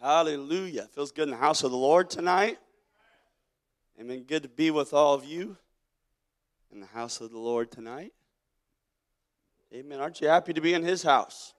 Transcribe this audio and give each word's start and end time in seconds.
Hallelujah. 0.00 0.88
Feels 0.94 1.10
good 1.10 1.24
in 1.24 1.30
the 1.30 1.36
house 1.36 1.64
of 1.64 1.72
the 1.72 1.76
Lord 1.76 2.08
tonight. 2.08 2.58
Amen. 4.00 4.22
Good 4.22 4.44
to 4.44 4.48
be 4.48 4.70
with 4.70 4.94
all 4.94 5.14
of 5.14 5.24
you 5.24 5.56
in 6.72 6.78
the 6.78 6.86
house 6.86 7.20
of 7.20 7.32
the 7.32 7.38
Lord 7.38 7.72
tonight. 7.72 8.12
Amen. 9.74 10.00
Aren't 10.00 10.20
you 10.20 10.28
happy 10.28 10.52
to 10.52 10.60
be 10.60 10.72
in 10.72 10.84
his 10.84 11.02
house? 11.02 11.52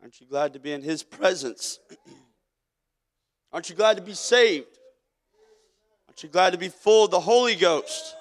Aren't 0.00 0.18
you 0.20 0.26
glad 0.26 0.54
to 0.54 0.58
be 0.58 0.72
in 0.72 0.82
his 0.82 1.02
presence? 1.02 1.78
Aren't 3.52 3.68
you 3.68 3.76
glad 3.76 3.98
to 3.98 4.02
be 4.02 4.14
saved? 4.14 4.78
Aren't 6.08 6.22
you 6.22 6.30
glad 6.30 6.50
to 6.50 6.58
be 6.58 6.70
full 6.70 7.04
of 7.04 7.10
the 7.10 7.20
Holy 7.20 7.54
Ghost? 7.54 8.16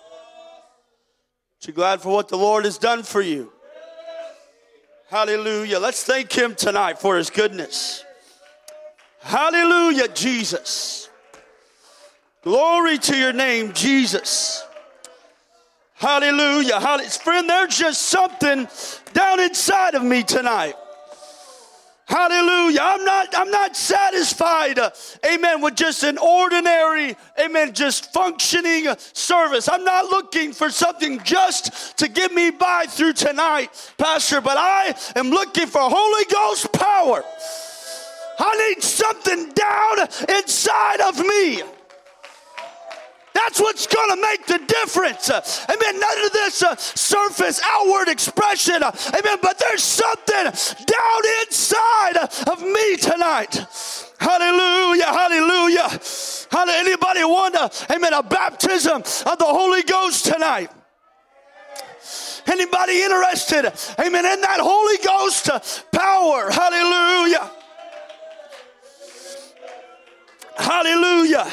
Aren't 1.55 1.67
you 1.67 1.73
glad 1.73 2.01
for 2.01 2.13
what 2.13 2.27
the 2.27 2.37
Lord 2.37 2.65
has 2.65 2.77
done 2.77 3.03
for 3.03 3.21
you? 3.21 3.51
Hallelujah. 5.09 5.79
Let's 5.79 6.03
thank 6.03 6.31
him 6.33 6.53
tonight 6.53 6.99
for 6.99 7.15
his 7.15 7.29
goodness. 7.29 8.03
Hallelujah, 9.21 10.07
Jesus. 10.09 11.09
Glory 12.41 12.97
to 12.97 13.15
your 13.15 13.33
name, 13.33 13.71
Jesus. 13.73 14.65
Hallelujah. 15.93 16.79
Hallelujah. 16.79 17.09
Friend, 17.11 17.47
there's 17.47 17.77
just 17.77 18.01
something 18.01 18.67
down 19.13 19.39
inside 19.39 19.93
of 19.93 20.03
me 20.03 20.23
tonight. 20.23 20.73
Hallelujah. 22.07 22.79
I'm 22.81 23.05
not, 23.05 23.27
I'm 23.37 23.51
not 23.51 23.77
satisfied, 23.77 24.79
uh, 24.79 24.89
amen, 25.25 25.61
with 25.61 25.75
just 25.75 26.03
an 26.03 26.17
ordinary, 26.17 27.15
amen, 27.39 27.73
just 27.73 28.11
functioning 28.11 28.87
service. 28.97 29.69
I'm 29.69 29.85
not 29.85 30.05
looking 30.05 30.51
for 30.51 30.69
something 30.69 31.21
just 31.23 31.97
to 31.99 32.09
get 32.09 32.33
me 32.33 32.49
by 32.49 32.85
through 32.89 33.13
tonight, 33.13 33.93
Pastor, 33.97 34.41
but 34.41 34.57
I 34.57 34.93
am 35.15 35.29
looking 35.29 35.67
for 35.67 35.79
Holy 35.83 36.25
Ghost 36.25 36.73
power. 36.73 37.23
I 38.39 38.69
need 38.69 38.83
something 38.83 39.51
down 39.51 39.99
inside 40.29 41.01
of 41.01 41.19
me. 41.19 41.63
That's 43.33 43.59
what's 43.59 43.87
going 43.87 44.09
to 44.09 44.21
make 44.21 44.45
the 44.45 44.59
difference. 44.59 45.29
Amen. 45.29 45.99
None 45.99 46.25
of 46.25 46.31
this 46.31 46.63
uh, 46.63 46.75
surface 46.75 47.61
outward 47.63 48.07
expression. 48.07 48.75
Amen. 48.75 49.37
But 49.41 49.57
there's 49.57 49.83
something 49.83 50.43
down 50.43 51.21
inside 51.41 52.17
of 52.47 52.61
me 52.61 52.97
tonight. 52.97 53.65
Hallelujah. 54.19 55.05
Hallelujah. 55.05 55.89
How 56.51 56.65
Hallelujah. 56.65 56.79
Anybody 56.81 57.23
want, 57.23 57.55
a, 57.55 57.93
amen, 57.93 58.13
a 58.13 58.23
baptism 58.23 58.97
of 58.97 59.37
the 59.37 59.45
Holy 59.45 59.83
Ghost 59.83 60.25
tonight? 60.25 60.69
Anybody 62.47 63.01
interested, 63.01 63.71
amen, 63.99 64.25
in 64.25 64.41
that 64.41 64.59
Holy 64.59 64.97
Ghost 65.03 65.49
power? 65.91 66.49
Hallelujah. 66.49 67.51
Hallelujah. 70.71 71.51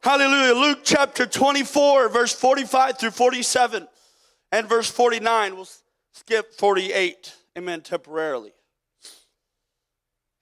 Hallelujah. 0.00 0.54
Luke 0.54 0.82
chapter 0.84 1.26
24, 1.26 2.08
verse 2.10 2.32
45 2.32 2.96
through 2.96 3.10
47, 3.10 3.88
and 4.52 4.68
verse 4.68 4.88
49. 4.88 5.56
We'll 5.56 5.66
skip 6.12 6.54
48. 6.54 7.34
Amen. 7.58 7.80
Temporarily. 7.80 8.52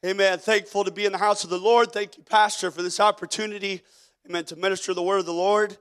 Amen. 0.04 0.38
Thankful 0.38 0.84
to 0.84 0.90
be 0.90 1.06
in 1.06 1.12
the 1.12 1.18
house 1.18 1.44
of 1.44 1.50
the 1.50 1.56
Lord. 1.56 1.94
Thank 1.94 2.18
you, 2.18 2.24
Pastor, 2.24 2.70
for 2.70 2.82
this 2.82 3.00
opportunity. 3.00 3.80
Amen. 4.28 4.44
To 4.44 4.56
minister 4.56 4.92
the 4.92 5.02
word 5.02 5.20
of 5.20 5.26
the 5.26 5.32
Lord. 5.32 5.74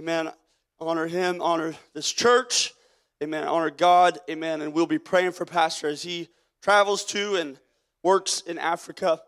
Amen. 0.00 0.32
Honor 0.80 1.06
him, 1.06 1.40
honor 1.40 1.76
this 1.94 2.10
church. 2.10 2.74
Amen. 3.22 3.44
Honor 3.44 3.70
God. 3.70 4.18
Amen. 4.28 4.62
And 4.62 4.74
we'll 4.74 4.86
be 4.86 4.98
praying 4.98 5.30
for 5.30 5.44
Pastor 5.44 5.86
as 5.86 6.02
he 6.02 6.28
travels 6.60 7.04
to 7.04 7.36
and 7.36 7.56
works 8.02 8.40
in 8.40 8.58
Africa. 8.58 9.20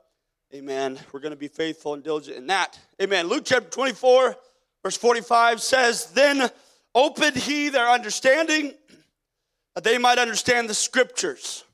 Amen. 0.55 0.99
We're 1.13 1.21
going 1.21 1.33
to 1.33 1.37
be 1.37 1.49
faithful 1.49 1.93
and 1.93 2.03
diligent 2.03 2.39
in 2.39 2.47
that. 2.47 2.79
Amen. 3.03 3.29
Luke 3.29 3.43
chapter 3.45 3.69
24, 3.69 4.35
verse 4.83 4.97
45 4.97 5.61
says, 5.61 6.07
Then 6.13 6.49
opened 6.95 7.37
he 7.37 7.69
their 7.69 7.91
understanding 7.91 8.73
that 9.75 9.85
they 9.85 9.99
might 9.99 10.17
understand 10.17 10.71
the 10.71 10.75
scriptures, 10.75 11.65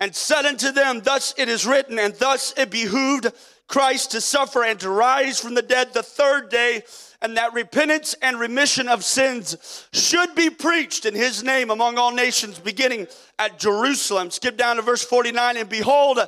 and 0.00 0.12
said 0.12 0.44
unto 0.44 0.72
them, 0.72 1.02
Thus 1.04 1.34
it 1.38 1.48
is 1.48 1.64
written, 1.64 2.00
and 2.00 2.12
thus 2.14 2.52
it 2.56 2.68
behooved 2.72 3.30
Christ 3.68 4.10
to 4.10 4.20
suffer 4.20 4.64
and 4.64 4.80
to 4.80 4.90
rise 4.90 5.38
from 5.38 5.54
the 5.54 5.62
dead 5.62 5.94
the 5.94 6.02
third 6.02 6.48
day, 6.48 6.82
and 7.22 7.36
that 7.36 7.52
repentance 7.52 8.16
and 8.20 8.40
remission 8.40 8.88
of 8.88 9.04
sins 9.04 9.86
should 9.92 10.34
be 10.34 10.50
preached 10.50 11.06
in 11.06 11.14
his 11.14 11.44
name 11.44 11.70
among 11.70 11.96
all 11.96 12.12
nations, 12.12 12.58
beginning 12.58 13.06
at 13.38 13.60
Jerusalem. 13.60 14.32
Skip 14.32 14.56
down 14.56 14.76
to 14.76 14.82
verse 14.82 15.04
49, 15.04 15.58
and 15.58 15.68
behold, 15.68 16.18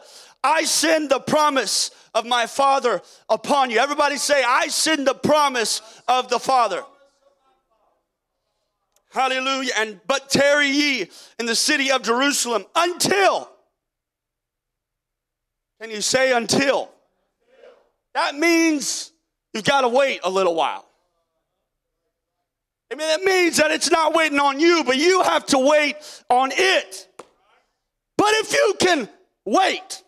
I 0.45 0.65
send 0.65 1.11
the 1.11 1.21
promise 1.21 1.91
of 2.15 2.27
my 2.27 2.47
Father 2.47 3.01
upon 3.29 3.71
you. 3.71 3.79
Everybody 3.79 4.17
say, 4.17 4.43
I 4.43 4.69
send 4.69 5.07
the 5.07 5.15
promise 5.15 5.81
of 6.09 6.29
the 6.29 6.39
Father. 6.39 6.83
Hallelujah. 9.11 9.73
And 9.77 10.01
but 10.07 10.31
tarry 10.31 10.69
ye 10.69 11.11
in 11.39 11.47
the 11.47 11.55
city 11.55 11.93
of 11.93 12.03
Jerusalem 12.03 12.65
until. 12.75 13.49
Can 15.81 15.91
you 15.91 16.01
say 16.01 16.33
until? 16.33 16.91
That 18.15 18.35
means 18.35 19.13
you've 19.53 19.65
got 19.65 19.83
to 19.83 19.89
wait 19.89 20.21
a 20.25 20.31
little 20.31 20.55
while. 20.55 20.87
I 22.91 22.95
mean, 22.95 23.09
it 23.09 23.25
means 23.25 23.57
that 23.57 23.71
it's 23.71 23.91
not 23.91 24.15
waiting 24.15 24.39
on 24.39 24.61
you, 24.61 24.85
but 24.85 24.97
you 24.97 25.23
have 25.23 25.47
to 25.47 25.59
wait 25.59 25.97
on 26.29 26.51
it. 26.53 27.09
But 28.19 28.29
if 28.35 28.53
you 28.53 28.75
can 28.79 29.09
wait, 29.47 30.03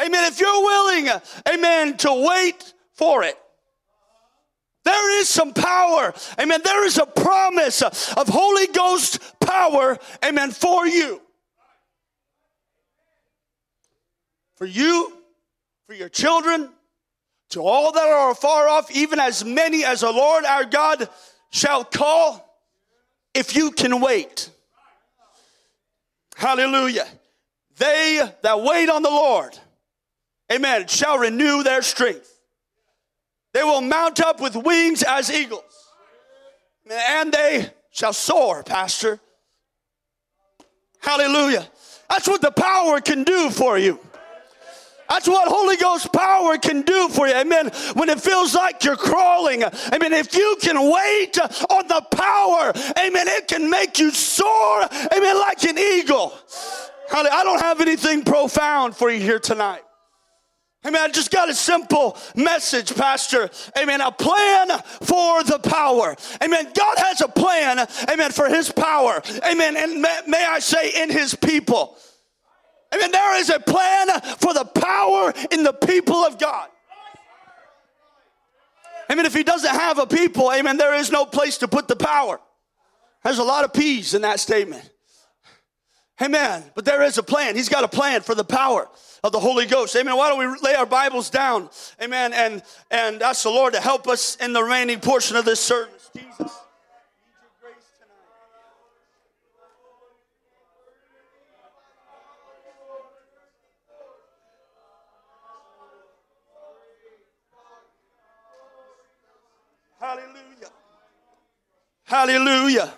Amen. 0.00 0.24
If 0.24 0.40
you're 0.40 0.62
willing, 0.62 1.08
amen, 1.48 1.96
to 1.98 2.24
wait 2.26 2.72
for 2.92 3.24
it, 3.24 3.36
there 4.84 5.20
is 5.20 5.28
some 5.28 5.52
power. 5.52 6.14
Amen. 6.40 6.60
There 6.64 6.86
is 6.86 6.98
a 6.98 7.04
promise 7.04 7.82
of 7.82 8.28
Holy 8.28 8.68
Ghost 8.68 9.18
power, 9.40 9.98
amen, 10.24 10.52
for 10.52 10.86
you. 10.86 11.20
For 14.56 14.64
you, 14.64 15.12
for 15.86 15.94
your 15.94 16.08
children, 16.08 16.70
to 17.50 17.60
all 17.62 17.92
that 17.92 18.08
are 18.08 18.34
far 18.34 18.68
off, 18.68 18.90
even 18.90 19.18
as 19.20 19.44
many 19.44 19.84
as 19.84 20.00
the 20.00 20.10
Lord 20.10 20.44
our 20.44 20.64
God 20.64 21.08
shall 21.50 21.84
call, 21.84 22.44
if 23.34 23.56
you 23.56 23.70
can 23.70 24.00
wait. 24.00 24.50
Hallelujah. 26.34 27.06
They 27.76 28.20
that 28.42 28.62
wait 28.62 28.88
on 28.88 29.02
the 29.02 29.10
Lord 29.10 29.58
amen, 30.52 30.86
shall 30.88 31.18
renew 31.18 31.62
their 31.62 31.82
strength. 31.82 32.38
They 33.54 33.62
will 33.62 33.80
mount 33.80 34.20
up 34.20 34.40
with 34.40 34.56
wings 34.56 35.02
as 35.02 35.30
eagles, 35.30 35.62
and 36.90 37.32
they 37.32 37.70
shall 37.90 38.12
soar, 38.12 38.62
Pastor. 38.62 39.20
Hallelujah. 41.00 41.66
That's 42.08 42.28
what 42.28 42.40
the 42.40 42.50
power 42.50 43.00
can 43.00 43.24
do 43.24 43.50
for 43.50 43.78
you. 43.78 44.00
That's 45.08 45.26
what 45.26 45.48
Holy 45.48 45.76
Ghost 45.78 46.12
power 46.12 46.58
can 46.58 46.82
do 46.82 47.08
for 47.08 47.26
you. 47.26 47.34
Amen. 47.34 47.70
When 47.94 48.10
it 48.10 48.20
feels 48.20 48.54
like 48.54 48.84
you're 48.84 48.96
crawling. 48.96 49.62
Amen. 49.62 50.12
If 50.12 50.34
you 50.34 50.58
can 50.60 50.76
wait 50.76 51.38
on 51.70 51.88
the 51.88 52.02
power, 52.10 52.72
amen, 52.98 53.26
it 53.28 53.48
can 53.48 53.70
make 53.70 53.98
you 53.98 54.10
soar. 54.10 54.82
Amen. 55.16 55.38
Like 55.38 55.64
an 55.64 55.78
eagle. 55.78 56.34
I 57.10 57.42
don't 57.42 57.60
have 57.62 57.80
anything 57.80 58.22
profound 58.22 58.96
for 58.96 59.10
you 59.10 59.18
here 59.18 59.38
tonight. 59.38 59.80
Amen. 60.86 61.02
I 61.02 61.08
just 61.08 61.32
got 61.32 61.48
a 61.48 61.54
simple 61.54 62.16
message, 62.36 62.94
Pastor. 62.94 63.50
Amen. 63.76 64.00
A 64.00 64.12
plan 64.12 64.68
for 65.02 65.42
the 65.42 65.58
power. 65.58 66.14
Amen. 66.42 66.68
God 66.72 66.98
has 66.98 67.20
a 67.20 67.28
plan. 67.28 67.86
Amen. 68.08 68.30
For 68.30 68.48
his 68.48 68.70
power. 68.70 69.20
Amen. 69.44 69.76
And 69.76 70.00
may, 70.00 70.20
may 70.28 70.44
I 70.44 70.60
say, 70.60 71.02
in 71.02 71.10
his 71.10 71.34
people. 71.34 71.96
Amen. 72.94 73.10
There 73.10 73.40
is 73.40 73.50
a 73.50 73.58
plan 73.58 74.08
for 74.38 74.54
the 74.54 74.64
power 74.64 75.32
in 75.50 75.64
the 75.64 75.72
people 75.72 76.16
of 76.16 76.38
God. 76.38 76.68
Amen. 79.10 79.26
If 79.26 79.34
he 79.34 79.42
doesn't 79.42 79.74
have 79.74 79.98
a 79.98 80.06
people, 80.06 80.52
amen, 80.52 80.76
there 80.76 80.94
is 80.94 81.10
no 81.10 81.24
place 81.24 81.58
to 81.58 81.68
put 81.68 81.88
the 81.88 81.96
power. 81.96 82.40
There's 83.24 83.38
a 83.38 83.44
lot 83.44 83.64
of 83.64 83.72
P's 83.72 84.14
in 84.14 84.22
that 84.22 84.38
statement. 84.38 84.88
Amen. 86.20 86.64
But 86.74 86.84
there 86.84 87.02
is 87.02 87.16
a 87.18 87.22
plan. 87.22 87.56
He's 87.56 87.68
got 87.68 87.84
a 87.84 87.88
plan 87.88 88.20
for 88.20 88.34
the 88.34 88.44
power 88.44 88.88
of 89.24 89.32
the 89.32 89.40
Holy 89.40 89.66
Ghost. 89.66 89.94
Amen. 89.96 90.16
Why 90.16 90.28
don't 90.28 90.38
we 90.38 90.58
lay 90.62 90.74
our 90.74 90.86
Bibles 90.86 91.30
down? 91.30 91.70
Amen. 92.02 92.32
And 92.32 92.62
and 92.90 93.22
ask 93.22 93.42
the 93.42 93.50
Lord 93.50 93.74
to 93.74 93.80
help 93.80 94.08
us 94.08 94.36
in 94.36 94.52
the 94.52 94.62
remaining 94.62 95.00
portion 95.00 95.36
of 95.36 95.44
this 95.44 95.60
service. 95.60 96.10
Jesus. 96.16 96.52
Hallelujah. 110.00 110.70
Hallelujah. 112.04 112.94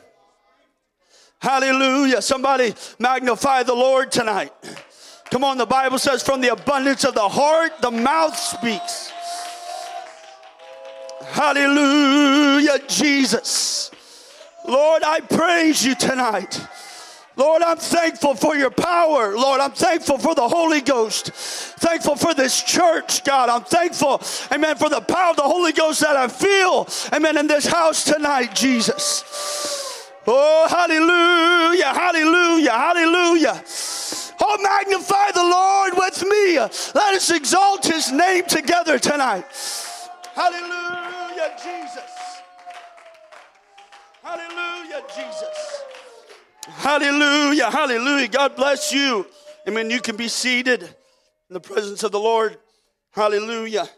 Hallelujah. 1.40 2.22
Somebody 2.22 2.75
magnify 2.99 3.62
the 3.62 3.75
Lord 3.75 4.12
tonight. 4.12 4.52
Come 5.31 5.44
on, 5.44 5.59
the 5.59 5.67
Bible 5.67 5.99
says, 5.99 6.23
from 6.23 6.41
the 6.41 6.49
abundance 6.49 7.05
of 7.05 7.15
the 7.15 7.29
heart, 7.29 7.81
the 7.81 7.91
mouth 7.91 8.37
speaks. 8.37 9.12
Hallelujah, 11.27 12.81
Jesus. 12.88 13.93
Lord, 14.67 15.03
I 15.05 15.21
praise 15.21 15.85
you 15.85 15.94
tonight. 15.94 16.61
Lord, 17.37 17.62
I'm 17.62 17.79
thankful 17.79 18.35
for 18.35 18.56
your 18.56 18.71
power. 18.71 19.35
Lord, 19.37 19.61
I'm 19.61 19.71
thankful 19.71 20.19
for 20.19 20.35
the 20.35 20.47
Holy 20.47 20.81
Ghost. 20.81 21.31
Thankful 21.32 22.17
for 22.17 22.35
this 22.35 22.62
church, 22.62 23.25
God. 23.25 23.49
I'm 23.49 23.65
thankful, 23.65 24.21
amen, 24.53 24.77
for 24.77 24.91
the 24.91 25.00
power 25.00 25.31
of 25.31 25.37
the 25.37 25.43
Holy 25.43 25.73
Ghost 25.73 26.00
that 26.00 26.17
I 26.17 26.29
feel, 26.29 26.87
amen, 27.15 27.38
in 27.38 27.47
this 27.47 27.67
house 27.67 28.05
tonight, 28.05 28.55
Jesus. 28.55 29.25
Oh, 30.27 30.67
hallelujah, 30.69 31.94
hallelujah, 31.94 32.73
hallelujah. 32.73 33.62
Oh, 34.43 34.57
magnify 34.63 35.33
the 35.33 35.43
Lord 35.43 35.93
with 35.97 36.23
me. 36.23 36.59
Let 36.59 37.15
us 37.15 37.31
exalt 37.31 37.85
his 37.85 38.11
name 38.11 38.45
together 38.47 38.99
tonight. 38.99 39.45
Hallelujah, 40.35 41.55
Jesus. 41.63 42.11
Hallelujah, 44.23 45.03
Jesus. 45.09 45.83
Hallelujah, 46.67 47.71
hallelujah. 47.71 48.29
God 48.29 48.57
bless 48.57 48.93
you. 48.93 49.27
Amen. 49.69 49.91
You 49.91 50.01
can 50.01 50.17
be 50.17 50.29
seated 50.29 50.83
in 50.83 51.55
the 51.55 51.61
presence 51.61 52.03
of 52.03 52.13
the 52.13 52.21
Lord. 52.21 52.57
Hallelujah. 53.11 53.89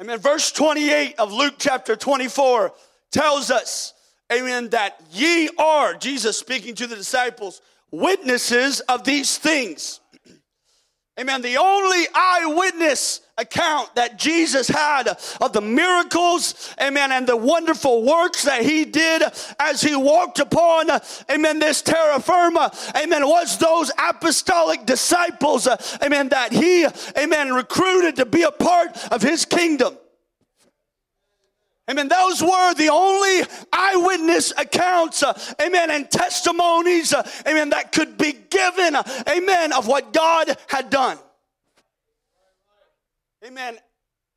Amen. 0.00 0.18
Verse 0.18 0.52
28 0.52 1.16
of 1.18 1.32
Luke 1.32 1.54
chapter 1.58 1.96
24 1.96 2.72
tells 3.10 3.50
us, 3.50 3.92
amen, 4.32 4.70
that 4.70 5.00
ye 5.12 5.50
are, 5.58 5.94
Jesus 5.94 6.38
speaking 6.38 6.74
to 6.76 6.86
the 6.86 6.96
disciples, 6.96 7.60
witnesses 7.92 8.80
of 8.80 9.04
these 9.04 9.38
things. 9.38 10.00
Amen. 11.20 11.42
The 11.42 11.58
only 11.58 12.06
eyewitness 12.14 13.20
account 13.36 13.94
that 13.94 14.18
Jesus 14.18 14.68
had 14.68 15.08
of 15.40 15.52
the 15.52 15.60
miracles, 15.60 16.74
amen, 16.80 17.12
and 17.12 17.26
the 17.26 17.36
wonderful 17.36 18.02
works 18.02 18.44
that 18.44 18.62
he 18.62 18.84
did 18.84 19.22
as 19.58 19.82
he 19.82 19.94
walked 19.94 20.38
upon, 20.38 20.88
amen, 21.30 21.58
this 21.58 21.82
terra 21.82 22.20
firma, 22.20 22.72
amen, 22.96 23.26
was 23.26 23.58
those 23.58 23.90
apostolic 23.98 24.86
disciples, 24.86 25.66
uh, 25.66 25.76
amen, 26.02 26.28
that 26.30 26.52
he, 26.52 26.86
amen, 27.16 27.52
recruited 27.52 28.16
to 28.16 28.26
be 28.26 28.42
a 28.42 28.50
part 28.50 28.96
of 29.12 29.22
his 29.22 29.44
kingdom. 29.44 29.96
Amen. 31.90 32.08
Those 32.08 32.40
were 32.40 32.74
the 32.74 32.90
only 32.90 33.42
eyewitness 33.72 34.52
accounts, 34.56 35.22
uh, 35.22 35.38
amen, 35.60 35.90
and 35.90 36.08
testimonies, 36.08 37.12
uh, 37.12 37.28
amen, 37.46 37.70
that 37.70 37.90
could 37.90 38.16
be 38.16 38.32
given, 38.32 38.94
uh, 38.94 39.02
amen, 39.28 39.72
of 39.72 39.88
what 39.88 40.12
God 40.12 40.56
had 40.68 40.90
done. 40.90 41.18
Amen. 43.44 43.78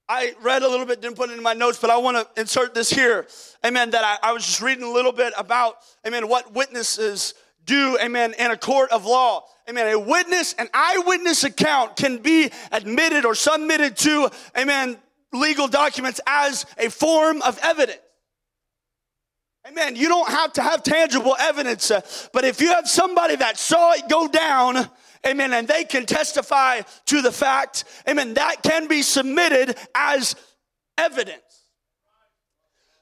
I 0.09 0.33
read 0.42 0.63
a 0.63 0.68
little 0.68 0.88
bit, 0.88 1.01
didn't 1.01 1.18
put 1.18 1.30
it 1.30 1.38
in 1.38 1.44
my 1.44 1.53
notes, 1.53 1.77
but 1.80 1.92
I 1.92 1.97
want 1.97 2.18
to 2.18 2.42
insert 2.42 2.74
this 2.74 2.89
here. 2.89 3.27
Amen. 3.63 3.92
That 3.92 4.03
I, 4.03 4.30
I 4.30 4.31
was 4.33 4.45
just 4.45 4.62
reading 4.62 4.83
a 4.83 4.92
little 4.92 5.12
bit 5.12 5.33
about, 5.38 5.77
amen, 6.06 6.27
what 6.27 6.53
witnesses 6.53 7.36
do, 7.63 7.97
amen, 8.01 8.33
in 8.38 8.51
a 8.51 8.57
court 8.57 8.92
of 8.92 9.06
law. 9.06 9.44
Amen. 9.68 9.94
A 9.94 10.00
witness, 10.00 10.53
an 10.53 10.69
eyewitness 10.74 11.44
account 11.44 11.95
can 11.95 12.18
be 12.18 12.51
admitted 12.71 13.25
or 13.25 13.33
submitted 13.33 13.97
to, 13.97 14.30
amen, 14.57 14.97
legal 15.35 15.67
documents 15.67 16.19
as 16.25 16.65
a 16.77 16.89
form 16.89 17.41
of 17.41 17.59
evidence. 17.63 17.99
Amen. 19.67 19.95
You 19.95 20.07
don't 20.09 20.29
have 20.29 20.53
to 20.53 20.61
have 20.61 20.83
tangible 20.83 21.35
evidence, 21.39 21.89
uh, 21.89 22.01
but 22.33 22.45
if 22.45 22.61
you 22.61 22.69
have 22.69 22.87
somebody 22.87 23.35
that 23.35 23.57
saw 23.57 23.93
it 23.93 24.07
go 24.07 24.27
down, 24.27 24.89
amen, 25.25 25.53
and 25.53 25.67
they 25.67 25.83
can 25.83 26.05
testify 26.05 26.81
to 27.07 27.21
the 27.23 27.31
fact, 27.31 27.83
amen, 28.07 28.35
that 28.35 28.61
can 28.61 28.87
be 28.87 29.01
submitted 29.01 29.75
as 29.95 30.35
evidence. 30.99 31.41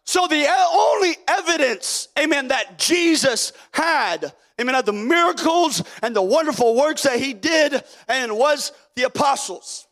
So 0.05 0.27
the 0.27 0.47
only 0.73 1.17
evidence, 1.27 2.07
amen, 2.17 2.47
that 2.49 2.79
Jesus 2.79 3.51
had, 3.73 4.33
amen, 4.59 4.75
of 4.75 4.85
the 4.85 4.93
miracles 4.93 5.83
and 6.01 6.15
the 6.15 6.21
wonderful 6.21 6.75
works 6.75 7.03
that 7.03 7.19
he 7.19 7.33
did, 7.33 7.83
and 8.07 8.37
was 8.37 8.71
the 8.95 9.03
apostles. 9.03 9.87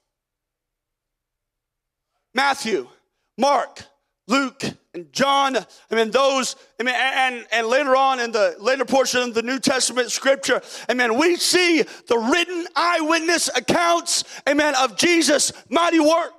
Matthew, 2.33 2.87
Mark, 3.37 3.83
Luke, 4.27 4.63
and 4.93 5.11
John. 5.11 5.57
I 5.57 5.95
mean, 5.95 6.11
those, 6.11 6.55
I 6.79 6.83
mean, 6.83 6.95
and, 6.95 7.45
and 7.51 7.67
later 7.67 7.95
on 7.95 8.19
in 8.19 8.31
the 8.31 8.55
later 8.59 8.85
portion 8.85 9.21
of 9.21 9.33
the 9.33 9.41
New 9.41 9.59
Testament 9.59 10.11
scripture, 10.11 10.61
amen, 10.89 11.17
we 11.17 11.35
see 11.35 11.83
the 12.07 12.17
written 12.17 12.65
eyewitness 12.75 13.49
accounts, 13.55 14.23
amen, 14.47 14.75
of 14.75 14.97
Jesus' 14.97 15.51
mighty 15.69 15.99
works. 15.99 16.35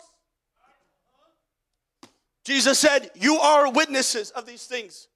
Jesus 2.44 2.78
said, 2.78 3.10
You 3.14 3.36
are 3.36 3.70
witnesses 3.70 4.30
of 4.30 4.46
these 4.46 4.64
things. 4.64 5.08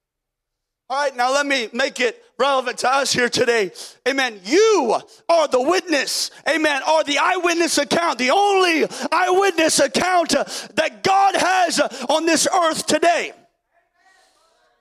All 0.89 1.03
right, 1.03 1.15
now 1.17 1.33
let 1.33 1.45
me 1.45 1.67
make 1.73 1.99
it 1.99 2.23
relevant 2.37 2.77
to 2.77 2.89
us 2.89 3.11
here 3.11 3.27
today. 3.27 3.71
Amen. 4.07 4.39
You 4.45 4.97
are 5.27 5.47
the 5.49 5.61
witness. 5.61 6.31
Amen. 6.47 6.81
Are 6.87 7.03
the 7.03 7.17
eyewitness 7.17 7.77
account, 7.77 8.19
the 8.19 8.31
only 8.31 8.85
eyewitness 9.11 9.79
account 9.79 10.29
that 10.29 11.03
God 11.03 11.35
has 11.35 11.81
on 12.07 12.25
this 12.25 12.47
earth 12.47 12.85
today. 12.85 13.33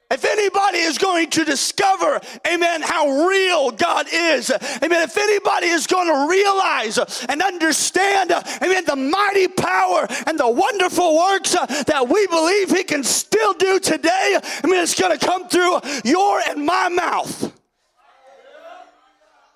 If 0.09 0.25
anybody 0.25 0.79
is 0.79 0.99
going 0.99 1.31
to 1.31 1.45
discover, 1.45 2.21
amen, 2.47 2.83
how 2.83 3.27
real 3.27 3.73
God 3.73 4.07
is, 4.13 4.51
amen, 4.51 5.03
if 5.03 5.19
anybody 5.19 5.67
is 5.67 5.89
going 5.89 6.07
to 6.07 6.31
realize 6.31 6.99
and 7.29 7.43
understand, 7.43 8.31
amen, 8.31 8.85
the 8.85 8.95
mighty 8.95 9.49
power 9.49 10.07
and 10.29 10.39
the 10.39 10.49
wonderful 10.49 11.17
works 11.17 11.57
that 11.87 12.09
we 12.09 12.25
believe 12.29 12.71
He 12.71 12.85
can 12.85 13.03
still 13.03 13.53
do 13.55 13.81
today, 13.81 14.39
I 14.63 14.67
mean, 14.69 14.81
it's 14.81 14.99
going 14.99 15.19
to 15.19 15.27
come 15.27 15.49
through 15.49 15.81
your 16.05 16.41
and 16.49 16.65
my 16.65 16.89
mouth. 16.89 17.53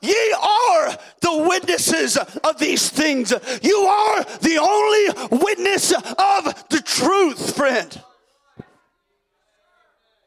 Ye 0.02 0.34
are 0.42 0.98
the 1.20 1.46
witnesses 1.48 2.16
of 2.16 2.58
these 2.58 2.88
things. 2.88 3.32
You 3.62 3.76
are 3.76 4.24
the 4.40 4.58
only 4.58 5.44
witness 5.44 5.92
of 5.92 6.68
the 6.70 6.82
truth, 6.84 7.54
friend. 7.54 8.02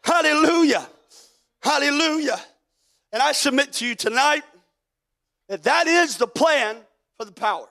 Hallelujah. 0.04 0.88
Hallelujah. 1.62 2.40
And 3.12 3.22
I 3.22 3.32
submit 3.32 3.74
to 3.74 3.86
you 3.86 3.96
tonight 3.96 4.44
that 5.48 5.64
that 5.64 5.88
is 5.88 6.18
the 6.18 6.28
plan 6.28 6.78
for 7.18 7.26
the 7.26 7.32
power 7.32 7.68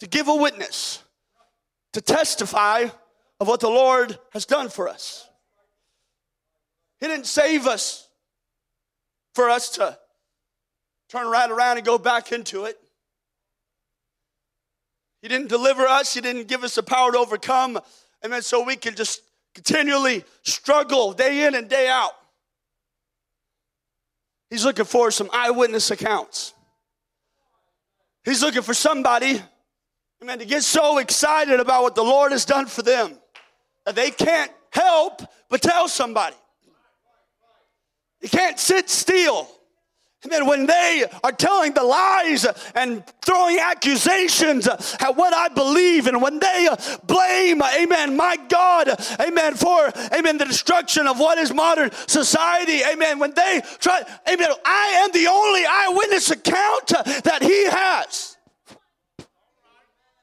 to 0.00 0.08
give 0.08 0.28
a 0.28 0.34
witness, 0.34 1.02
to 1.92 2.00
testify 2.00 2.86
of 3.40 3.48
what 3.48 3.60
the 3.60 3.68
Lord 3.68 4.18
has 4.32 4.46
done 4.46 4.68
for 4.68 4.88
us. 4.88 5.28
He 7.00 7.06
didn't 7.06 7.26
save 7.26 7.66
us 7.66 8.08
for 9.34 9.48
us 9.48 9.70
to 9.70 9.98
turn 11.08 11.26
right 11.26 11.50
around 11.50 11.78
and 11.78 11.86
go 11.86 11.98
back 11.98 12.32
into 12.32 12.64
it. 12.64 12.78
He 15.20 15.28
didn't 15.28 15.48
deliver 15.48 15.82
us, 15.82 16.14
He 16.14 16.20
didn't 16.20 16.48
give 16.48 16.64
us 16.64 16.74
the 16.74 16.82
power 16.82 17.12
to 17.12 17.18
overcome. 17.18 17.78
Amen. 18.24 18.42
So 18.42 18.62
we 18.62 18.76
can 18.76 18.94
just 18.94 19.22
continually 19.54 20.24
struggle 20.42 21.12
day 21.12 21.46
in 21.46 21.54
and 21.54 21.68
day 21.68 21.88
out. 21.88 22.12
He's 24.50 24.64
looking 24.64 24.84
for 24.84 25.10
some 25.10 25.30
eyewitness 25.32 25.90
accounts. 25.90 26.54
He's 28.24 28.42
looking 28.42 28.62
for 28.62 28.74
somebody, 28.74 29.40
amen, 30.22 30.38
to 30.38 30.44
get 30.44 30.62
so 30.62 30.98
excited 30.98 31.58
about 31.58 31.82
what 31.82 31.94
the 31.94 32.02
Lord 32.02 32.32
has 32.32 32.44
done 32.44 32.66
for 32.66 32.82
them 32.82 33.18
that 33.84 33.96
they 33.96 34.10
can't 34.10 34.52
help 34.70 35.22
but 35.48 35.60
tell 35.60 35.88
somebody. 35.88 36.36
You 38.20 38.28
can't 38.28 38.58
sit 38.58 38.88
still. 38.88 39.48
Amen. 40.24 40.46
When 40.46 40.66
they 40.66 41.04
are 41.24 41.32
telling 41.32 41.72
the 41.72 41.82
lies 41.82 42.46
and 42.76 43.02
throwing 43.22 43.58
accusations 43.58 44.68
at 44.68 45.16
what 45.16 45.34
I 45.34 45.48
believe, 45.48 46.06
and 46.06 46.22
when 46.22 46.38
they 46.38 46.68
blame, 47.04 47.60
amen, 47.60 48.16
my 48.16 48.36
God, 48.48 48.88
amen, 49.20 49.54
for, 49.54 49.90
amen, 50.16 50.38
the 50.38 50.44
destruction 50.44 51.08
of 51.08 51.18
what 51.18 51.38
is 51.38 51.52
modern 51.52 51.90
society, 52.06 52.82
amen, 52.84 53.18
when 53.18 53.34
they 53.34 53.62
try, 53.80 54.02
amen, 54.32 54.48
I 54.64 55.04
am 55.04 55.10
the 55.12 55.26
only 55.26 55.64
eyewitness 55.68 56.30
account 56.30 56.86
that 57.24 57.42
he 57.42 57.66
has. 57.66 58.36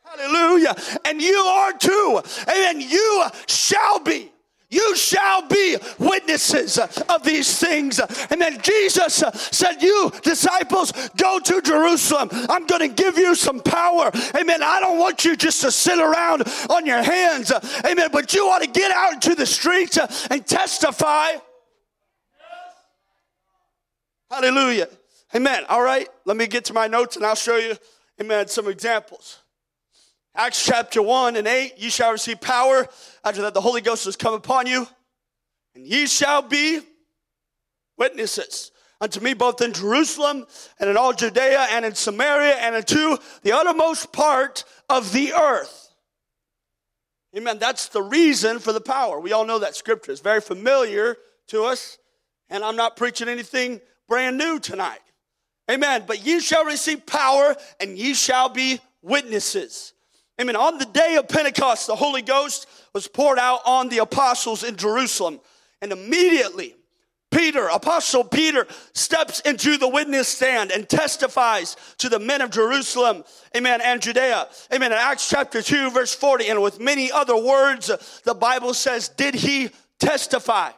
Hallelujah. 0.03 0.75
And 1.05 1.21
you 1.21 1.35
are 1.35 1.73
too. 1.73 2.21
Amen. 2.47 2.81
You 2.81 3.23
shall 3.47 3.99
be. 3.99 4.31
You 4.71 4.95
shall 4.95 5.47
be 5.47 5.77
witnesses 5.97 6.77
of 6.77 7.23
these 7.23 7.57
things. 7.57 7.99
And 8.29 8.39
then 8.39 8.61
Jesus 8.61 9.23
said, 9.33 9.81
You 9.81 10.11
disciples, 10.21 10.91
go 11.17 11.39
to 11.39 11.61
Jerusalem. 11.61 12.29
I'm 12.31 12.67
going 12.67 12.87
to 12.87 12.95
give 12.95 13.17
you 13.17 13.33
some 13.33 13.61
power. 13.61 14.11
Amen. 14.35 14.61
I 14.61 14.79
don't 14.79 14.99
want 14.99 15.25
you 15.25 15.35
just 15.35 15.61
to 15.61 15.71
sit 15.71 15.97
around 15.97 16.43
on 16.69 16.85
your 16.85 17.01
hands. 17.01 17.51
Amen. 17.83 18.09
But 18.11 18.33
you 18.35 18.45
ought 18.45 18.61
to 18.61 18.67
get 18.67 18.91
out 18.91 19.13
into 19.13 19.33
the 19.33 19.47
streets 19.47 19.97
and 20.29 20.45
testify. 20.45 21.31
Hallelujah. 24.29 24.87
Amen. 25.35 25.63
All 25.69 25.81
right, 25.81 26.07
let 26.25 26.37
me 26.37 26.47
get 26.47 26.65
to 26.65 26.73
my 26.73 26.87
notes 26.87 27.15
and 27.15 27.25
I'll 27.25 27.35
show 27.35 27.57
you, 27.57 27.75
amen, 28.21 28.47
some 28.47 28.67
examples. 28.67 29.39
Acts 30.35 30.63
chapter 30.63 31.01
1 31.01 31.35
and 31.35 31.47
8, 31.47 31.73
you 31.77 31.89
shall 31.89 32.11
receive 32.11 32.39
power 32.39 32.87
after 33.23 33.41
that 33.43 33.53
the 33.53 33.61
Holy 33.61 33.81
Ghost 33.81 34.05
has 34.05 34.15
come 34.15 34.33
upon 34.33 34.67
you, 34.67 34.87
and 35.75 35.85
ye 35.85 36.07
shall 36.07 36.41
be 36.41 36.79
witnesses 37.97 38.71
unto 39.01 39.19
me 39.19 39.33
both 39.33 39.61
in 39.61 39.73
Jerusalem 39.73 40.45
and 40.79 40.89
in 40.89 40.97
all 40.97 41.13
Judea 41.13 41.67
and 41.71 41.85
in 41.85 41.95
Samaria 41.95 42.55
and 42.55 42.75
into 42.75 43.17
the 43.43 43.53
uttermost 43.53 44.11
part 44.11 44.65
of 44.89 45.13
the 45.13 45.33
earth. 45.33 45.93
Amen. 47.37 47.59
That's 47.59 47.89
the 47.89 48.01
reason 48.01 48.59
for 48.59 48.73
the 48.73 48.81
power. 48.81 49.19
We 49.19 49.33
all 49.33 49.45
know 49.45 49.59
that 49.59 49.75
scripture 49.75 50.11
is 50.11 50.19
very 50.19 50.41
familiar 50.41 51.17
to 51.47 51.63
us, 51.63 51.99
and 52.49 52.63
I'm 52.63 52.75
not 52.75 52.95
preaching 52.97 53.27
anything 53.27 53.81
brand 54.07 54.37
new 54.37 54.59
tonight. 54.59 54.99
Amen. 55.69 56.05
But 56.07 56.25
ye 56.25 56.39
shall 56.39 56.65
receive 56.65 57.05
power 57.05 57.55
and 57.79 57.97
ye 57.97 58.15
shall 58.15 58.49
be 58.49 58.79
witnesses. 59.03 59.93
Amen. 60.39 60.55
On 60.55 60.77
the 60.77 60.85
day 60.85 61.17
of 61.17 61.27
Pentecost, 61.27 61.87
the 61.87 61.95
Holy 61.95 62.21
Ghost 62.21 62.67
was 62.93 63.07
poured 63.07 63.37
out 63.37 63.59
on 63.65 63.89
the 63.89 63.97
apostles 63.97 64.63
in 64.63 64.77
Jerusalem. 64.77 65.39
And 65.81 65.91
immediately, 65.91 66.75
Peter, 67.31 67.67
Apostle 67.67 68.23
Peter, 68.23 68.65
steps 68.93 69.41
into 69.41 69.77
the 69.77 69.87
witness 69.87 70.27
stand 70.27 70.71
and 70.71 70.87
testifies 70.87 71.75
to 71.97 72.09
the 72.09 72.19
men 72.19 72.41
of 72.41 72.51
Jerusalem, 72.51 73.23
amen, 73.55 73.81
and 73.83 74.01
Judea. 74.01 74.47
Amen. 74.73 74.91
In 74.91 74.97
Acts 74.97 75.29
chapter 75.29 75.61
2, 75.61 75.91
verse 75.91 76.15
40, 76.15 76.49
and 76.49 76.61
with 76.61 76.79
many 76.79 77.11
other 77.11 77.37
words, 77.37 77.91
the 78.23 78.33
Bible 78.33 78.73
says, 78.73 79.09
Did 79.09 79.35
he 79.35 79.69
testify? 79.99 80.71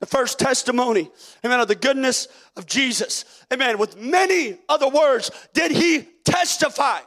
The 0.00 0.06
first 0.06 0.38
testimony, 0.38 1.10
amen, 1.44 1.60
of 1.60 1.68
the 1.68 1.74
goodness 1.74 2.26
of 2.56 2.66
Jesus. 2.66 3.24
Amen. 3.52 3.78
With 3.78 3.98
many 4.00 4.58
other 4.68 4.88
words, 4.88 5.30
did 5.52 5.70
he 5.70 6.08
testify? 6.24 7.00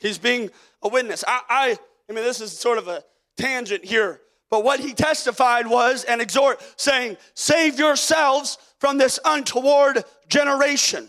He's 0.00 0.18
being 0.18 0.50
a 0.82 0.88
witness. 0.88 1.24
I, 1.26 1.40
I, 1.48 1.78
I 2.10 2.12
mean, 2.12 2.24
this 2.24 2.40
is 2.40 2.52
sort 2.52 2.78
of 2.78 2.88
a 2.88 3.04
tangent 3.36 3.84
here, 3.84 4.20
but 4.50 4.64
what 4.64 4.80
he 4.80 4.92
testified 4.92 5.68
was 5.68 6.02
an 6.04 6.20
exhort 6.20 6.60
saying, 6.76 7.16
Save 7.34 7.78
yourselves 7.78 8.58
from 8.78 8.98
this 8.98 9.20
untoward 9.24 10.04
generation. 10.28 11.08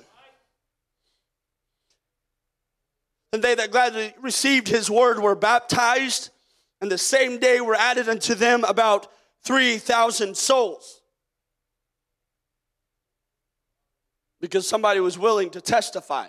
And 3.33 3.43
they 3.43 3.55
that 3.55 3.71
gladly 3.71 4.13
received 4.21 4.67
his 4.67 4.89
word 4.89 5.19
were 5.19 5.35
baptized, 5.35 6.29
and 6.79 6.91
the 6.91 6.97
same 6.97 7.39
day 7.39 7.59
were 7.59 7.75
added 7.75 8.07
unto 8.07 8.35
them 8.35 8.63
about 8.63 9.11
3,000 9.47 10.35
souls. 10.35 11.01
Because 14.41 14.67
somebody 14.67 14.99
was 14.99 15.17
willing 15.17 15.49
to 15.51 15.61
testify. 15.61 16.27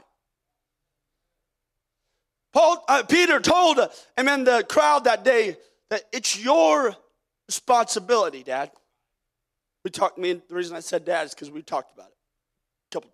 Paul, 2.53 2.85
uh, 2.89 3.03
Peter 3.03 3.41
told, 3.41 3.81
uh, 3.81 3.89
amen, 4.19 4.45
the 4.45 4.65
crowd 4.69 5.05
that 5.05 5.25
day 5.25 5.57
that 5.91 6.05
it's 6.13 6.43
your 6.43 6.97
responsibility, 7.49 8.45
Dad. 8.45 8.71
We 9.85 9.91
talked, 9.91 10.17
me, 10.17 10.35
the 10.35 10.55
reason 10.55 10.77
I 10.77 10.81
said 10.81 11.05
dad 11.05 11.27
is 11.27 11.35
because 11.35 11.51
we 11.51 11.63
talked 11.63 11.93
about 11.93 12.09
it 12.09 12.17
a 12.91 12.95
couple, 12.95 13.11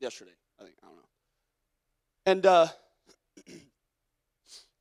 yesterday, 0.00 0.30
I 0.60 0.64
think, 0.64 0.76
I 0.82 0.86
don't 0.86 0.96
know. 0.96 1.02
And 2.26 2.46
uh, 2.46 2.68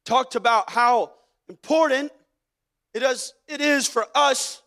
talked 0.05 0.35
about 0.35 0.69
how 0.69 1.13
important 1.49 2.11
it 2.93 3.01
is, 3.01 3.33
it 3.47 3.59
is 3.59 3.87
for 3.87 4.05
us 4.15 4.61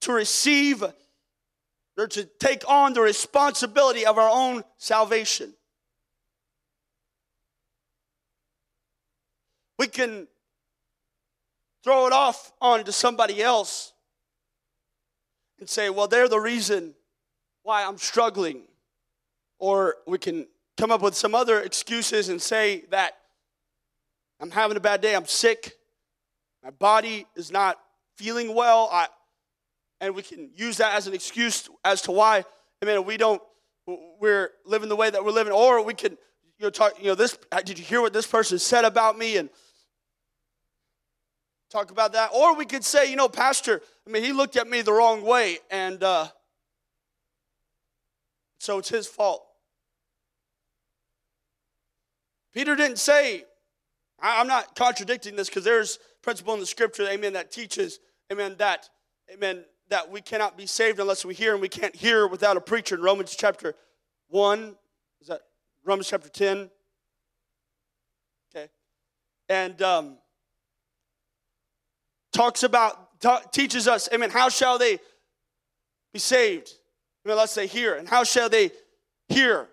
to 0.00 0.12
receive 0.12 0.84
or 1.96 2.06
to 2.06 2.24
take 2.24 2.62
on 2.68 2.92
the 2.92 3.00
responsibility 3.00 4.06
of 4.06 4.18
our 4.18 4.30
own 4.30 4.62
salvation. 4.76 5.52
We 9.78 9.88
can 9.88 10.28
throw 11.82 12.06
it 12.06 12.12
off 12.12 12.52
onto 12.60 12.92
somebody 12.92 13.42
else 13.42 13.92
and 15.58 15.68
say, 15.68 15.90
well, 15.90 16.06
they're 16.06 16.28
the 16.28 16.38
reason 16.38 16.94
why 17.62 17.84
I'm 17.84 17.98
struggling. 17.98 18.62
Or 19.58 19.96
we 20.06 20.18
can 20.18 20.46
come 20.76 20.92
up 20.92 21.02
with 21.02 21.14
some 21.14 21.34
other 21.34 21.60
excuses 21.60 22.28
and 22.28 22.40
say 22.40 22.84
that 22.90 23.14
I'm 24.40 24.50
having 24.50 24.76
a 24.76 24.80
bad 24.80 25.00
day, 25.00 25.16
I'm 25.16 25.26
sick, 25.26 25.72
my 26.62 26.70
body 26.70 27.26
is 27.34 27.50
not 27.50 27.78
feeling 28.16 28.54
well, 28.54 28.88
I, 28.92 29.08
and 30.00 30.14
we 30.14 30.22
can 30.22 30.50
use 30.54 30.76
that 30.78 30.94
as 30.94 31.06
an 31.06 31.14
excuse 31.14 31.68
as 31.84 32.02
to 32.02 32.12
why, 32.12 32.44
I 32.82 32.86
mean, 32.86 33.04
we 33.04 33.16
don't, 33.16 33.42
we're 34.20 34.50
living 34.66 34.88
the 34.88 34.96
way 34.96 35.10
that 35.10 35.24
we're 35.24 35.32
living, 35.32 35.52
or 35.52 35.82
we 35.84 35.94
can, 35.94 36.12
you 36.12 36.66
know, 36.66 36.70
talk, 36.70 36.98
you 36.98 37.06
know, 37.06 37.14
this, 37.14 37.38
did 37.64 37.78
you 37.78 37.84
hear 37.84 38.00
what 38.00 38.12
this 38.12 38.26
person 38.26 38.58
said 38.58 38.84
about 38.84 39.18
me? 39.18 39.36
And 39.36 39.48
talk 41.70 41.90
about 41.90 42.12
that. 42.12 42.30
Or 42.34 42.54
we 42.54 42.64
could 42.64 42.84
say, 42.84 43.10
you 43.10 43.16
know, 43.16 43.28
Pastor, 43.28 43.80
I 44.06 44.10
mean, 44.10 44.22
he 44.22 44.32
looked 44.32 44.56
at 44.56 44.68
me 44.68 44.82
the 44.82 44.92
wrong 44.92 45.22
way, 45.22 45.58
and 45.70 46.02
uh, 46.02 46.28
so 48.58 48.78
it's 48.78 48.88
his 48.88 49.06
fault. 49.06 49.44
Peter 52.54 52.74
didn't 52.74 52.98
say, 52.98 53.44
I'm 54.20 54.48
not 54.48 54.74
contradicting 54.74 55.36
this 55.36 55.48
because 55.48 55.64
there's 55.64 55.98
principle 56.22 56.54
in 56.54 56.60
the 56.60 56.66
scripture, 56.66 57.06
amen, 57.08 57.34
that 57.34 57.52
teaches, 57.52 58.00
amen, 58.32 58.56
that, 58.58 58.88
amen, 59.32 59.64
that 59.88 60.10
we 60.10 60.20
cannot 60.20 60.56
be 60.56 60.66
saved 60.66 61.00
unless 61.00 61.24
we 61.24 61.34
hear, 61.34 61.52
and 61.52 61.60
we 61.60 61.68
can't 61.68 61.94
hear 61.94 62.26
without 62.26 62.56
a 62.56 62.60
preacher. 62.60 62.94
In 62.94 63.02
Romans 63.02 63.34
chapter 63.36 63.74
1, 64.28 64.76
is 65.20 65.28
that 65.28 65.40
Romans 65.84 66.08
chapter 66.08 66.28
10? 66.28 66.70
Okay. 68.54 68.68
And 69.48 69.80
um, 69.82 70.18
talks 72.32 72.62
about, 72.62 73.20
ta- 73.20 73.42
teaches 73.52 73.88
us, 73.88 74.08
amen, 74.12 74.30
how 74.30 74.48
shall 74.48 74.78
they 74.78 74.98
be 76.12 76.18
saved? 76.18 76.72
I 77.24 77.28
mean, 77.28 77.38
let's 77.38 77.52
say 77.52 77.66
hear. 77.66 77.94
And 77.94 78.08
how 78.08 78.24
shall 78.24 78.48
they 78.48 78.70
hear? 79.28 79.68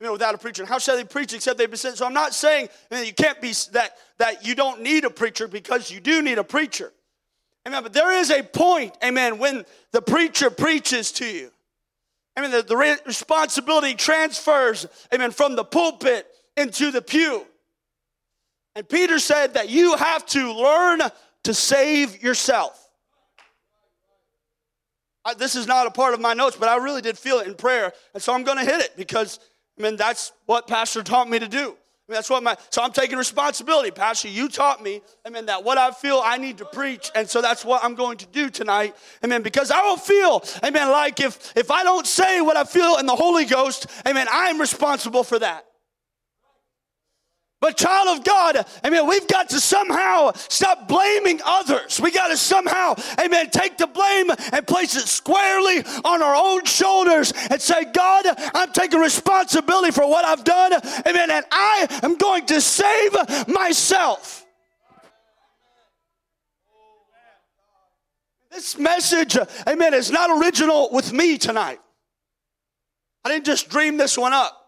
I 0.00 0.04
mean, 0.04 0.12
without 0.12 0.34
a 0.34 0.38
preacher. 0.38 0.62
And 0.62 0.68
how 0.68 0.78
shall 0.78 0.96
they 0.96 1.04
preach 1.04 1.32
except 1.32 1.58
they 1.58 1.66
be 1.66 1.76
sent? 1.76 1.98
So 1.98 2.06
I'm 2.06 2.14
not 2.14 2.34
saying 2.34 2.68
mean, 2.90 3.04
you 3.04 3.12
can't 3.12 3.40
be 3.40 3.52
that 3.72 3.96
that 4.18 4.44
you 4.44 4.54
don't 4.54 4.82
need 4.82 5.04
a 5.04 5.10
preacher 5.10 5.46
because 5.46 5.90
you 5.90 6.00
do 6.00 6.22
need 6.22 6.38
a 6.38 6.44
preacher. 6.44 6.92
Amen. 7.66 7.82
But 7.82 7.92
there 7.92 8.12
is 8.12 8.30
a 8.30 8.42
point, 8.42 8.96
amen, 9.04 9.38
when 9.38 9.64
the 9.92 10.02
preacher 10.02 10.50
preaches 10.50 11.12
to 11.12 11.26
you. 11.26 11.50
Amen. 12.38 12.50
The, 12.50 12.62
the 12.62 12.76
responsibility 13.06 13.94
transfers, 13.94 14.86
amen, 15.14 15.30
from 15.30 15.54
the 15.54 15.64
pulpit 15.64 16.26
into 16.56 16.90
the 16.90 17.02
pew. 17.02 17.46
And 18.74 18.88
Peter 18.88 19.18
said 19.18 19.54
that 19.54 19.68
you 19.68 19.96
have 19.96 20.24
to 20.26 20.52
learn 20.52 21.00
to 21.44 21.54
save 21.54 22.22
yourself. 22.22 22.78
I, 25.24 25.34
this 25.34 25.54
is 25.54 25.66
not 25.66 25.86
a 25.86 25.90
part 25.90 26.14
of 26.14 26.20
my 26.20 26.34
notes, 26.34 26.56
but 26.56 26.68
I 26.68 26.76
really 26.76 27.02
did 27.02 27.18
feel 27.18 27.38
it 27.38 27.46
in 27.46 27.54
prayer. 27.54 27.92
And 28.14 28.22
so 28.22 28.32
I'm 28.32 28.44
going 28.44 28.58
to 28.58 28.64
hit 28.64 28.80
it 28.80 28.96
because, 28.96 29.38
I 29.78 29.82
mean, 29.82 29.96
that's 29.96 30.32
what 30.46 30.66
Pastor 30.66 31.02
taught 31.02 31.28
me 31.28 31.38
to 31.38 31.48
do. 31.48 31.76
Mean, 32.12 32.18
that's 32.18 32.28
what 32.28 32.42
my, 32.42 32.58
so 32.68 32.82
I'm 32.82 32.92
taking 32.92 33.16
responsibility. 33.16 33.90
Pastor, 33.90 34.28
you 34.28 34.46
taught 34.50 34.82
me, 34.82 35.00
I 35.24 35.30
mean, 35.30 35.46
that 35.46 35.64
what 35.64 35.78
I 35.78 35.92
feel 35.92 36.20
I 36.22 36.36
need 36.36 36.58
to 36.58 36.66
preach. 36.66 37.10
And 37.14 37.28
so 37.28 37.40
that's 37.40 37.64
what 37.64 37.82
I'm 37.82 37.94
going 37.94 38.18
to 38.18 38.26
do 38.26 38.50
tonight. 38.50 38.94
Amen. 39.24 39.40
Because 39.40 39.70
I 39.70 39.80
will 39.80 39.96
feel, 39.96 40.44
amen, 40.62 40.90
like 40.90 41.20
if, 41.20 41.56
if 41.56 41.70
I 41.70 41.82
don't 41.82 42.06
say 42.06 42.42
what 42.42 42.58
I 42.58 42.64
feel 42.64 42.98
in 42.98 43.06
the 43.06 43.16
Holy 43.16 43.46
Ghost, 43.46 43.86
amen, 44.06 44.26
I'm 44.30 44.60
responsible 44.60 45.24
for 45.24 45.38
that. 45.38 45.64
But, 47.62 47.76
child 47.76 48.18
of 48.18 48.24
God, 48.24 48.66
amen, 48.84 49.06
we've 49.06 49.28
got 49.28 49.48
to 49.50 49.60
somehow 49.60 50.32
stop 50.34 50.88
blaming 50.88 51.40
others. 51.44 52.00
We 52.00 52.10
got 52.10 52.26
to 52.26 52.36
somehow, 52.36 52.96
amen, 53.24 53.50
take 53.50 53.78
the 53.78 53.86
blame 53.86 54.30
and 54.52 54.66
place 54.66 54.96
it 54.96 55.06
squarely 55.06 55.84
on 56.04 56.22
our 56.22 56.34
own 56.34 56.64
shoulders 56.64 57.32
and 57.50 57.62
say, 57.62 57.84
God, 57.84 58.26
I'm 58.52 58.72
taking 58.72 58.98
responsibility 58.98 59.92
for 59.92 60.10
what 60.10 60.26
I've 60.26 60.42
done, 60.42 60.72
amen, 61.06 61.30
and 61.30 61.46
I 61.52 61.86
am 62.02 62.16
going 62.16 62.46
to 62.46 62.60
save 62.60 63.12
myself. 63.46 64.44
This 68.50 68.76
message, 68.76 69.38
amen, 69.68 69.94
is 69.94 70.10
not 70.10 70.36
original 70.42 70.88
with 70.90 71.12
me 71.12 71.38
tonight. 71.38 71.78
I 73.24 73.28
didn't 73.28 73.46
just 73.46 73.68
dream 73.68 73.98
this 73.98 74.18
one 74.18 74.32
up. 74.32 74.61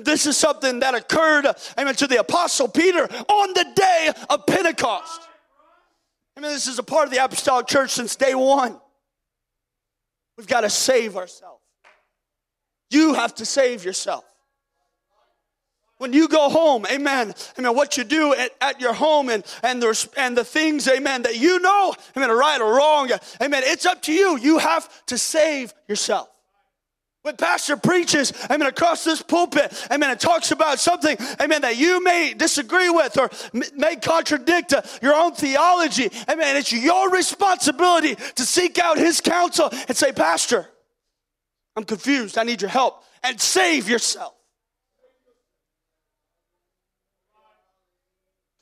This 0.00 0.26
is 0.26 0.36
something 0.36 0.80
that 0.80 0.94
occurred, 0.94 1.46
amen, 1.78 1.94
to 1.96 2.06
the 2.06 2.20
Apostle 2.20 2.68
Peter 2.68 3.02
on 3.02 3.52
the 3.54 3.66
day 3.74 4.10
of 4.30 4.46
Pentecost. 4.46 5.20
I 6.36 6.40
mean, 6.40 6.50
this 6.50 6.66
is 6.66 6.78
a 6.78 6.82
part 6.82 7.04
of 7.04 7.12
the 7.12 7.22
apostolic 7.22 7.66
church 7.66 7.90
since 7.90 8.16
day 8.16 8.34
one. 8.34 8.80
We've 10.38 10.46
got 10.46 10.62
to 10.62 10.70
save 10.70 11.16
ourselves. 11.16 11.62
You 12.90 13.14
have 13.14 13.34
to 13.36 13.44
save 13.44 13.84
yourself. 13.84 14.24
when 15.98 16.12
you 16.12 16.26
go 16.26 16.48
home, 16.48 16.84
amen, 16.90 17.32
amen, 17.56 17.76
what 17.76 17.96
you 17.96 18.02
do 18.02 18.34
at, 18.34 18.50
at 18.60 18.80
your 18.80 18.92
home 18.92 19.28
and, 19.28 19.44
and, 19.62 19.80
there's, 19.80 20.08
and 20.16 20.36
the 20.36 20.42
things, 20.42 20.88
amen, 20.88 21.22
that 21.22 21.38
you 21.38 21.60
know, 21.60 21.94
amen, 22.16 22.28
right 22.30 22.60
or 22.60 22.74
wrong, 22.74 23.08
amen, 23.40 23.62
it's 23.64 23.86
up 23.86 24.02
to 24.02 24.12
you. 24.12 24.36
You 24.36 24.58
have 24.58 24.88
to 25.06 25.16
save 25.16 25.72
yourself. 25.86 26.28
When 27.22 27.36
pastor 27.36 27.76
preaches, 27.76 28.32
amen, 28.50 28.66
across 28.66 29.04
this 29.04 29.22
pulpit, 29.22 29.72
amen, 29.92 30.10
it 30.10 30.18
talks 30.18 30.50
about 30.50 30.80
something, 30.80 31.16
amen, 31.40 31.62
that 31.62 31.76
you 31.76 32.02
may 32.02 32.34
disagree 32.34 32.90
with 32.90 33.16
or 33.16 33.30
may 33.52 33.94
contradict 33.94 34.72
uh, 34.72 34.82
your 35.00 35.14
own 35.14 35.32
theology, 35.32 36.10
amen, 36.28 36.56
it's 36.56 36.72
your 36.72 37.10
responsibility 37.10 38.16
to 38.16 38.42
seek 38.44 38.80
out 38.80 38.98
his 38.98 39.20
counsel 39.20 39.68
and 39.86 39.96
say, 39.96 40.10
Pastor, 40.10 40.68
I'm 41.76 41.84
confused, 41.84 42.38
I 42.38 42.42
need 42.42 42.60
your 42.60 42.70
help, 42.70 43.04
and 43.22 43.40
save 43.40 43.88
yourself. 43.88 44.34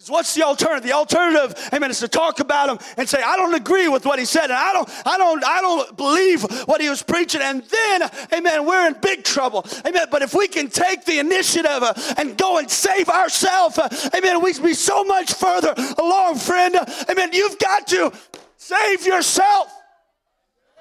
What's 0.08 0.34
the 0.34 0.42
alternative? 0.42 0.84
The 0.84 0.94
alternative, 0.94 1.54
amen, 1.74 1.90
is 1.90 2.00
to 2.00 2.08
talk 2.08 2.40
about 2.40 2.70
him 2.70 2.78
and 2.96 3.06
say, 3.08 3.22
I 3.22 3.36
don't 3.36 3.54
agree 3.54 3.86
with 3.88 4.06
what 4.06 4.18
he 4.18 4.24
said, 4.24 4.44
and 4.44 4.54
I 4.54 4.72
don't, 4.72 4.88
I 5.04 5.18
don't, 5.18 5.44
I 5.44 5.60
don't 5.60 5.96
believe 5.96 6.42
what 6.66 6.80
he 6.80 6.88
was 6.88 7.02
preaching, 7.02 7.42
and 7.42 7.62
then, 7.62 8.10
amen, 8.32 8.64
we're 8.64 8.86
in 8.86 8.96
big 9.02 9.24
trouble. 9.24 9.66
Amen. 9.84 10.06
But 10.10 10.22
if 10.22 10.34
we 10.34 10.48
can 10.48 10.68
take 10.68 11.04
the 11.04 11.18
initiative 11.18 11.82
uh, 11.82 11.92
and 12.16 12.36
go 12.38 12.58
and 12.58 12.70
save 12.70 13.10
ourselves, 13.10 13.78
uh, 13.78 13.88
amen, 14.16 14.42
we'd 14.42 14.62
be 14.62 14.72
so 14.72 15.04
much 15.04 15.34
further 15.34 15.74
along, 15.98 16.36
friend. 16.36 16.76
Amen. 17.10 17.30
You've 17.32 17.58
got 17.58 17.86
to 17.88 18.10
save 18.56 19.04
yourself. 19.06 19.70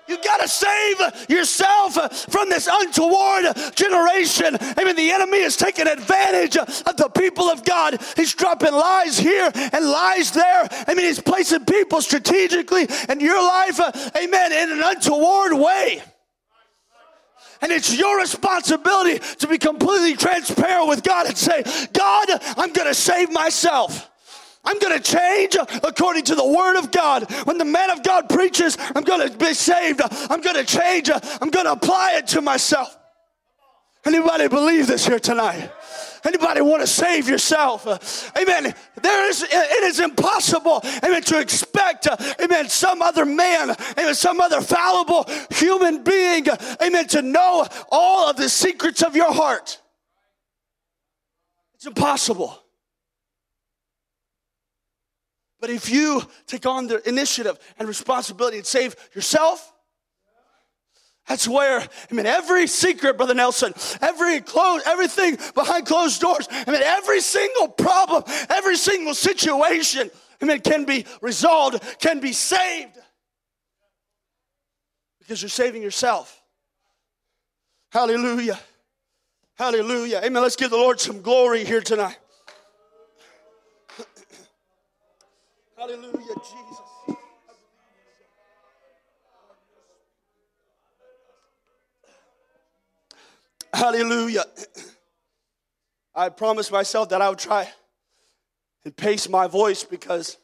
You 0.09 0.17
got 0.23 0.41
to 0.41 0.47
save 0.47 1.29
yourself 1.29 1.93
from 2.31 2.49
this 2.49 2.67
untoward 2.71 3.45
generation. 3.75 4.57
I 4.59 4.83
mean, 4.83 4.95
the 4.95 5.11
enemy 5.11 5.37
is 5.37 5.55
taking 5.55 5.87
advantage 5.87 6.57
of 6.57 6.97
the 6.97 7.09
people 7.15 7.45
of 7.45 7.63
God. 7.63 8.01
He's 8.15 8.33
dropping 8.33 8.73
lies 8.73 9.19
here 9.19 9.51
and 9.53 9.85
lies 9.85 10.31
there. 10.31 10.67
I 10.87 10.93
mean, 10.95 11.05
he's 11.05 11.21
placing 11.21 11.65
people 11.65 12.01
strategically 12.01 12.87
in 13.07 13.19
your 13.19 13.41
life, 13.41 13.79
amen, 14.15 14.51
in 14.51 14.71
an 14.71 14.81
untoward 14.83 15.53
way. 15.53 16.01
And 17.61 17.71
it's 17.71 17.95
your 17.95 18.19
responsibility 18.19 19.19
to 19.19 19.47
be 19.47 19.57
completely 19.57 20.15
transparent 20.15 20.87
with 20.87 21.03
God 21.03 21.27
and 21.27 21.37
say, 21.37 21.61
God, 21.93 22.29
I'm 22.57 22.71
going 22.71 22.87
to 22.87 22.93
save 22.93 23.31
myself. 23.31 24.09
I'm 24.63 24.77
going 24.79 24.97
to 24.97 25.03
change 25.03 25.55
according 25.83 26.25
to 26.25 26.35
the 26.35 26.45
word 26.45 26.77
of 26.77 26.91
God. 26.91 27.31
When 27.45 27.57
the 27.57 27.65
man 27.65 27.89
of 27.89 28.03
God 28.03 28.29
preaches, 28.29 28.77
I'm 28.95 29.03
going 29.03 29.29
to 29.29 29.37
be 29.37 29.53
saved. 29.53 30.01
I'm 30.03 30.41
going 30.41 30.55
to 30.55 30.65
change. 30.65 31.09
I'm 31.09 31.49
going 31.49 31.65
to 31.65 31.71
apply 31.71 32.15
it 32.15 32.27
to 32.27 32.41
myself. 32.41 32.95
Anybody 34.05 34.47
believe 34.47 34.87
this 34.87 35.05
here 35.05 35.19
tonight? 35.19 35.71
Anybody 36.25 36.61
want 36.61 36.81
to 36.81 36.87
save 36.87 37.29
yourself? 37.29 37.85
Amen. 38.37 38.73
There 39.01 39.29
is, 39.29 39.43
it 39.43 39.83
is 39.83 39.99
impossible, 39.99 40.81
amen, 41.03 41.21
to 41.23 41.39
expect, 41.39 42.07
amen, 42.41 42.67
some 42.67 43.01
other 43.01 43.25
man, 43.25 43.75
amen, 43.97 44.15
some 44.15 44.41
other 44.41 44.61
fallible 44.61 45.25
human 45.51 46.03
being, 46.03 46.45
amen, 46.81 47.07
to 47.09 47.21
know 47.21 47.67
all 47.89 48.29
of 48.29 48.35
the 48.35 48.49
secrets 48.49 49.01
of 49.01 49.15
your 49.15 49.31
heart. 49.31 49.81
It's 51.75 51.85
impossible. 51.85 52.61
But 55.59 55.69
if 55.69 55.89
you 55.89 56.21
take 56.47 56.65
on 56.65 56.87
the 56.87 57.07
initiative 57.07 57.59
and 57.77 57.87
responsibility 57.87 58.57
and 58.57 58.65
save 58.65 58.95
yourself, 59.13 59.73
that's 61.27 61.47
where, 61.47 61.81
I 61.81 62.13
mean, 62.13 62.25
every 62.25 62.65
secret, 62.65 63.17
Brother 63.17 63.35
Nelson, 63.35 63.73
every 64.01 64.41
close, 64.41 64.81
everything 64.87 65.37
behind 65.53 65.85
closed 65.85 66.19
doors, 66.19 66.47
I 66.49 66.71
mean, 66.71 66.81
every 66.81 67.21
single 67.21 67.67
problem, 67.67 68.23
every 68.49 68.75
single 68.77 69.13
situation, 69.13 70.09
I 70.41 70.45
mean, 70.45 70.61
can 70.61 70.85
be 70.85 71.05
resolved, 71.21 71.83
can 71.99 72.19
be 72.19 72.33
saved. 72.33 72.97
Because 75.19 75.41
you're 75.41 75.49
saving 75.49 75.83
yourself. 75.83 76.41
Hallelujah. 77.91 78.59
Hallelujah. 79.55 80.21
Amen. 80.23 80.41
Let's 80.41 80.55
give 80.55 80.71
the 80.71 80.77
Lord 80.77 80.99
some 80.99 81.21
glory 81.21 81.63
here 81.63 81.81
tonight. 81.81 82.17
Hallelujah, 85.79 86.35
Jesus. 86.35 87.17
Hallelujah. 93.73 94.43
I 96.13 96.27
promised 96.27 96.69
myself 96.69 97.07
that 97.09 97.21
I 97.21 97.29
would 97.29 97.39
try 97.39 97.69
and 98.83 98.93
pace 98.93 99.29
my 99.29 99.47
voice 99.47 99.85
because 99.85 100.35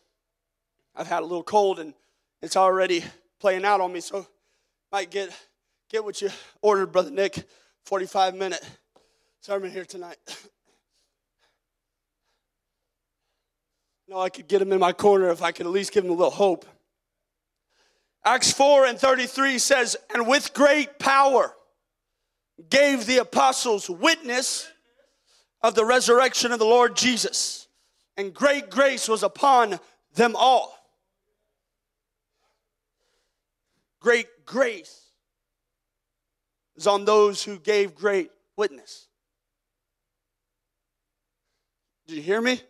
I've 0.95 1.07
had 1.07 1.19
a 1.19 1.25
little 1.25 1.43
cold 1.43 1.79
and 1.79 1.93
it's 2.41 2.55
already 2.55 3.03
playing 3.41 3.65
out 3.65 3.81
on 3.81 3.91
me. 3.91 3.99
So 3.99 4.25
might 4.89 5.11
get 5.11 5.37
get 5.89 6.05
what 6.05 6.21
you 6.21 6.29
ordered, 6.61 6.93
Brother 6.93 7.11
Nick. 7.11 7.43
45 7.83 8.35
minute 8.35 8.63
sermon 9.41 9.69
here 9.69 9.83
tonight. 9.83 10.17
Know 14.07 14.19
I 14.19 14.29
could 14.29 14.47
get 14.47 14.61
him 14.61 14.71
in 14.71 14.79
my 14.79 14.93
corner 14.93 15.29
if 15.29 15.41
I 15.41 15.51
could 15.51 15.65
at 15.65 15.71
least 15.71 15.91
give 15.91 16.03
him 16.03 16.11
a 16.11 16.13
little 16.13 16.29
hope. 16.29 16.65
Acts 18.23 18.51
4 18.51 18.85
and 18.85 18.99
33 18.99 19.59
says, 19.59 19.97
And 20.13 20.27
with 20.27 20.53
great 20.53 20.99
power 20.99 21.53
gave 22.69 23.05
the 23.05 23.17
apostles 23.17 23.89
witness 23.89 24.67
of 25.61 25.75
the 25.75 25.85
resurrection 25.85 26.51
of 26.51 26.59
the 26.59 26.65
Lord 26.65 26.95
Jesus, 26.95 27.67
and 28.17 28.33
great 28.33 28.69
grace 28.69 29.07
was 29.07 29.23
upon 29.23 29.79
them 30.13 30.35
all. 30.35 30.75
Great 33.99 34.27
grace 34.45 35.01
is 36.75 36.85
on 36.85 37.05
those 37.05 37.43
who 37.43 37.57
gave 37.57 37.95
great 37.95 38.29
witness. 38.55 39.07
Did 42.07 42.17
you 42.17 42.21
hear 42.21 42.41
me? 42.41 42.61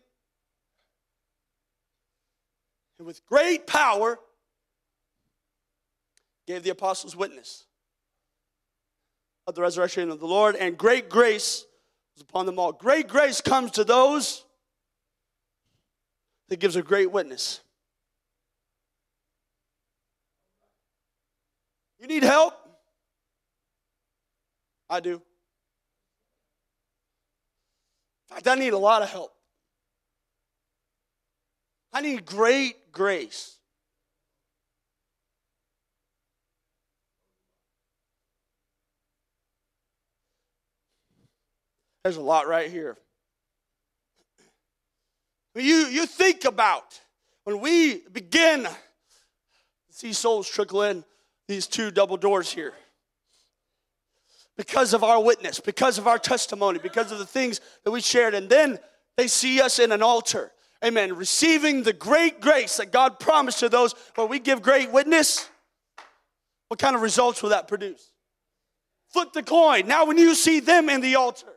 And 2.98 3.08
with 3.08 3.26
great 3.26 3.68
power 3.68 4.20
gave 6.48 6.64
the 6.64 6.70
apostles 6.70 7.16
witness 7.16 7.66
of 9.48 9.56
the 9.56 9.62
resurrection 9.62 10.10
of 10.10 10.20
the 10.20 10.28
Lord, 10.28 10.56
and 10.56 10.78
great 10.78 11.10
grace 11.10 11.66
was 12.16 12.22
upon 12.22 12.46
them 12.46 12.58
all. 12.58 12.72
Great 12.72 13.08
grace 13.08 13.42
comes 13.42 13.72
to 13.72 13.84
those 13.84 14.46
that 16.50 16.60
gives 16.60 16.76
a 16.76 16.82
great 16.82 17.12
witness. 17.12 17.62
You 22.00 22.08
need 22.08 22.24
help? 22.24 22.54
I 24.90 25.00
do. 25.00 25.22
In 28.30 28.36
fact, 28.36 28.48
I 28.48 28.56
need 28.56 28.74
a 28.74 28.78
lot 28.78 29.02
of 29.02 29.10
help. 29.10 29.35
I 31.96 32.02
need 32.02 32.26
great 32.26 32.92
grace. 32.92 33.56
There's 42.04 42.18
a 42.18 42.22
lot 42.22 42.50
right 42.50 42.70
here. 42.70 42.98
You, 45.56 45.88
you 45.88 46.06
think 46.06 46.44
about 46.44 47.00
when 47.46 47.62
we 47.62 48.02
begin 48.12 48.64
to 48.64 48.76
see 49.90 50.12
souls 50.12 50.50
trickle 50.50 50.82
in 50.82 51.06
these 51.48 51.66
two 51.66 51.92
double 51.92 52.18
doors 52.18 52.52
here 52.52 52.74
because 54.58 54.94
of 54.94 55.02
our 55.02 55.24
witness, 55.24 55.62
because 55.62 55.98
of 55.98 56.08
our 56.08 56.20
testimony, 56.20 56.78
because 56.78 57.14
of 57.14 57.20
the 57.20 57.26
things 57.26 57.62
that 57.86 57.92
we 57.92 58.02
shared, 58.02 58.34
and 58.34 58.50
then 58.50 58.80
they 59.16 59.30
see 59.30 59.62
us 59.62 59.80
in 59.80 59.94
an 59.94 60.04
altar 60.04 60.52
amen, 60.84 61.16
receiving 61.16 61.84
the 61.84 61.94
great 61.94 62.42
grace 62.42 62.78
that 62.78 62.92
God 62.92 63.20
promised 63.20 63.60
to 63.60 63.70
those 63.70 63.94
where 64.16 64.28
we 64.28 64.40
give 64.40 64.62
great 64.62 64.92
witness, 64.92 65.50
what 66.68 66.80
kind 66.80 66.96
of 66.96 67.02
results 67.02 67.42
will 67.42 67.52
that 67.52 67.68
produce? 67.68 68.12
Flip 69.10 69.32
the 69.34 69.44
coin. 69.44 69.88
Now, 69.88 70.06
when 70.06 70.18
you 70.18 70.36
see 70.36 70.60
them 70.60 70.90
in 70.90 71.02
the 71.02 71.16
altar, 71.16 71.48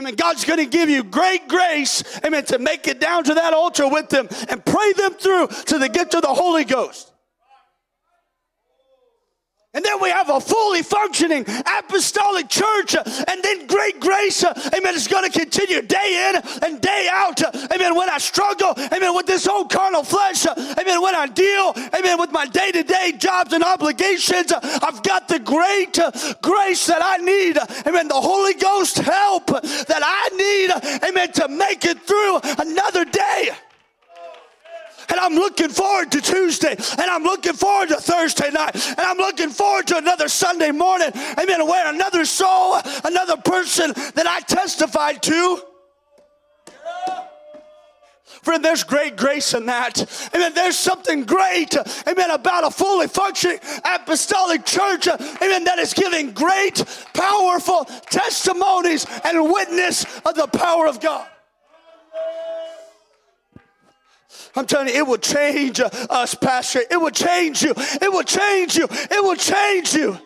Amen. 0.00 0.14
God's 0.14 0.46
going 0.46 0.58
to 0.58 0.64
give 0.64 0.88
you 0.88 1.04
great 1.04 1.46
grace, 1.46 2.02
amen, 2.24 2.46
to 2.46 2.58
make 2.58 2.88
it 2.88 3.00
down 3.00 3.22
to 3.24 3.34
that 3.34 3.52
altar 3.52 3.86
with 3.86 4.08
them 4.08 4.28
and 4.48 4.64
pray 4.64 4.92
them 4.94 5.12
through 5.12 5.48
to 5.66 5.78
the 5.78 5.90
gift 5.90 6.14
of 6.14 6.22
the 6.22 6.32
Holy 6.32 6.64
Ghost. 6.64 7.12
And 9.72 9.84
then 9.84 10.02
we 10.02 10.10
have 10.10 10.28
a 10.30 10.40
fully 10.40 10.82
functioning 10.82 11.44
apostolic 11.78 12.48
church, 12.48 12.96
uh, 12.96 13.04
and 13.28 13.40
then 13.40 13.68
great 13.68 14.00
grace, 14.00 14.42
uh, 14.42 14.52
amen, 14.76 14.96
is 14.96 15.06
going 15.06 15.30
to 15.30 15.38
continue 15.38 15.80
day 15.80 16.28
in 16.28 16.66
and 16.66 16.80
day 16.80 17.06
out. 17.08 17.40
Uh, 17.40 17.68
amen. 17.72 17.94
When 17.94 18.10
I 18.10 18.18
struggle, 18.18 18.74
amen, 18.76 19.14
with 19.14 19.26
this 19.26 19.46
old 19.46 19.70
carnal 19.70 20.02
flesh, 20.02 20.44
amen, 20.44 21.00
when 21.00 21.14
I 21.14 21.28
deal, 21.28 21.72
amen, 21.96 22.18
with 22.18 22.32
my 22.32 22.46
day 22.46 22.72
to 22.72 22.82
day 22.82 23.12
jobs 23.16 23.52
and 23.52 23.62
obligations, 23.62 24.52
I've 24.52 25.04
got 25.04 25.28
the 25.28 25.38
great 25.38 25.96
grace 26.42 26.86
that 26.86 27.00
I 27.04 27.18
need, 27.18 27.56
amen, 27.86 28.08
the 28.08 28.20
Holy 28.20 28.54
Ghost 28.54 28.98
help 28.98 29.46
that 29.46 30.02
I 30.02 30.28
need, 30.34 31.08
amen, 31.08 31.30
to 31.34 31.46
make 31.46 31.84
it 31.84 32.00
through 32.02 32.40
another 32.58 33.04
day. 33.04 33.50
And 35.10 35.18
I'm 35.18 35.34
looking 35.34 35.68
forward 35.68 36.12
to 36.12 36.20
Tuesday. 36.20 36.72
And 36.72 37.10
I'm 37.10 37.22
looking 37.22 37.52
forward 37.52 37.88
to 37.88 37.96
Thursday 37.96 38.50
night. 38.50 38.74
And 38.74 39.00
I'm 39.00 39.18
looking 39.18 39.50
forward 39.50 39.86
to 39.88 39.98
another 39.98 40.28
Sunday 40.28 40.70
morning. 40.70 41.10
Amen. 41.38 41.66
Where 41.66 41.92
another 41.92 42.24
soul, 42.24 42.76
another 43.04 43.36
person 43.36 43.92
that 44.14 44.26
I 44.26 44.40
testified 44.40 45.22
to. 45.24 45.62
Friend, 48.42 48.64
there's 48.64 48.84
great 48.84 49.16
grace 49.16 49.52
in 49.52 49.66
that. 49.66 50.00
Amen. 50.34 50.52
There's 50.54 50.76
something 50.76 51.24
great, 51.24 51.76
amen, 52.08 52.30
about 52.30 52.64
a 52.64 52.70
fully 52.70 53.06
functioning 53.06 53.58
apostolic 53.84 54.64
church, 54.64 55.06
amen, 55.08 55.64
that 55.64 55.78
is 55.78 55.92
giving 55.92 56.32
great, 56.32 56.82
powerful 57.12 57.84
testimonies 58.08 59.06
and 59.24 59.52
witness 59.52 60.04
of 60.24 60.36
the 60.36 60.46
power 60.46 60.86
of 60.86 61.00
God. 61.00 61.28
I'm 64.56 64.66
telling 64.66 64.88
you, 64.88 64.94
it 64.94 65.06
will 65.06 65.18
change 65.18 65.80
us, 65.80 66.34
Pastor. 66.34 66.80
It 66.90 67.00
will 67.00 67.10
change 67.10 67.62
you. 67.62 67.72
It 67.76 68.12
will 68.12 68.24
change 68.24 68.76
you. 68.76 68.86
It 68.90 69.22
will 69.22 69.36
change 69.36 69.94
you. 69.94 70.18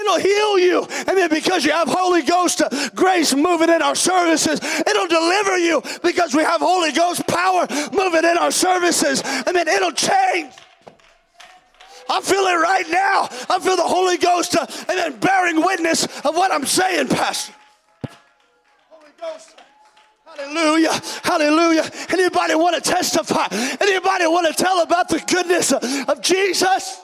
It'll 0.00 0.18
heal 0.18 0.58
you. 0.58 0.86
And 1.06 1.16
then 1.16 1.28
Because 1.28 1.64
you 1.64 1.72
have 1.72 1.88
Holy 1.88 2.22
Ghost 2.22 2.62
grace 2.94 3.34
moving 3.34 3.68
in 3.68 3.82
our 3.82 3.94
services. 3.94 4.60
It'll 4.62 5.08
deliver 5.08 5.58
you 5.58 5.82
because 6.02 6.34
we 6.34 6.42
have 6.42 6.60
Holy 6.60 6.92
Ghost 6.92 7.26
power 7.26 7.66
moving 7.92 8.24
in 8.24 8.38
our 8.38 8.50
services. 8.50 9.22
Amen. 9.46 9.68
It'll 9.68 9.92
change. 9.92 10.52
I 12.10 12.20
feel 12.22 12.44
it 12.44 12.56
right 12.56 12.88
now. 12.88 13.28
I 13.50 13.58
feel 13.60 13.76
the 13.76 13.82
Holy 13.82 14.16
Ghost, 14.16 14.56
uh, 14.56 14.66
then 14.86 15.18
bearing 15.18 15.62
witness 15.62 16.04
of 16.24 16.34
what 16.34 16.50
I'm 16.50 16.64
saying, 16.64 17.08
Pastor. 17.08 17.52
Holy 18.90 19.12
Ghost. 19.20 19.57
Hallelujah. 20.38 20.92
Hallelujah. 21.24 21.90
Anybody 22.10 22.54
want 22.54 22.76
to 22.76 22.80
testify? 22.80 23.46
Anybody 23.80 24.26
want 24.26 24.46
to 24.46 24.52
tell 24.52 24.82
about 24.82 25.08
the 25.08 25.18
goodness 25.18 25.72
of 25.72 26.22
Jesus? 26.22 27.00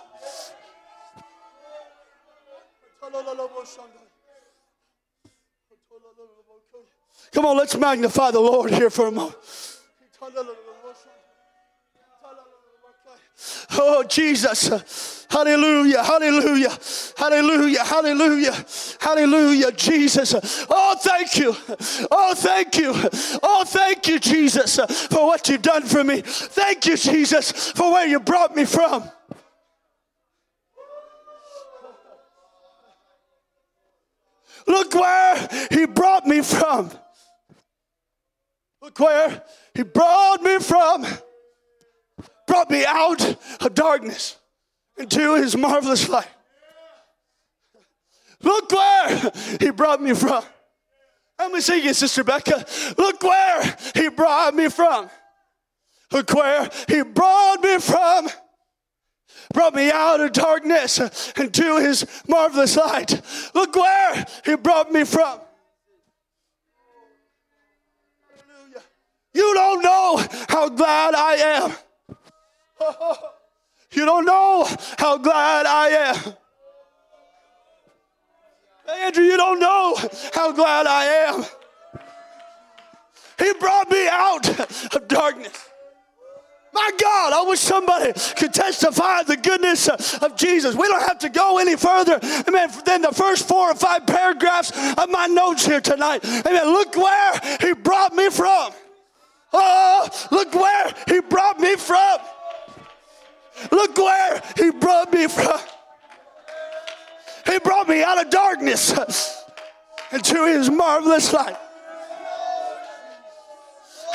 Come 7.32 7.46
on, 7.46 7.56
let's 7.56 7.76
magnify 7.76 8.30
the 8.30 8.40
Lord 8.40 8.70
here 8.70 8.90
for 8.90 9.08
a 9.08 9.10
moment. 9.10 9.36
Oh, 13.86 14.02
Jesus. 14.02 15.26
Hallelujah, 15.28 16.02
hallelujah, 16.02 16.70
hallelujah, 17.18 17.84
hallelujah, 17.84 18.64
hallelujah, 18.98 19.72
Jesus. 19.72 20.34
Oh, 20.70 20.96
thank 20.98 21.36
you. 21.36 21.54
Oh, 22.10 22.34
thank 22.34 22.78
you. 22.78 22.92
Oh, 23.42 23.64
thank 23.66 24.08
you, 24.08 24.18
Jesus, 24.18 24.76
for 25.08 25.26
what 25.26 25.46
you've 25.48 25.60
done 25.60 25.82
for 25.82 26.02
me. 26.02 26.22
Thank 26.22 26.86
you, 26.86 26.96
Jesus, 26.96 27.72
for 27.72 27.92
where 27.92 28.06
you 28.06 28.20
brought 28.20 28.56
me 28.56 28.64
from. 28.64 29.10
Look 34.66 34.94
where 34.94 35.48
he 35.70 35.84
brought 35.84 36.26
me 36.26 36.40
from. 36.40 36.90
Look 38.80 38.98
where 38.98 39.42
he 39.74 39.82
brought 39.82 40.42
me 40.42 40.58
from 40.58 41.04
brought 42.54 42.70
me 42.70 42.84
out 42.86 43.20
of 43.64 43.74
darkness 43.74 44.36
into 44.96 45.34
his 45.34 45.56
marvelous 45.56 46.08
light. 46.08 46.28
Look 48.42 48.70
where 48.70 49.32
he 49.58 49.70
brought 49.70 50.00
me 50.00 50.14
from. 50.14 50.44
Let 51.36 51.50
me 51.50 51.60
sing 51.60 51.84
it, 51.84 51.96
Sister 51.96 52.22
Becca. 52.22 52.64
Look 52.96 53.24
where 53.24 53.76
he 53.96 54.08
brought 54.08 54.54
me 54.54 54.68
from. 54.68 55.10
Look 56.12 56.32
where 56.32 56.70
he 56.86 57.02
brought 57.02 57.60
me 57.60 57.78
from. 57.80 58.28
Brought 59.52 59.74
me 59.74 59.90
out 59.90 60.20
of 60.20 60.30
darkness 60.30 61.32
into 61.36 61.78
his 61.78 62.06
marvelous 62.28 62.76
light. 62.76 63.20
Look 63.52 63.74
where 63.74 64.26
he 64.44 64.54
brought 64.54 64.92
me 64.92 65.02
from. 65.02 65.40
You 69.32 69.54
don't 69.54 69.82
know 69.82 70.24
how 70.48 70.68
glad 70.68 71.16
I 71.16 71.34
am 71.34 71.74
you 73.92 74.04
don't 74.04 74.24
know 74.24 74.68
how 74.98 75.18
glad 75.18 75.66
I 75.66 75.88
am. 75.88 76.34
Andrew, 78.88 79.24
you 79.24 79.36
don't 79.36 79.60
know 79.60 79.96
how 80.32 80.52
glad 80.52 80.86
I 80.86 81.04
am. 81.04 81.44
He 83.38 83.52
brought 83.54 83.90
me 83.90 84.06
out 84.08 84.48
of 84.94 85.08
darkness. 85.08 85.70
My 86.72 86.90
God, 87.00 87.32
I 87.32 87.44
wish 87.48 87.60
somebody 87.60 88.12
could 88.36 88.52
testify 88.52 89.22
the 89.22 89.36
goodness 89.36 89.88
of 89.88 90.36
Jesus. 90.36 90.74
We 90.74 90.88
don't 90.88 91.06
have 91.06 91.20
to 91.20 91.28
go 91.28 91.58
any 91.58 91.76
further 91.76 92.18
amen, 92.48 92.70
than 92.84 93.00
the 93.00 93.12
first 93.12 93.46
four 93.46 93.70
or 93.70 93.74
five 93.76 94.06
paragraphs 94.06 94.72
of 94.98 95.08
my 95.08 95.28
notes 95.28 95.64
here 95.64 95.80
tonight. 95.80 96.24
Amen. 96.24 96.64
Look 96.64 96.96
where 96.96 97.40
He 97.60 97.74
brought 97.74 98.12
me 98.12 98.28
from. 98.28 98.72
Oh, 99.52 100.08
look 100.32 100.52
where 100.52 100.92
He 101.06 101.20
brought 101.20 101.60
me 101.60 101.76
from. 101.76 102.18
Look 103.70 103.96
where 103.96 104.42
He 104.56 104.70
brought 104.70 105.12
me 105.12 105.28
from. 105.28 105.60
He 107.46 107.58
brought 107.58 107.88
me 107.88 108.02
out 108.02 108.24
of 108.24 108.30
darkness 108.30 108.92
into 110.12 110.46
His 110.46 110.70
marvelous 110.70 111.32
light. 111.32 111.56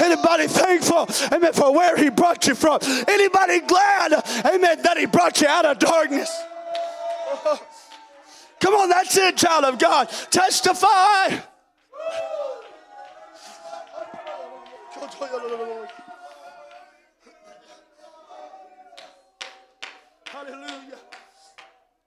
Anybody 0.01 0.47
thankful, 0.47 1.09
amen, 1.31 1.53
for 1.53 1.73
where 1.73 1.97
He 1.97 2.09
brought 2.09 2.47
you 2.47 2.55
from? 2.55 2.79
Anybody 3.07 3.59
glad, 3.61 4.13
amen, 4.45 4.81
that 4.83 4.97
He 4.97 5.05
brought 5.05 5.41
you 5.41 5.47
out 5.47 5.65
of 5.65 5.77
darkness? 5.79 6.31
Come 8.59 8.73
on, 8.75 8.89
that's 8.89 9.17
it, 9.17 9.37
child 9.37 9.65
of 9.65 9.79
God. 9.79 10.09
Testify. 10.31 11.39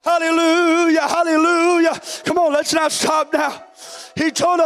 Hallelujah. 0.05 1.09
Hallelujah. 1.09 2.01
Come 2.25 2.39
on, 2.39 2.53
let's 2.53 2.73
not 2.73 2.91
stop 2.91 3.33
now. 3.33 3.65
He 4.17 4.31
told 4.31 4.61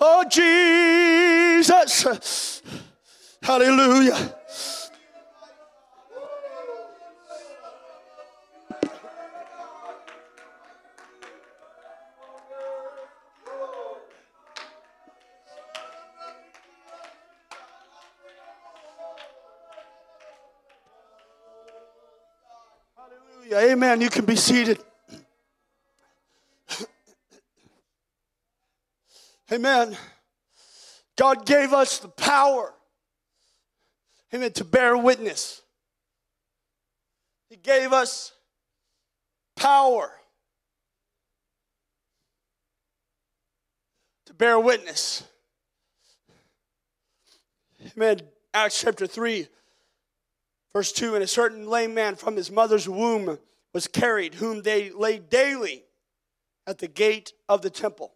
Oh 0.00 0.24
Jesus. 0.30 2.04
Hallelujah. 3.42 4.39
Amen. 23.80 24.02
You 24.02 24.10
can 24.10 24.26
be 24.26 24.36
seated. 24.36 24.78
Amen. 29.50 29.96
God 31.16 31.46
gave 31.46 31.72
us 31.72 31.96
the 31.96 32.08
power, 32.08 32.74
amen, 34.34 34.52
to 34.52 34.64
bear 34.64 34.98
witness. 34.98 35.62
He 37.48 37.56
gave 37.56 37.94
us 37.94 38.32
power 39.56 40.12
to 44.26 44.34
bear 44.34 44.60
witness. 44.60 45.24
Amen. 47.96 48.20
Acts 48.52 48.82
chapter 48.82 49.06
3, 49.06 49.48
verse 50.74 50.92
2 50.92 51.14
And 51.14 51.24
a 51.24 51.26
certain 51.26 51.66
lame 51.66 51.94
man 51.94 52.14
from 52.14 52.36
his 52.36 52.50
mother's 52.50 52.86
womb 52.86 53.38
was 53.72 53.86
carried, 53.86 54.34
whom 54.34 54.62
they 54.62 54.90
laid 54.90 55.30
daily 55.30 55.84
at 56.66 56.78
the 56.78 56.88
gate 56.88 57.32
of 57.48 57.62
the 57.62 57.70
temple. 57.70 58.12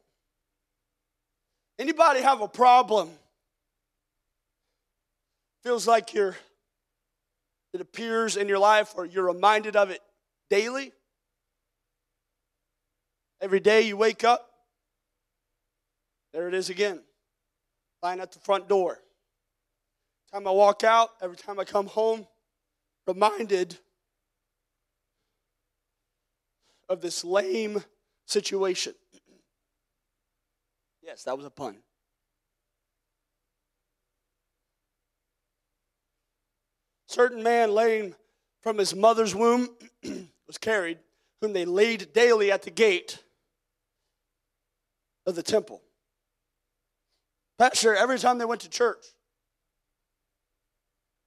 Anybody 1.79 2.21
have 2.23 2.41
a 2.41 2.49
problem? 2.49 3.11
Feels 5.63 5.87
like 5.87 6.15
you're 6.15 6.37
that 7.73 7.81
appears 7.81 8.37
in 8.37 8.47
your 8.49 8.59
life 8.59 8.93
or 8.97 9.05
you're 9.05 9.25
reminded 9.25 9.75
of 9.75 9.91
it 9.91 10.01
daily? 10.49 10.93
Every 13.41 13.61
day 13.61 13.83
you 13.83 13.97
wake 13.97 14.23
up, 14.23 14.49
there 16.33 16.47
it 16.47 16.55
is 16.55 16.71
again, 16.71 17.01
lying 18.03 18.21
at 18.21 18.31
the 18.31 18.39
front 18.39 18.69
door. 18.69 19.01
Every 20.33 20.45
time 20.45 20.49
I 20.49 20.53
walk 20.53 20.85
out, 20.85 21.11
every 21.21 21.37
time 21.37 21.59
I 21.59 21.65
come 21.65 21.87
home, 21.87 22.27
reminded 23.07 23.77
of 26.89 27.01
this 27.01 27.25
lame 27.25 27.83
situation. 28.27 28.95
Yes, 31.03 31.25
that 31.25 31.37
was 31.37 31.47
a 31.47 31.51
pun. 31.51 31.77
Certain 37.07 37.43
man 37.43 37.73
laying 37.73 38.15
from 38.63 38.79
his 38.79 38.95
mother's 38.95 39.35
womb 39.35 39.69
was 40.47 40.59
carried, 40.59 40.99
whom 41.41 41.53
they 41.53 41.65
laid 41.65 42.13
daily 42.13 42.51
at 42.51 42.63
the 42.63 42.71
gate 42.71 43.23
of 45.27 45.37
the 45.37 45.43
temple. 45.43 45.83
Pastor, 47.59 47.95
every 47.95 48.19
time 48.19 48.39
they 48.39 48.45
went 48.45 48.63
to 48.63 48.69
church, 48.69 49.05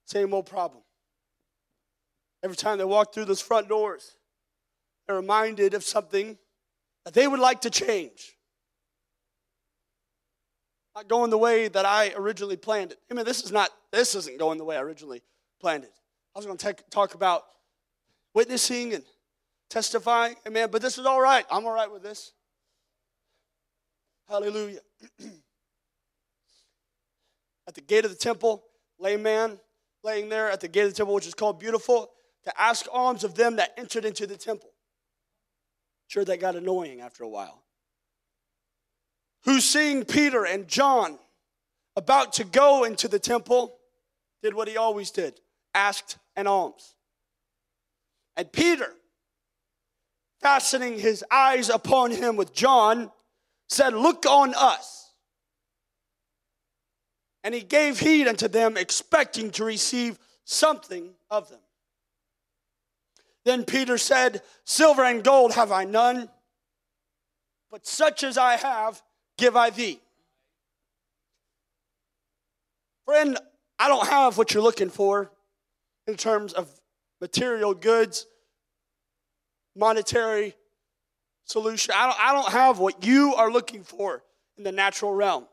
same 0.05 0.33
old 0.33 0.45
problem. 0.45 0.83
Every 2.43 2.57
time 2.57 2.77
they 2.77 2.83
walked 2.83 3.13
through 3.13 3.25
those 3.25 3.41
front 3.41 3.69
doors, 3.69 4.16
they're 5.07 5.15
reminded 5.15 5.73
of 5.73 5.83
something 5.83 6.37
that 7.05 7.13
they 7.13 7.27
would 7.27 7.39
like 7.39 7.61
to 7.61 7.69
change. 7.69 8.35
Not 10.95 11.07
going 11.07 11.29
the 11.29 11.37
way 11.37 11.67
that 11.67 11.85
I 11.85 12.11
originally 12.15 12.57
planned 12.57 12.91
it. 12.91 12.99
I 13.09 13.13
mean, 13.13 13.25
this 13.25 13.43
is 13.43 13.51
not, 13.51 13.69
this 13.91 14.15
isn't 14.15 14.39
going 14.39 14.57
the 14.57 14.65
way 14.65 14.75
I 14.75 14.81
originally 14.81 15.21
planned 15.61 15.83
it. 15.83 15.93
I 16.35 16.39
was 16.39 16.45
going 16.45 16.57
to 16.57 16.73
talk 16.89 17.13
about 17.13 17.43
witnessing 18.33 18.93
and 18.93 19.03
testifying. 19.69 20.35
Amen. 20.47 20.69
But 20.71 20.81
this 20.81 20.97
is 20.97 21.05
all 21.05 21.21
right. 21.21 21.45
I'm 21.49 21.65
all 21.65 21.73
right 21.73 21.91
with 21.91 22.03
this. 22.03 22.33
Hallelujah. 24.27 24.79
at 27.67 27.75
the 27.75 27.81
gate 27.81 28.03
of 28.05 28.11
the 28.11 28.17
temple, 28.17 28.63
layman 28.99 29.59
laying 30.03 30.29
there 30.29 30.49
at 30.51 30.59
the 30.59 30.67
gate 30.67 30.83
of 30.83 30.89
the 30.89 30.95
temple, 30.95 31.15
which 31.15 31.27
is 31.27 31.33
called 31.33 31.59
Beautiful, 31.59 32.11
to 32.43 32.61
ask 32.61 32.85
alms 32.91 33.23
of 33.23 33.35
them 33.35 33.57
that 33.57 33.73
entered 33.77 34.05
into 34.05 34.25
the 34.25 34.37
temple. 34.37 34.69
Sure, 36.07 36.25
that 36.25 36.39
got 36.39 36.55
annoying 36.55 37.01
after 37.01 37.23
a 37.23 37.29
while. 37.29 37.63
Who 39.43 39.59
seeing 39.61 40.05
Peter 40.05 40.45
and 40.45 40.67
John 40.67 41.19
about 41.97 42.33
to 42.33 42.43
go 42.43 42.83
into 42.83 43.07
the 43.07 43.19
temple, 43.19 43.75
did 44.43 44.53
what 44.53 44.67
he 44.67 44.77
always 44.77 45.11
did 45.11 45.41
asked 45.73 46.17
an 46.35 46.47
alms. 46.47 46.95
And 48.35 48.51
Peter, 48.51 48.93
fastening 50.39 50.99
his 50.99 51.25
eyes 51.31 51.69
upon 51.69 52.11
him 52.11 52.35
with 52.35 52.53
John, 52.53 53.11
said, 53.67 53.93
Look 53.93 54.25
on 54.25 54.53
us. 54.55 55.11
And 57.43 57.53
he 57.53 57.61
gave 57.61 57.99
heed 57.99 58.27
unto 58.27 58.47
them, 58.47 58.77
expecting 58.77 59.51
to 59.51 59.63
receive 59.63 60.19
something 60.43 61.13
of 61.29 61.49
them. 61.49 61.59
Then 63.47 63.63
Peter 63.63 63.97
said, 63.97 64.41
Silver 64.65 65.05
and 65.05 65.23
gold 65.23 65.53
have 65.53 65.71
I 65.71 65.85
none, 65.85 66.27
but 67.71 67.87
such 67.87 68.25
as 68.25 68.37
I 68.37 68.57
have, 68.57 69.01
give 69.37 69.55
I 69.55 69.69
thee. 69.69 70.01
Friend, 73.05 73.37
I 73.79 73.87
don't 73.87 74.05
have 74.05 74.37
what 74.37 74.53
you're 74.53 74.61
looking 74.61 74.89
for 74.89 75.31
in 76.07 76.17
terms 76.17 76.51
of 76.51 76.69
material 77.21 77.73
goods, 77.73 78.27
monetary 79.77 80.53
solution. 81.45 81.93
I 81.95 82.07
don't, 82.07 82.19
I 82.19 82.33
don't 82.33 82.51
have 82.51 82.79
what 82.79 83.05
you 83.05 83.33
are 83.35 83.49
looking 83.49 83.83
for 83.83 84.23
in 84.57 84.65
the 84.65 84.73
natural 84.73 85.13
realm. 85.13 85.47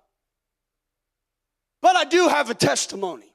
But 1.81 1.95
I 1.95 2.07
do 2.07 2.27
have 2.27 2.51
a 2.51 2.55
testimony. 2.55 3.35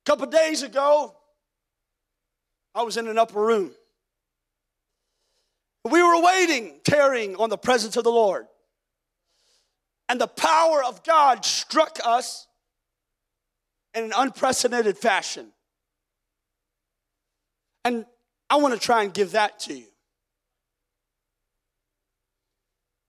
couple 0.11 0.27
days 0.27 0.61
ago, 0.61 1.15
I 2.75 2.83
was 2.83 2.97
in 2.97 3.07
an 3.07 3.17
upper 3.17 3.41
room. 3.41 3.71
We 5.89 6.03
were 6.03 6.21
waiting, 6.21 6.81
tearing 6.83 7.37
on 7.37 7.49
the 7.49 7.57
presence 7.57 7.95
of 7.95 8.03
the 8.03 8.11
Lord. 8.11 8.45
And 10.09 10.19
the 10.19 10.27
power 10.27 10.83
of 10.83 11.05
God 11.05 11.45
struck 11.45 11.97
us 12.03 12.45
in 13.93 14.03
an 14.03 14.11
unprecedented 14.13 14.97
fashion. 14.97 15.53
And 17.85 18.05
I 18.49 18.57
want 18.57 18.73
to 18.73 18.79
try 18.81 19.03
and 19.03 19.13
give 19.13 19.31
that 19.31 19.61
to 19.61 19.73
you. 19.73 19.87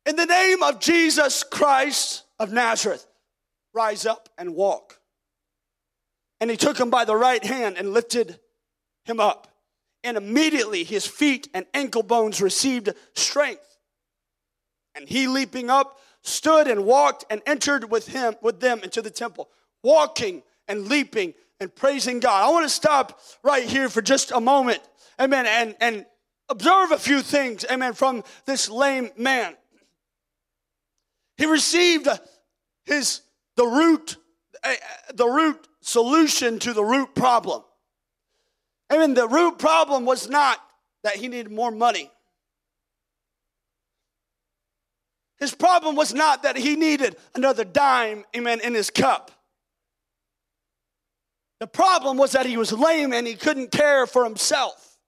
In 0.06 0.14
the 0.14 0.26
name 0.26 0.62
of 0.62 0.78
Jesus 0.78 1.42
Christ 1.42 2.22
of 2.38 2.52
Nazareth, 2.52 3.04
rise 3.74 4.06
up 4.06 4.28
and 4.38 4.54
walk. 4.54 5.01
And 6.42 6.50
he 6.50 6.56
took 6.56 6.76
him 6.76 6.90
by 6.90 7.04
the 7.04 7.14
right 7.14 7.44
hand 7.44 7.78
and 7.78 7.92
lifted 7.92 8.40
him 9.04 9.20
up. 9.20 9.46
And 10.02 10.16
immediately 10.16 10.82
his 10.82 11.06
feet 11.06 11.46
and 11.54 11.66
ankle 11.72 12.02
bones 12.02 12.42
received 12.42 12.92
strength. 13.14 13.78
And 14.96 15.08
he 15.08 15.28
leaping 15.28 15.70
up 15.70 16.00
stood 16.22 16.66
and 16.66 16.84
walked 16.84 17.24
and 17.30 17.42
entered 17.46 17.88
with 17.92 18.08
him 18.08 18.34
with 18.42 18.58
them 18.58 18.80
into 18.82 19.00
the 19.00 19.08
temple, 19.08 19.50
walking 19.84 20.42
and 20.66 20.88
leaping 20.88 21.34
and 21.60 21.72
praising 21.72 22.18
God. 22.18 22.44
I 22.44 22.50
want 22.50 22.64
to 22.64 22.74
stop 22.74 23.20
right 23.44 23.62
here 23.62 23.88
for 23.88 24.02
just 24.02 24.32
a 24.32 24.40
moment. 24.40 24.80
Amen. 25.20 25.46
And 25.46 25.76
and 25.80 26.06
observe 26.48 26.90
a 26.90 26.98
few 26.98 27.22
things, 27.22 27.64
amen, 27.70 27.92
from 27.92 28.24
this 28.46 28.68
lame 28.68 29.10
man. 29.16 29.54
He 31.36 31.46
received 31.46 32.08
his 32.84 33.20
the 33.54 33.64
root 33.64 34.16
uh, 34.64 34.74
the 35.14 35.28
root 35.28 35.68
solution 35.82 36.58
to 36.60 36.72
the 36.72 36.82
root 36.82 37.14
problem. 37.14 37.62
I 38.88 38.98
mean, 38.98 39.14
the 39.14 39.28
root 39.28 39.58
problem 39.58 40.04
was 40.06 40.28
not 40.28 40.58
that 41.04 41.16
he 41.16 41.28
needed 41.28 41.50
more 41.50 41.70
money. 41.70 42.10
His 45.38 45.54
problem 45.54 45.96
was 45.96 46.14
not 46.14 46.44
that 46.44 46.56
he 46.56 46.76
needed 46.76 47.16
another 47.34 47.64
dime, 47.64 48.24
amen, 48.36 48.60
in 48.60 48.74
his 48.74 48.90
cup. 48.90 49.32
The 51.58 51.66
problem 51.66 52.16
was 52.16 52.32
that 52.32 52.46
he 52.46 52.56
was 52.56 52.72
lame 52.72 53.12
and 53.12 53.26
he 53.26 53.34
couldn't 53.34 53.72
care 53.72 54.06
for 54.06 54.24
himself. 54.24 54.98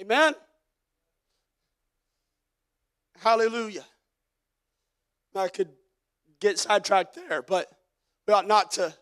Amen. 0.00 0.34
Hallelujah. 3.18 3.84
I 5.34 5.48
could 5.48 5.68
get 6.42 6.58
sidetracked 6.58 7.14
there, 7.14 7.40
but 7.40 7.70
we 8.26 8.34
ought 8.34 8.48
not 8.48 8.72
to 8.72 8.92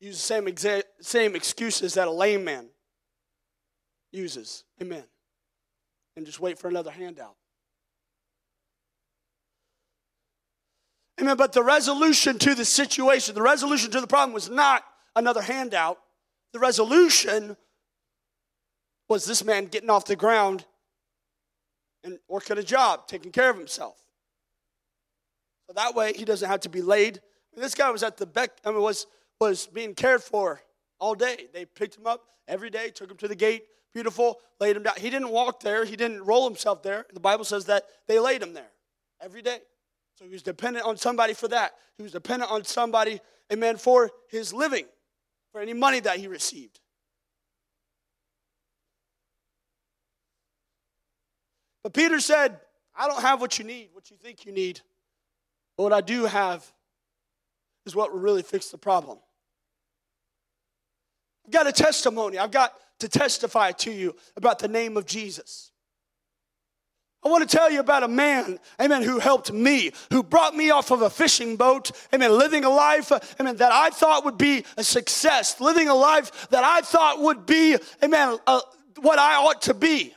use 0.00 0.16
the 0.16 0.22
same, 0.22 0.44
exa- 0.44 0.84
same 1.00 1.34
excuses 1.34 1.94
that 1.94 2.06
a 2.06 2.10
lame 2.10 2.44
man 2.44 2.68
uses. 4.12 4.64
Amen. 4.80 5.04
And 6.16 6.26
just 6.26 6.38
wait 6.38 6.58
for 6.58 6.68
another 6.68 6.90
handout. 6.90 7.36
Amen. 11.20 11.36
But 11.36 11.52
the 11.52 11.62
resolution 11.62 12.38
to 12.40 12.54
the 12.54 12.64
situation, 12.64 13.34
the 13.34 13.42
resolution 13.42 13.90
to 13.92 14.00
the 14.00 14.06
problem 14.06 14.34
was 14.34 14.50
not 14.50 14.84
another 15.16 15.40
handout. 15.40 15.98
The 16.52 16.58
resolution 16.58 17.56
was 19.08 19.24
this 19.24 19.42
man 19.44 19.66
getting 19.66 19.90
off 19.90 20.04
the 20.04 20.16
ground 20.16 20.66
and 22.02 22.18
working 22.28 22.58
a 22.58 22.62
job, 22.62 23.06
taking 23.06 23.32
care 23.32 23.48
of 23.48 23.56
himself. 23.56 24.03
So 25.66 25.72
that 25.74 25.94
way 25.94 26.12
he 26.14 26.24
doesn't 26.24 26.48
have 26.48 26.60
to 26.60 26.68
be 26.68 26.82
laid. 26.82 27.18
I 27.18 27.56
mean, 27.56 27.62
this 27.62 27.74
guy 27.74 27.90
was 27.90 28.02
at 28.02 28.16
the 28.16 28.26
beck, 28.26 28.50
I 28.64 28.70
mean, 28.70 28.80
was, 28.80 29.06
was 29.40 29.66
being 29.66 29.94
cared 29.94 30.22
for 30.22 30.60
all 30.98 31.14
day. 31.14 31.46
They 31.52 31.64
picked 31.64 31.96
him 31.96 32.06
up 32.06 32.22
every 32.48 32.70
day, 32.70 32.90
took 32.90 33.10
him 33.10 33.16
to 33.18 33.28
the 33.28 33.34
gate, 33.34 33.64
beautiful, 33.92 34.40
laid 34.60 34.76
him 34.76 34.82
down. 34.82 34.94
He 34.98 35.10
didn't 35.10 35.30
walk 35.30 35.60
there, 35.60 35.84
he 35.84 35.96
didn't 35.96 36.24
roll 36.24 36.48
himself 36.48 36.82
there. 36.82 37.06
The 37.12 37.20
Bible 37.20 37.44
says 37.44 37.66
that 37.66 37.84
they 38.06 38.18
laid 38.18 38.42
him 38.42 38.52
there 38.52 38.70
every 39.20 39.42
day. 39.42 39.58
So 40.18 40.24
he 40.24 40.30
was 40.30 40.42
dependent 40.42 40.86
on 40.86 40.96
somebody 40.96 41.34
for 41.34 41.48
that. 41.48 41.72
He 41.96 42.02
was 42.02 42.12
dependent 42.12 42.50
on 42.50 42.64
somebody, 42.64 43.20
amen, 43.52 43.78
for 43.78 44.10
his 44.28 44.52
living, 44.52 44.86
for 45.52 45.60
any 45.60 45.72
money 45.72 46.00
that 46.00 46.18
he 46.18 46.28
received. 46.28 46.80
But 51.82 51.92
Peter 51.92 52.18
said, 52.20 52.60
I 52.96 53.06
don't 53.08 53.20
have 53.20 53.40
what 53.40 53.58
you 53.58 53.64
need, 53.64 53.90
what 53.92 54.10
you 54.10 54.16
think 54.16 54.46
you 54.46 54.52
need. 54.52 54.80
But 55.76 55.84
what 55.84 55.92
I 55.92 56.00
do 56.00 56.24
have 56.24 56.70
is 57.86 57.94
what 57.94 58.12
will 58.12 58.20
really 58.20 58.42
fix 58.42 58.70
the 58.70 58.78
problem. 58.78 59.18
I've 61.44 61.52
got 61.52 61.66
a 61.66 61.72
testimony. 61.72 62.38
I've 62.38 62.50
got 62.50 62.72
to 63.00 63.08
testify 63.08 63.72
to 63.72 63.90
you 63.90 64.16
about 64.36 64.58
the 64.58 64.68
name 64.68 64.96
of 64.96 65.06
Jesus. 65.06 65.70
I 67.24 67.28
want 67.28 67.48
to 67.48 67.56
tell 67.56 67.70
you 67.70 67.80
about 67.80 68.02
a 68.02 68.08
man, 68.08 68.58
amen, 68.78 69.02
who 69.02 69.18
helped 69.18 69.50
me, 69.50 69.92
who 70.12 70.22
brought 70.22 70.54
me 70.54 70.70
off 70.70 70.90
of 70.90 71.00
a 71.00 71.08
fishing 71.08 71.56
boat, 71.56 71.90
amen, 72.12 72.36
living 72.36 72.64
a 72.64 72.68
life, 72.68 73.10
amen, 73.40 73.56
that 73.56 73.72
I 73.72 73.88
thought 73.88 74.26
would 74.26 74.36
be 74.36 74.64
a 74.76 74.84
success, 74.84 75.58
living 75.58 75.88
a 75.88 75.94
life 75.94 76.48
that 76.50 76.64
I 76.64 76.82
thought 76.82 77.20
would 77.20 77.46
be, 77.46 77.78
amen, 78.02 78.38
uh, 78.46 78.60
what 79.00 79.18
I 79.18 79.36
ought 79.36 79.62
to 79.62 79.74
be. 79.74 80.14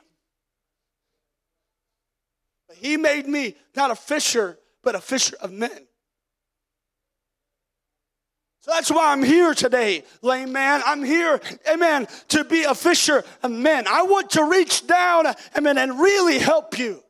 He 2.75 2.97
made 2.97 3.25
me 3.25 3.55
not 3.73 3.89
a 3.89 3.95
fisher, 3.95 4.59
but 4.87 4.95
a 4.95 5.01
fisher 5.01 5.35
of 5.41 5.51
men. 5.51 5.85
So 8.61 8.71
that's 8.71 8.89
why 8.89 9.11
I'm 9.11 9.21
here 9.21 9.53
today, 9.53 10.05
lame 10.21 10.53
man. 10.53 10.81
I'm 10.85 11.03
here, 11.03 11.41
amen, 11.69 12.07
to 12.29 12.45
be 12.45 12.63
a 12.63 12.73
fisher 12.73 13.25
of 13.43 13.51
men. 13.51 13.85
I 13.85 14.03
want 14.03 14.29
to 14.29 14.45
reach 14.45 14.87
down, 14.87 15.25
amen, 15.57 15.77
and 15.77 15.99
really 15.99 16.39
help 16.39 16.79
you. 16.79 17.03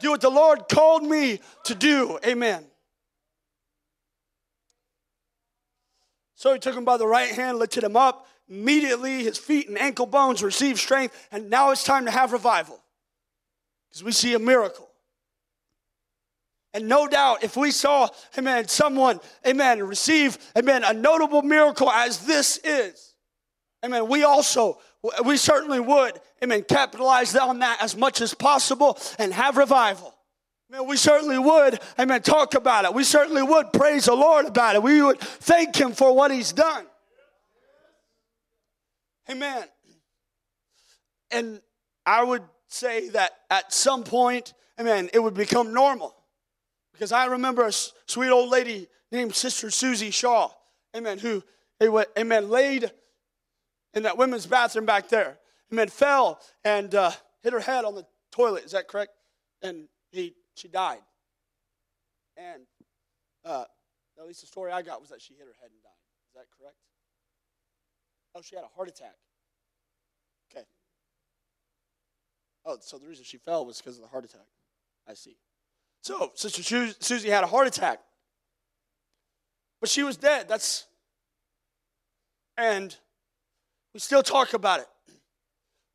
Do 0.00 0.10
what 0.10 0.20
the 0.20 0.30
Lord 0.30 0.68
called 0.68 1.02
me 1.02 1.40
to 1.64 1.74
do, 1.74 2.20
amen. 2.24 2.64
So 6.36 6.52
he 6.52 6.60
took 6.60 6.76
him 6.76 6.84
by 6.84 6.98
the 6.98 7.06
right 7.08 7.32
hand, 7.32 7.58
lifted 7.58 7.82
him 7.82 7.96
up. 7.96 8.28
Immediately, 8.48 9.24
his 9.24 9.38
feet 9.38 9.68
and 9.68 9.76
ankle 9.76 10.06
bones 10.06 10.40
received 10.44 10.78
strength, 10.78 11.16
and 11.32 11.50
now 11.50 11.72
it's 11.72 11.82
time 11.82 12.04
to 12.04 12.12
have 12.12 12.30
revival 12.30 12.80
because 13.88 14.04
we 14.04 14.12
see 14.12 14.34
a 14.34 14.38
miracle. 14.38 14.87
And 16.74 16.86
no 16.86 17.08
doubt, 17.08 17.42
if 17.42 17.56
we 17.56 17.70
saw, 17.70 18.08
amen, 18.36 18.68
someone, 18.68 19.20
amen, 19.46 19.82
receive, 19.82 20.38
amen, 20.56 20.84
a 20.84 20.92
notable 20.92 21.42
miracle 21.42 21.90
as 21.90 22.26
this 22.26 22.58
is, 22.62 23.14
amen, 23.84 24.06
we 24.08 24.22
also, 24.24 24.78
we 25.24 25.38
certainly 25.38 25.80
would, 25.80 26.20
amen, 26.42 26.64
capitalize 26.68 27.34
on 27.34 27.60
that 27.60 27.78
as 27.82 27.96
much 27.96 28.20
as 28.20 28.34
possible 28.34 28.98
and 29.18 29.32
have 29.32 29.56
revival. 29.56 30.14
Man, 30.70 30.86
we 30.86 30.98
certainly 30.98 31.38
would, 31.38 31.80
amen, 31.98 32.20
talk 32.20 32.54
about 32.54 32.84
it. 32.84 32.92
We 32.92 33.02
certainly 33.02 33.42
would 33.42 33.72
praise 33.72 34.04
the 34.04 34.14
Lord 34.14 34.44
about 34.44 34.74
it. 34.74 34.82
We 34.82 35.02
would 35.02 35.18
thank 35.18 35.74
Him 35.74 35.92
for 35.92 36.14
what 36.14 36.30
He's 36.30 36.52
done. 36.52 36.84
Amen. 39.30 39.64
And 41.30 41.62
I 42.04 42.22
would 42.22 42.42
say 42.68 43.08
that 43.10 43.32
at 43.50 43.72
some 43.72 44.04
point, 44.04 44.52
amen, 44.78 45.08
it 45.14 45.18
would 45.18 45.34
become 45.34 45.72
normal. 45.72 46.14
Because 46.98 47.12
I 47.12 47.26
remember 47.26 47.64
a 47.64 47.70
sweet 47.70 48.30
old 48.30 48.50
lady 48.50 48.88
named 49.12 49.32
Sister 49.32 49.70
Susie 49.70 50.10
Shaw, 50.10 50.50
amen, 50.96 51.18
who, 51.18 51.44
amen, 51.80 52.50
laid 52.50 52.90
in 53.94 54.02
that 54.02 54.18
women's 54.18 54.46
bathroom 54.46 54.84
back 54.84 55.08
there, 55.08 55.38
amen, 55.72 55.90
fell 55.90 56.40
and 56.64 56.92
uh, 56.96 57.12
hit 57.40 57.52
her 57.52 57.60
head 57.60 57.84
on 57.84 57.94
the 57.94 58.04
toilet. 58.32 58.64
Is 58.64 58.72
that 58.72 58.88
correct? 58.88 59.12
And 59.62 59.86
he, 60.10 60.34
she 60.56 60.66
died. 60.66 60.98
And 62.36 62.64
uh, 63.44 63.66
at 64.18 64.26
least 64.26 64.40
the 64.40 64.48
story 64.48 64.72
I 64.72 64.82
got 64.82 65.00
was 65.00 65.10
that 65.10 65.22
she 65.22 65.34
hit 65.34 65.46
her 65.46 65.54
head 65.60 65.70
and 65.70 65.80
died. 65.80 65.90
Is 66.30 66.34
that 66.34 66.46
correct? 66.58 66.78
Oh, 68.34 68.42
she 68.42 68.56
had 68.56 68.64
a 68.64 68.74
heart 68.74 68.88
attack. 68.88 69.14
Okay. 70.50 70.66
Oh, 72.66 72.78
so 72.80 72.98
the 72.98 73.06
reason 73.06 73.24
she 73.24 73.36
fell 73.36 73.64
was 73.64 73.78
because 73.78 73.98
of 73.98 74.02
the 74.02 74.08
heart 74.08 74.24
attack. 74.24 74.48
I 75.08 75.14
see. 75.14 75.36
So, 76.02 76.32
Sister 76.34 76.92
Susie 77.00 77.28
had 77.28 77.44
a 77.44 77.46
heart 77.46 77.66
attack. 77.66 78.00
But 79.80 79.90
she 79.90 80.02
was 80.02 80.16
dead. 80.16 80.48
That's, 80.48 80.86
and 82.56 82.96
we 83.94 84.00
still 84.00 84.22
talk 84.22 84.54
about 84.54 84.80
it. 84.80 84.86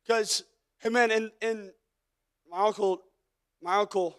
Because, 0.06 0.44
hey 0.78 0.88
man, 0.88 1.10
in, 1.10 1.30
in 1.40 1.72
my 2.50 2.64
uncle, 2.66 3.00
my 3.62 3.76
uncle 3.76 4.18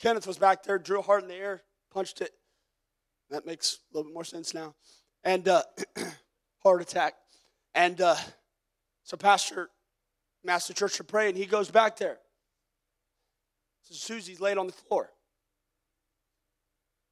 Kenneth 0.00 0.26
was 0.26 0.38
back 0.38 0.62
there, 0.62 0.78
drew 0.78 1.00
a 1.00 1.02
heart 1.02 1.22
in 1.22 1.28
the 1.28 1.34
air, 1.34 1.62
punched 1.92 2.22
it. 2.22 2.30
That 3.28 3.46
makes 3.46 3.74
a 3.74 3.96
little 3.96 4.10
bit 4.10 4.14
more 4.14 4.24
sense 4.24 4.54
now. 4.54 4.74
And 5.22 5.46
uh, 5.46 5.62
heart 6.62 6.80
attack. 6.80 7.14
And 7.74 8.00
uh, 8.00 8.16
so 9.04 9.16
Pastor 9.16 9.68
Master 10.42 10.72
church 10.72 10.96
to 10.96 11.04
pray, 11.04 11.28
and 11.28 11.36
he 11.36 11.44
goes 11.44 11.70
back 11.70 11.98
there. 11.98 12.18
So 13.82 13.94
Susie's 13.94 14.40
laid 14.40 14.58
on 14.58 14.66
the 14.66 14.72
floor. 14.72 15.10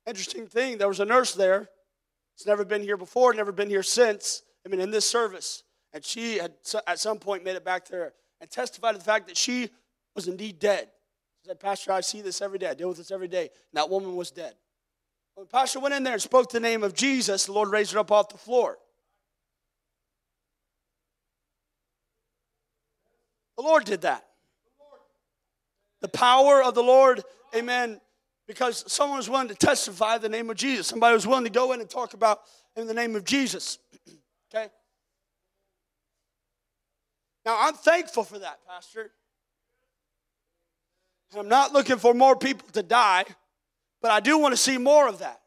Interesting 0.06 0.46
thing, 0.46 0.78
there 0.78 0.88
was 0.88 1.00
a 1.00 1.04
nurse 1.04 1.34
there. 1.34 1.68
It's 2.34 2.46
never 2.46 2.64
been 2.64 2.82
here 2.82 2.96
before, 2.96 3.34
never 3.34 3.52
been 3.52 3.68
here 3.68 3.82
since. 3.82 4.42
I 4.64 4.68
mean, 4.68 4.80
in 4.80 4.90
this 4.90 5.08
service. 5.08 5.64
And 5.92 6.04
she 6.04 6.38
had 6.38 6.52
at 6.86 6.98
some 6.98 7.18
point 7.18 7.44
made 7.44 7.56
it 7.56 7.64
back 7.64 7.88
there 7.88 8.12
and 8.40 8.50
testified 8.50 8.94
to 8.94 8.98
the 8.98 9.04
fact 9.04 9.26
that 9.26 9.36
she 9.36 9.70
was 10.14 10.28
indeed 10.28 10.58
dead. 10.58 10.88
She 11.42 11.48
said, 11.48 11.60
Pastor, 11.60 11.92
I 11.92 12.00
see 12.00 12.20
this 12.20 12.40
every 12.40 12.58
day. 12.58 12.68
I 12.68 12.74
deal 12.74 12.88
with 12.88 12.98
this 12.98 13.10
every 13.10 13.28
day. 13.28 13.42
And 13.42 13.74
that 13.74 13.90
woman 13.90 14.14
was 14.16 14.30
dead. 14.30 14.54
When 15.34 15.46
Pastor 15.46 15.80
went 15.80 15.94
in 15.94 16.02
there 16.02 16.14
and 16.14 16.22
spoke 16.22 16.50
the 16.50 16.60
name 16.60 16.82
of 16.82 16.94
Jesus, 16.94 17.46
the 17.46 17.52
Lord 17.52 17.70
raised 17.70 17.92
her 17.92 17.98
up 17.98 18.12
off 18.12 18.28
the 18.28 18.38
floor. 18.38 18.78
The 23.56 23.62
Lord 23.62 23.84
did 23.84 24.02
that. 24.02 24.27
The 26.00 26.08
power 26.08 26.62
of 26.62 26.74
the 26.74 26.82
Lord, 26.82 27.22
amen, 27.54 28.00
because 28.46 28.90
someone 28.90 29.18
was 29.18 29.28
willing 29.28 29.48
to 29.48 29.54
testify 29.54 30.18
the 30.18 30.28
name 30.28 30.48
of 30.50 30.56
Jesus. 30.56 30.86
Somebody 30.86 31.14
was 31.14 31.26
willing 31.26 31.44
to 31.44 31.50
go 31.50 31.72
in 31.72 31.80
and 31.80 31.90
talk 31.90 32.14
about 32.14 32.40
in 32.76 32.86
the 32.86 32.94
name 32.94 33.16
of 33.16 33.24
Jesus. 33.24 33.78
okay? 34.54 34.68
Now, 37.44 37.56
I'm 37.60 37.74
thankful 37.74 38.24
for 38.24 38.38
that, 38.38 38.58
Pastor. 38.66 39.10
And 41.32 41.40
I'm 41.40 41.48
not 41.48 41.72
looking 41.72 41.96
for 41.96 42.14
more 42.14 42.36
people 42.36 42.68
to 42.72 42.82
die, 42.82 43.24
but 44.00 44.10
I 44.10 44.20
do 44.20 44.38
want 44.38 44.52
to 44.52 44.56
see 44.56 44.78
more 44.78 45.08
of 45.08 45.18
that. 45.18 45.40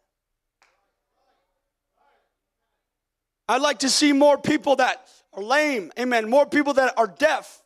I'd 3.47 3.61
like 3.61 3.79
to 3.79 3.89
see 3.89 4.13
more 4.13 4.37
people 4.37 4.77
that 4.77 5.07
are 5.33 5.43
lame, 5.43 5.91
amen, 5.99 6.29
more 6.29 6.45
people 6.45 6.73
that 6.73 6.93
are 6.97 7.07
deaf, 7.07 7.60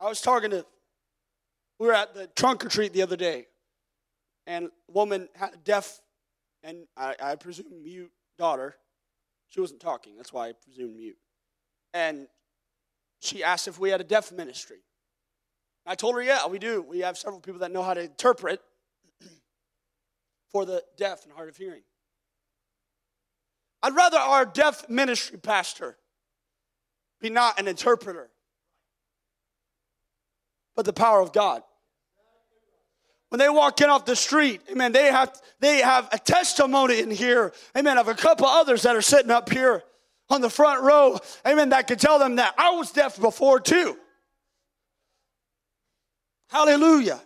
I 0.00 0.08
was 0.08 0.20
talking 0.20 0.50
to, 0.50 0.64
we 1.78 1.86
were 1.86 1.94
at 1.94 2.14
the 2.14 2.28
trunk 2.28 2.64
or 2.64 2.68
treat 2.68 2.92
the 2.92 3.02
other 3.02 3.16
day, 3.16 3.46
and 4.46 4.66
a 4.66 4.92
woman 4.92 5.28
deaf 5.64 6.00
and 6.62 6.86
I, 6.96 7.14
I 7.20 7.34
presume 7.36 7.82
mute 7.82 8.10
daughter. 8.36 8.76
She 9.50 9.60
wasn't 9.60 9.80
talking, 9.80 10.16
that's 10.16 10.32
why 10.32 10.48
I 10.48 10.52
presume 10.52 10.96
mute. 10.96 11.18
And 11.94 12.28
she 13.20 13.42
asked 13.42 13.66
if 13.66 13.78
we 13.78 13.90
had 13.90 14.00
a 14.00 14.04
deaf 14.04 14.30
ministry. 14.32 14.78
I 15.86 15.94
told 15.94 16.14
her, 16.16 16.22
yeah, 16.22 16.46
we 16.46 16.58
do. 16.58 16.82
We 16.82 17.00
have 17.00 17.16
several 17.16 17.40
people 17.40 17.60
that 17.60 17.72
know 17.72 17.82
how 17.82 17.94
to 17.94 18.02
interpret 18.02 18.60
for 20.52 20.66
the 20.66 20.84
deaf 20.96 21.24
and 21.24 21.32
hard 21.32 21.48
of 21.48 21.56
hearing. 21.56 21.82
I'd 23.82 23.96
rather 23.96 24.18
our 24.18 24.44
deaf 24.44 24.88
ministry 24.88 25.38
pastor 25.38 25.96
be 27.20 27.30
not 27.30 27.58
an 27.58 27.68
interpreter 27.68 28.30
but 30.78 30.84
the 30.84 30.92
power 30.92 31.20
of 31.20 31.32
God. 31.32 31.64
When 33.30 33.40
they 33.40 33.48
walk 33.48 33.80
in 33.80 33.90
off 33.90 34.04
the 34.04 34.14
street, 34.14 34.60
amen, 34.70 34.92
they 34.92 35.06
have, 35.06 35.36
they 35.58 35.78
have 35.78 36.08
a 36.12 36.18
testimony 36.18 37.00
in 37.00 37.10
here, 37.10 37.52
amen, 37.76 37.98
of 37.98 38.06
a 38.06 38.14
couple 38.14 38.46
others 38.46 38.82
that 38.82 38.94
are 38.94 39.02
sitting 39.02 39.32
up 39.32 39.50
here 39.50 39.82
on 40.30 40.40
the 40.40 40.48
front 40.48 40.84
row, 40.84 41.18
amen, 41.44 41.70
that 41.70 41.88
could 41.88 41.98
tell 41.98 42.20
them 42.20 42.36
that 42.36 42.54
I 42.56 42.70
was 42.70 42.92
deaf 42.92 43.20
before 43.20 43.58
too. 43.58 43.96
Hallelujah. 46.48 47.20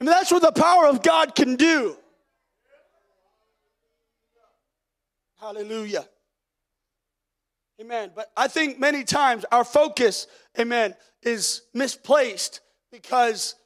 I 0.00 0.04
mean, 0.04 0.10
that's 0.10 0.32
what 0.32 0.42
the 0.42 0.50
power 0.50 0.88
of 0.88 1.00
God 1.00 1.36
can 1.36 1.54
do. 1.54 1.96
Hallelujah. 5.38 6.08
Amen. 7.80 8.10
But 8.14 8.30
I 8.36 8.48
think 8.48 8.78
many 8.78 9.04
times 9.04 9.44
our 9.50 9.64
focus, 9.64 10.26
amen, 10.58 10.94
is 11.24 11.62
misplaced 11.72 12.60
because 12.92 13.56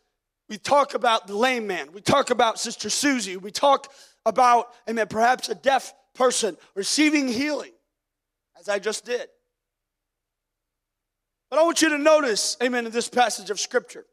we 0.48 0.56
talk 0.56 0.94
about 0.94 1.26
the 1.26 1.36
lame 1.36 1.66
man. 1.66 1.92
We 1.92 2.00
talk 2.00 2.30
about 2.30 2.58
Sister 2.58 2.88
Susie. 2.88 3.36
We 3.36 3.50
talk 3.50 3.92
about, 4.24 4.68
amen, 4.88 5.06
perhaps 5.08 5.48
a 5.48 5.54
deaf 5.54 5.92
person 6.14 6.56
receiving 6.74 7.28
healing, 7.28 7.72
as 8.58 8.68
I 8.68 8.78
just 8.78 9.04
did. 9.04 9.28
But 11.50 11.58
I 11.58 11.62
want 11.62 11.80
you 11.82 11.90
to 11.90 11.98
notice, 11.98 12.56
amen, 12.62 12.86
in 12.86 12.92
this 12.92 13.08
passage 13.08 13.50
of 13.50 13.60
Scripture. 13.60 14.04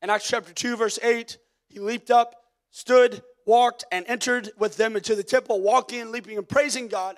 In 0.00 0.10
Acts 0.10 0.28
chapter 0.28 0.52
2, 0.52 0.76
verse 0.76 0.98
8, 1.02 1.38
he 1.68 1.78
leaped 1.78 2.10
up, 2.10 2.34
stood, 2.70 3.22
walked, 3.46 3.84
and 3.92 4.04
entered 4.08 4.50
with 4.58 4.76
them 4.76 4.96
into 4.96 5.14
the 5.14 5.22
temple, 5.22 5.60
walking 5.60 6.10
leaping 6.10 6.38
and 6.38 6.48
praising 6.48 6.88
God. 6.88 7.16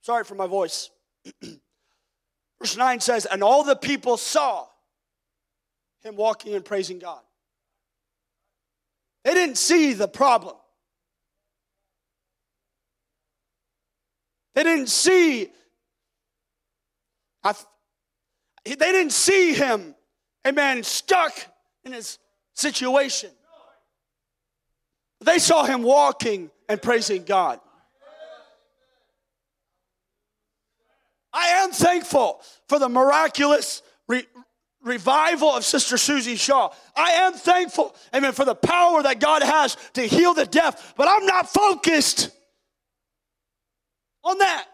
Sorry 0.00 0.24
for 0.24 0.34
my 0.34 0.46
voice. 0.46 0.90
Verse 2.60 2.76
9 2.76 3.00
says, 3.00 3.26
And 3.26 3.42
all 3.42 3.64
the 3.64 3.76
people 3.76 4.16
saw 4.16 4.66
him 6.02 6.16
walking 6.16 6.54
and 6.54 6.64
praising 6.64 6.98
God. 6.98 7.20
They 9.24 9.34
didn't 9.34 9.58
see 9.58 9.92
the 9.92 10.08
problem. 10.08 10.54
They 14.54 14.62
didn't 14.62 14.88
see. 14.88 15.48
I, 17.44 17.54
they 18.64 18.74
didn't 18.74 19.12
see 19.12 19.52
him, 19.52 19.94
amen, 20.46 20.82
stuck 20.82 21.32
in 21.84 21.92
his 21.92 22.18
situation. 22.54 23.30
They 25.20 25.38
saw 25.38 25.64
him 25.64 25.82
walking 25.82 26.50
and 26.68 26.80
praising 26.80 27.24
God. 27.24 27.60
I 31.36 31.48
am 31.62 31.70
thankful 31.70 32.40
for 32.66 32.78
the 32.78 32.88
miraculous 32.88 33.82
re- 34.08 34.26
revival 34.82 35.50
of 35.50 35.64
Sister 35.64 35.98
Susie 35.98 36.36
Shaw. 36.36 36.70
I 36.96 37.10
am 37.10 37.34
thankful, 37.34 37.94
amen, 38.14 38.32
for 38.32 38.46
the 38.46 38.54
power 38.54 39.02
that 39.02 39.20
God 39.20 39.42
has 39.42 39.76
to 39.92 40.02
heal 40.02 40.32
the 40.32 40.46
deaf, 40.46 40.94
but 40.96 41.08
I'm 41.08 41.26
not 41.26 41.52
focused 41.52 42.30
on 44.24 44.38
that 44.38 44.64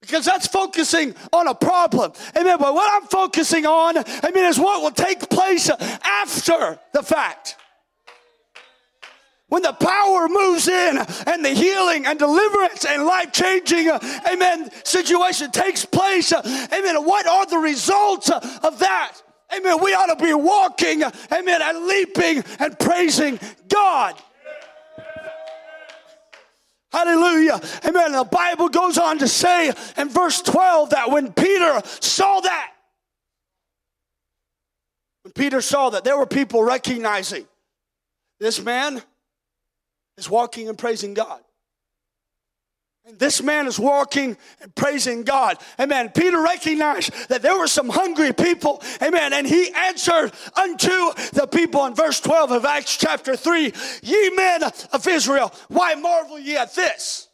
because 0.00 0.24
that's 0.24 0.48
focusing 0.48 1.14
on 1.32 1.46
a 1.46 1.54
problem. 1.54 2.12
Amen. 2.36 2.58
But 2.58 2.74
what 2.74 2.90
I'm 2.92 3.08
focusing 3.08 3.64
on, 3.64 3.96
I 3.96 4.30
mean, 4.34 4.44
is 4.44 4.58
what 4.58 4.82
will 4.82 4.90
take 4.90 5.30
place 5.30 5.70
after 5.70 6.78
the 6.92 7.02
fact. 7.02 7.56
When 9.54 9.62
the 9.62 9.72
power 9.72 10.26
moves 10.28 10.66
in 10.66 10.98
and 10.98 11.44
the 11.44 11.50
healing 11.50 12.06
and 12.06 12.18
deliverance 12.18 12.84
and 12.84 13.04
life 13.04 13.30
changing, 13.30 13.88
uh, 13.88 14.00
amen, 14.28 14.68
situation 14.82 15.52
takes 15.52 15.84
place, 15.84 16.32
uh, 16.32 16.42
amen, 16.72 16.96
what 17.04 17.28
are 17.28 17.46
the 17.46 17.58
results 17.58 18.30
uh, 18.30 18.40
of 18.64 18.80
that? 18.80 19.12
Amen. 19.56 19.78
We 19.80 19.94
ought 19.94 20.06
to 20.06 20.20
be 20.20 20.34
walking, 20.34 21.04
amen, 21.04 21.62
and 21.62 21.86
leaping 21.86 22.42
and 22.58 22.76
praising 22.80 23.38
God. 23.68 24.16
Hallelujah. 26.90 27.60
Amen. 27.86 28.10
The 28.10 28.24
Bible 28.24 28.68
goes 28.70 28.98
on 28.98 29.20
to 29.20 29.28
say 29.28 29.72
in 29.96 30.08
verse 30.08 30.42
12 30.42 30.90
that 30.90 31.12
when 31.12 31.32
Peter 31.32 31.80
saw 32.00 32.40
that, 32.40 32.72
when 35.22 35.30
Peter 35.30 35.60
saw 35.60 35.90
that, 35.90 36.02
there 36.02 36.18
were 36.18 36.26
people 36.26 36.64
recognizing 36.64 37.46
this 38.40 38.60
man 38.60 39.00
is 40.16 40.28
walking 40.28 40.68
and 40.68 40.78
praising 40.78 41.14
God. 41.14 41.40
And 43.06 43.18
this 43.18 43.42
man 43.42 43.66
is 43.66 43.78
walking 43.78 44.34
and 44.62 44.74
praising 44.74 45.24
God. 45.24 45.58
Amen. 45.78 46.08
Peter 46.08 46.40
recognized 46.40 47.28
that 47.28 47.42
there 47.42 47.58
were 47.58 47.66
some 47.66 47.90
hungry 47.90 48.32
people. 48.32 48.82
Amen. 49.02 49.34
And 49.34 49.46
he 49.46 49.70
answered 49.74 50.32
unto 50.56 51.12
the 51.32 51.46
people 51.46 51.84
in 51.84 51.94
verse 51.94 52.18
12 52.20 52.52
of 52.52 52.64
Acts 52.64 52.96
chapter 52.96 53.36
3 53.36 53.72
Ye 54.02 54.30
men 54.30 54.62
of 54.62 55.06
Israel, 55.06 55.52
why 55.68 55.94
marvel 55.96 56.38
ye 56.38 56.56
at 56.56 56.74
this? 56.74 57.28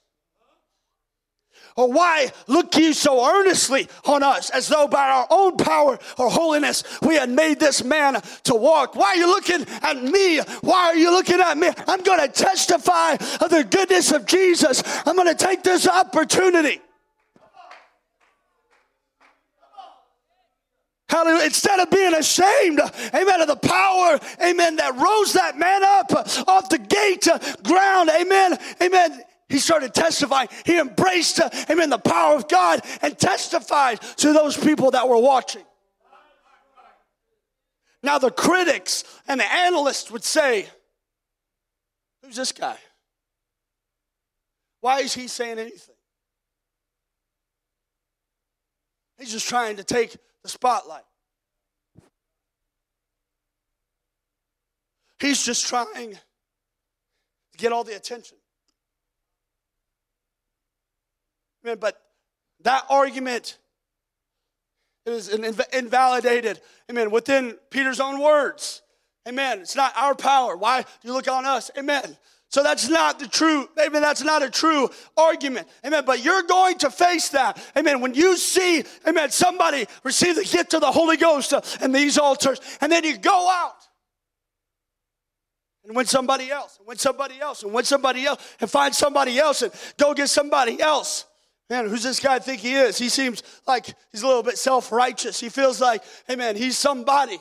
Or 1.81 1.91
why 1.91 2.31
look 2.47 2.77
ye 2.77 2.93
so 2.93 3.27
earnestly 3.27 3.89
on 4.05 4.23
us 4.23 4.51
as 4.51 4.69
though 4.69 4.87
by 4.87 5.09
our 5.09 5.27
own 5.31 5.57
power 5.57 5.99
or 6.19 6.29
holiness 6.29 6.85
we 7.01 7.15
had 7.15 7.31
made 7.31 7.59
this 7.59 7.83
man 7.83 8.21
to 8.45 8.55
walk? 8.55 8.95
Why 8.95 9.07
are 9.07 9.17
you 9.17 9.27
looking 9.27 9.65
at 9.81 9.97
me? 10.03 10.41
Why 10.61 10.89
are 10.89 10.95
you 10.95 11.11
looking 11.11 11.41
at 11.41 11.57
me? 11.57 11.71
I'm 11.89 12.03
going 12.03 12.21
to 12.21 12.29
testify 12.29 13.13
of 13.13 13.49
the 13.49 13.65
goodness 13.65 14.13
of 14.13 14.27
Jesus. 14.27 14.83
I'm 15.07 15.17
going 15.17 15.35
to 15.35 15.35
take 15.35 15.63
this 15.63 15.89
opportunity. 15.89 16.83
Hallelujah. 21.09 21.47
Instead 21.47 21.81
of 21.81 21.91
being 21.91 22.13
ashamed, 22.13 22.79
amen, 23.15 23.41
of 23.41 23.49
the 23.49 23.57
power, 23.57 24.21
amen, 24.45 24.77
that 24.77 24.97
rose 24.97 25.33
that 25.33 25.59
man 25.59 25.83
up 25.83 26.13
off 26.47 26.69
the 26.69 26.77
gate 26.77 27.27
ground, 27.65 28.11
amen, 28.11 28.59
amen. 28.83 29.23
He 29.51 29.59
started 29.59 29.93
testifying. 29.93 30.49
He 30.65 30.79
embraced 30.79 31.41
uh, 31.41 31.51
him 31.67 31.81
in 31.81 31.91
the 31.91 31.99
power 31.99 32.37
of 32.37 32.49
God 32.49 32.81
and 33.03 33.19
testified 33.19 34.01
to 34.19 34.33
those 34.33 34.57
people 34.57 34.93
that 34.93 35.09
were 35.09 35.19
watching. 35.19 35.65
Now, 38.03 38.19
the 38.19 38.31
critics 38.31 39.05
and 39.27 39.41
the 39.41 39.53
analysts 39.53 40.11
would 40.11 40.25
say, 40.25 40.69
Who's 42.23 42.37
this 42.37 42.53
guy? 42.53 42.77
Why 44.81 45.01
is 45.01 45.13
he 45.13 45.27
saying 45.27 45.59
anything? 45.59 45.97
He's 49.19 49.33
just 49.33 49.49
trying 49.49 49.77
to 49.77 49.85
take 49.85 50.17
the 50.43 50.49
spotlight. 50.49 51.03
He's 55.19 55.45
just 55.45 55.67
trying 55.67 56.13
to 56.13 56.19
get 57.59 57.73
all 57.73 57.85
the 57.85 57.97
attention. 57.97 58.39
Amen. 61.65 61.79
But 61.81 62.01
that 62.63 62.85
argument 62.89 63.59
is 65.07 65.29
invalidated, 65.29 66.61
amen, 66.91 67.11
within 67.11 67.57
Peter's 67.71 68.01
own 68.01 68.21
words. 68.21 68.83
Amen. 69.29 69.61
It's 69.61 69.77
not 69.77 69.93
our 69.97 70.15
power. 70.15 70.57
Why 70.57 70.83
do 70.83 70.89
you 71.03 71.13
look 71.13 71.29
on 71.29 71.47
us? 71.47 71.71
Amen. 71.77 72.17
So 72.51 72.65
that's 72.65 72.89
not 72.89 73.21
the 73.21 73.29
true, 73.29 73.69
amen, 73.81 74.03
that's 74.03 74.25
not 74.25 74.43
a 74.43 74.51
true 74.51 74.91
argument. 75.17 75.69
Amen. 75.87 76.03
But 76.05 76.25
you're 76.25 76.43
going 76.43 76.79
to 76.79 76.91
face 76.91 77.29
that. 77.31 77.63
Amen. 77.77 78.01
When 78.01 78.15
you 78.15 78.37
see, 78.37 78.83
amen, 79.07 79.31
somebody 79.31 79.87
receive 80.03 80.35
the 80.35 80.45
gift 80.45 80.75
of 80.75 80.81
the 80.81 80.91
Holy 80.91 81.17
Ghost 81.17 81.53
uh, 81.53 81.61
in 81.81 81.93
these 81.93 82.19
altars, 82.19 82.61
and 82.81 82.91
then 82.91 83.05
you 83.05 83.17
go 83.19 83.49
out 83.51 83.77
and 85.85 85.95
win 85.95 86.07
somebody 86.07 86.51
else, 86.51 86.77
and 86.79 86.89
win 86.89 86.99
somebody 86.99 87.41
else, 87.41 87.63
and 87.63 87.73
win 87.73 87.85
somebody 87.85 88.27
else, 88.27 88.43
and 88.61 88.69
find 88.69 88.95
somebody 88.95 89.39
else, 89.39 89.63
and 89.63 89.73
go 89.97 90.13
get 90.13 90.29
somebody 90.29 90.81
else. 90.81 91.27
Man, 91.71 91.89
who's 91.89 92.03
this 92.03 92.19
guy 92.19 92.35
I 92.35 92.39
think 92.41 92.61
he 92.61 92.75
is? 92.75 92.99
He 92.99 93.09
seems 93.09 93.45
like 93.65 93.95
he's 94.11 94.23
a 94.23 94.27
little 94.27 94.43
bit 94.43 94.59
self 94.59 94.91
righteous. 94.91 95.39
He 95.39 95.49
feels 95.49 95.81
like, 95.81 96.03
hey, 96.27 96.35
man, 96.35 96.57
he's 96.57 96.77
somebody. 96.77 97.39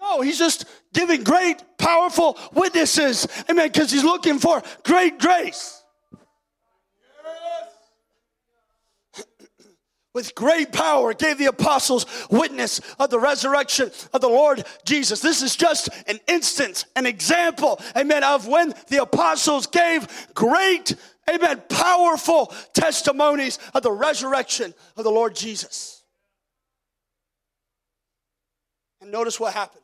No, 0.00 0.20
he's 0.20 0.38
just 0.38 0.66
giving 0.92 1.22
great, 1.22 1.62
powerful 1.78 2.36
witnesses. 2.52 3.28
Amen, 3.48 3.68
because 3.68 3.92
he's 3.92 4.02
looking 4.02 4.40
for 4.40 4.62
great 4.82 5.20
grace. 5.20 5.80
with 10.12 10.34
great 10.34 10.72
power 10.72 11.14
gave 11.14 11.38
the 11.38 11.46
apostles 11.46 12.04
witness 12.30 12.80
of 12.98 13.10
the 13.10 13.20
resurrection 13.20 13.92
of 14.12 14.20
the 14.20 14.28
Lord 14.28 14.64
Jesus. 14.84 15.20
This 15.20 15.40
is 15.42 15.54
just 15.54 15.88
an 16.08 16.18
instance, 16.26 16.84
an 16.96 17.06
example, 17.06 17.80
amen, 17.96 18.24
of 18.24 18.48
when 18.48 18.74
the 18.88 19.02
apostles 19.02 19.68
gave 19.68 20.08
great, 20.34 20.96
amen, 21.30 21.62
powerful 21.68 22.52
testimonies 22.72 23.58
of 23.74 23.82
the 23.82 23.92
resurrection 23.92 24.74
of 24.96 25.04
the 25.04 25.10
Lord 25.10 25.34
Jesus. 25.34 26.02
And 29.00 29.10
notice 29.10 29.38
what 29.38 29.52
happened. 29.52 29.82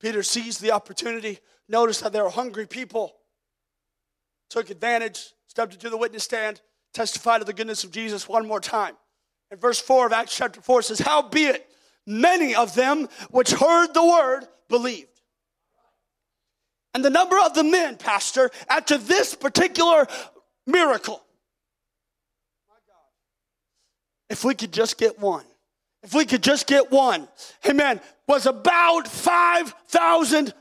Peter 0.00 0.22
seized 0.22 0.60
the 0.60 0.70
opportunity, 0.70 1.38
noticed 1.68 2.02
that 2.02 2.12
there 2.12 2.24
were 2.24 2.30
hungry 2.30 2.66
people, 2.66 3.14
took 4.48 4.70
advantage, 4.70 5.32
stepped 5.48 5.74
into 5.74 5.90
the 5.90 5.96
witness 5.96 6.24
stand, 6.24 6.60
testified 6.94 7.40
to 7.40 7.44
the 7.44 7.52
goodness 7.52 7.84
of 7.84 7.90
Jesus 7.90 8.28
one 8.28 8.46
more 8.46 8.60
time. 8.60 8.94
And 9.50 9.60
verse 9.60 9.80
4 9.80 10.06
of 10.06 10.12
Acts 10.12 10.36
chapter 10.36 10.60
4 10.60 10.82
says, 10.82 10.98
Howbeit, 11.00 11.66
many 12.06 12.54
of 12.54 12.74
them 12.74 13.08
which 13.30 13.50
heard 13.50 13.92
the 13.92 14.04
word 14.04 14.46
believed. 14.68 15.17
And 16.98 17.04
the 17.04 17.10
number 17.10 17.38
of 17.38 17.54
the 17.54 17.62
men, 17.62 17.96
Pastor, 17.96 18.50
after 18.68 18.98
this 18.98 19.32
particular 19.32 20.08
miracle, 20.66 21.22
if 24.28 24.42
we 24.42 24.52
could 24.56 24.72
just 24.72 24.98
get 24.98 25.16
one, 25.20 25.44
if 26.02 26.12
we 26.12 26.24
could 26.24 26.42
just 26.42 26.66
get 26.66 26.90
one, 26.90 27.28
amen, 27.64 28.00
was 28.26 28.46
about 28.46 29.06
5,000. 29.06 30.52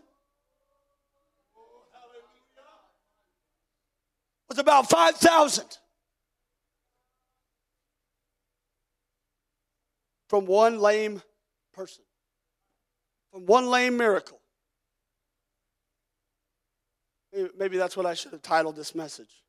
Was 4.48 4.60
about 4.60 4.92
5,000. 4.92 5.66
from 10.30 10.46
one 10.46 10.80
lame 10.80 11.24
person, 11.74 12.04
from 13.32 13.46
one 13.46 13.70
lame 13.70 13.96
miracle. 13.96 14.42
Maybe 17.58 17.78
that's 17.78 17.96
what 17.96 18.06
I 18.06 18.14
should 18.14 18.32
have 18.32 18.42
titled 18.42 18.76
this 18.76 18.96
message. 18.96 19.44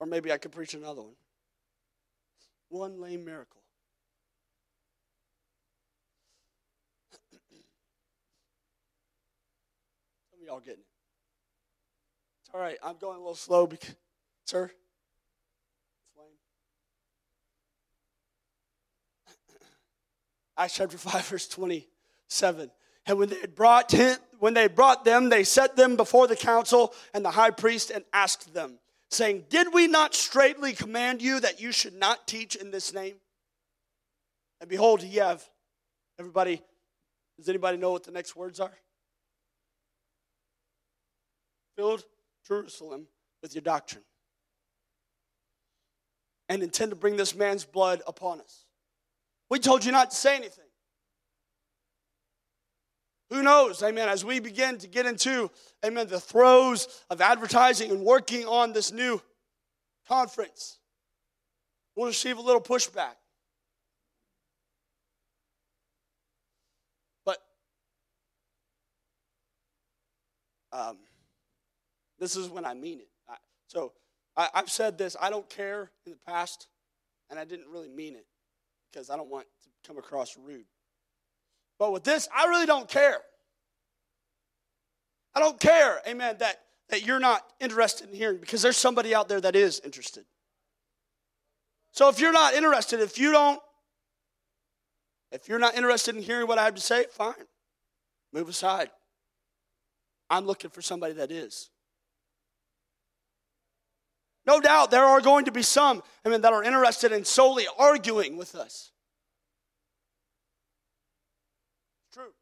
Or 0.00 0.06
maybe 0.06 0.32
I 0.32 0.38
could 0.38 0.52
preach 0.52 0.74
another 0.74 1.02
one. 1.02 1.16
One 2.68 3.00
lame 3.00 3.24
miracle. 3.24 3.62
Some 10.30 10.40
of 10.40 10.46
y'all 10.46 10.60
getting 10.60 10.80
it. 10.80 10.86
It's 12.44 12.50
all 12.54 12.60
right. 12.60 12.78
I'm 12.82 12.96
going 12.98 13.16
a 13.16 13.20
little 13.20 13.34
slow 13.34 13.66
because, 13.66 13.94
sir. 14.44 14.70
Acts 20.58 20.74
chapter 20.74 20.98
5, 20.98 21.26
verse 21.26 21.48
27. 21.48 22.70
And 23.06 23.18
when 23.18 23.28
they 23.28 23.46
brought 23.46 23.92
him, 23.92 24.16
when 24.38 24.54
they 24.54 24.66
brought 24.66 25.04
them, 25.04 25.28
they 25.28 25.44
set 25.44 25.76
them 25.76 25.96
before 25.96 26.26
the 26.26 26.36
council 26.36 26.92
and 27.14 27.24
the 27.24 27.30
high 27.30 27.50
priest 27.50 27.90
and 27.90 28.04
asked 28.12 28.52
them, 28.52 28.78
saying, 29.10 29.44
Did 29.48 29.72
we 29.72 29.86
not 29.86 30.14
straightly 30.14 30.72
command 30.72 31.22
you 31.22 31.40
that 31.40 31.60
you 31.60 31.72
should 31.72 31.94
not 31.94 32.26
teach 32.26 32.56
in 32.56 32.70
this 32.70 32.92
name? 32.92 33.16
And 34.60 34.68
behold, 34.68 35.02
ye 35.02 35.16
have, 35.16 35.44
everybody, 36.18 36.62
does 37.36 37.48
anybody 37.48 37.76
know 37.76 37.92
what 37.92 38.04
the 38.04 38.10
next 38.10 38.34
words 38.34 38.60
are? 38.60 38.72
Filled 41.76 42.04
Jerusalem 42.46 43.06
with 43.42 43.54
your 43.54 43.62
doctrine. 43.62 44.04
And 46.48 46.62
intend 46.62 46.90
to 46.90 46.96
bring 46.96 47.16
this 47.16 47.34
man's 47.34 47.64
blood 47.64 48.02
upon 48.06 48.40
us. 48.40 48.64
We 49.50 49.58
told 49.58 49.84
you 49.84 49.92
not 49.92 50.10
to 50.10 50.16
say 50.16 50.36
anything. 50.36 50.65
Who 53.30 53.42
knows, 53.42 53.82
amen, 53.82 54.08
as 54.08 54.24
we 54.24 54.38
begin 54.38 54.78
to 54.78 54.86
get 54.86 55.04
into, 55.04 55.50
amen, 55.84 56.06
the 56.06 56.20
throes 56.20 56.86
of 57.10 57.20
advertising 57.20 57.90
and 57.90 58.00
working 58.02 58.46
on 58.46 58.72
this 58.72 58.92
new 58.92 59.20
conference, 60.06 60.78
we'll 61.96 62.06
receive 62.06 62.38
a 62.38 62.40
little 62.40 62.60
pushback. 62.60 63.16
But 67.24 67.38
um, 70.72 70.98
this 72.20 72.36
is 72.36 72.48
when 72.48 72.64
I 72.64 72.74
mean 72.74 73.00
it. 73.00 73.08
I, 73.28 73.34
so 73.66 73.92
I, 74.36 74.48
I've 74.54 74.70
said 74.70 74.98
this, 74.98 75.16
I 75.20 75.30
don't 75.30 75.48
care 75.50 75.90
in 76.04 76.12
the 76.12 76.18
past, 76.28 76.68
and 77.28 77.40
I 77.40 77.44
didn't 77.44 77.66
really 77.72 77.88
mean 77.88 78.14
it 78.14 78.26
because 78.92 79.10
I 79.10 79.16
don't 79.16 79.28
want 79.28 79.46
to 79.64 79.88
come 79.88 79.98
across 79.98 80.36
rude. 80.38 80.64
But 81.78 81.92
with 81.92 82.04
this, 82.04 82.28
I 82.34 82.46
really 82.46 82.66
don't 82.66 82.88
care. 82.88 83.18
I 85.34 85.40
don't 85.40 85.60
care, 85.60 86.00
amen, 86.08 86.36
that, 86.38 86.56
that 86.88 87.04
you're 87.04 87.20
not 87.20 87.44
interested 87.60 88.08
in 88.08 88.14
hearing 88.14 88.38
because 88.38 88.62
there's 88.62 88.78
somebody 88.78 89.14
out 89.14 89.28
there 89.28 89.40
that 89.40 89.54
is 89.54 89.80
interested. 89.84 90.24
So 91.92 92.08
if 92.08 92.18
you're 92.18 92.32
not 92.32 92.54
interested, 92.54 93.00
if 93.00 93.18
you 93.18 93.32
don't, 93.32 93.60
if 95.32 95.48
you're 95.48 95.58
not 95.58 95.76
interested 95.76 96.14
in 96.14 96.22
hearing 96.22 96.46
what 96.46 96.58
I 96.58 96.64
have 96.64 96.74
to 96.74 96.80
say, 96.80 97.04
fine. 97.10 97.34
Move 98.32 98.48
aside. 98.48 98.90
I'm 100.30 100.46
looking 100.46 100.70
for 100.70 100.82
somebody 100.82 101.14
that 101.14 101.30
is. 101.30 101.70
No 104.46 104.60
doubt 104.60 104.90
there 104.90 105.04
are 105.04 105.20
going 105.20 105.46
to 105.46 105.52
be 105.52 105.62
some, 105.62 106.02
I 106.24 106.28
mean, 106.28 106.40
that 106.42 106.52
are 106.52 106.62
interested 106.62 107.12
in 107.12 107.24
solely 107.24 107.66
arguing 107.78 108.36
with 108.36 108.54
us. 108.54 108.92
True. 112.12 112.32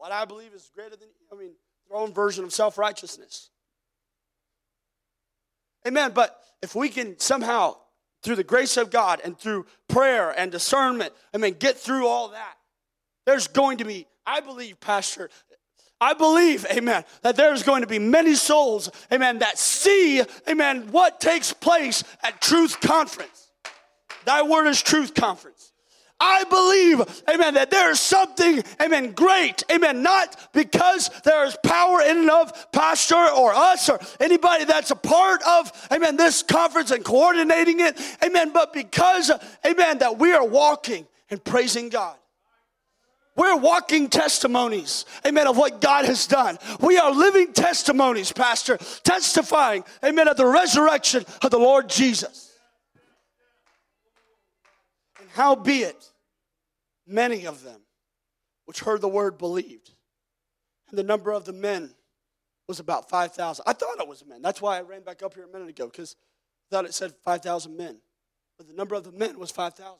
What 0.00 0.12
I 0.12 0.24
believe 0.24 0.54
is 0.54 0.70
greater 0.74 0.96
than, 0.96 1.10
I 1.30 1.36
mean, 1.36 1.50
their 1.86 1.98
own 1.98 2.14
version 2.14 2.42
of 2.42 2.54
self 2.54 2.78
righteousness. 2.78 3.50
Amen. 5.86 6.12
But 6.14 6.40
if 6.62 6.74
we 6.74 6.88
can 6.88 7.18
somehow, 7.18 7.76
through 8.22 8.36
the 8.36 8.44
grace 8.44 8.78
of 8.78 8.90
God 8.90 9.20
and 9.22 9.38
through 9.38 9.66
prayer 9.88 10.30
and 10.30 10.50
discernment, 10.50 11.12
I 11.34 11.36
mean, 11.36 11.52
get 11.52 11.76
through 11.76 12.06
all 12.06 12.28
that, 12.28 12.54
there's 13.26 13.46
going 13.46 13.76
to 13.78 13.84
be, 13.84 14.06
I 14.26 14.40
believe, 14.40 14.80
Pastor, 14.80 15.28
I 16.00 16.14
believe, 16.14 16.64
amen, 16.72 17.04
that 17.20 17.36
there's 17.36 17.62
going 17.62 17.82
to 17.82 17.86
be 17.86 17.98
many 17.98 18.36
souls, 18.36 18.90
amen, 19.12 19.40
that 19.40 19.58
see, 19.58 20.22
amen, 20.48 20.92
what 20.92 21.20
takes 21.20 21.52
place 21.52 22.04
at 22.22 22.40
Truth 22.40 22.80
Conference. 22.80 23.50
Thy 24.24 24.40
word 24.40 24.66
is 24.66 24.80
Truth 24.80 25.12
Conference. 25.12 25.59
I 26.20 26.44
believe, 26.44 27.24
amen, 27.32 27.54
that 27.54 27.70
there 27.70 27.90
is 27.90 27.98
something, 27.98 28.62
amen, 28.80 29.12
great, 29.12 29.64
amen, 29.72 30.02
not 30.02 30.52
because 30.52 31.08
there 31.24 31.46
is 31.46 31.56
power 31.64 32.02
in 32.02 32.18
and 32.18 32.30
of 32.30 32.72
pastor 32.72 33.16
or 33.16 33.54
us 33.54 33.88
or 33.88 33.98
anybody 34.20 34.64
that's 34.66 34.90
a 34.90 34.96
part 34.96 35.42
of, 35.42 35.72
amen, 35.90 36.18
this 36.18 36.42
conference 36.42 36.90
and 36.90 37.02
coordinating 37.02 37.80
it, 37.80 37.98
amen, 38.22 38.52
but 38.52 38.74
because, 38.74 39.30
amen, 39.66 39.98
that 39.98 40.18
we 40.18 40.32
are 40.32 40.46
walking 40.46 41.06
and 41.30 41.42
praising 41.42 41.88
God. 41.88 42.16
We're 43.36 43.56
walking 43.56 44.10
testimonies, 44.10 45.06
amen, 45.26 45.46
of 45.46 45.56
what 45.56 45.80
God 45.80 46.04
has 46.04 46.26
done. 46.26 46.58
We 46.80 46.98
are 46.98 47.10
living 47.10 47.54
testimonies, 47.54 48.30
Pastor, 48.30 48.76
testifying, 49.04 49.84
amen, 50.04 50.28
of 50.28 50.36
the 50.36 50.44
resurrection 50.44 51.24
of 51.40 51.50
the 51.50 51.58
Lord 51.58 51.88
Jesus. 51.88 52.52
And 55.18 55.30
howbeit, 55.30 56.09
many 57.10 57.46
of 57.46 57.62
them 57.62 57.80
which 58.64 58.80
heard 58.80 59.00
the 59.00 59.08
word 59.08 59.36
believed. 59.36 59.90
And 60.88 60.98
the 60.98 61.02
number 61.02 61.32
of 61.32 61.44
the 61.44 61.52
men 61.52 61.90
was 62.68 62.78
about 62.78 63.10
5,000. 63.10 63.64
I 63.66 63.72
thought 63.72 64.00
it 64.00 64.06
was 64.06 64.24
men. 64.24 64.42
That's 64.42 64.62
why 64.62 64.78
I 64.78 64.82
ran 64.82 65.02
back 65.02 65.22
up 65.22 65.34
here 65.34 65.44
a 65.44 65.48
minute 65.48 65.68
ago, 65.68 65.86
because 65.86 66.14
I 66.70 66.76
thought 66.76 66.84
it 66.84 66.94
said 66.94 67.12
5,000 67.24 67.76
men. 67.76 68.00
But 68.56 68.68
the 68.68 68.74
number 68.74 68.94
of 68.94 69.04
the 69.04 69.12
men 69.12 69.38
was 69.38 69.50
5,000 69.50 69.92
It 69.92 69.98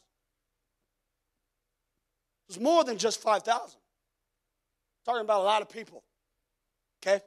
was 2.49 2.61
more 2.61 2.85
than 2.85 2.97
just 2.97 3.21
5,000. 3.21 3.81
Talking 5.05 5.23
about 5.23 5.41
a 5.41 5.45
lot 5.45 5.63
of 5.63 5.69
people. 5.69 6.05
Okay? 7.03 7.21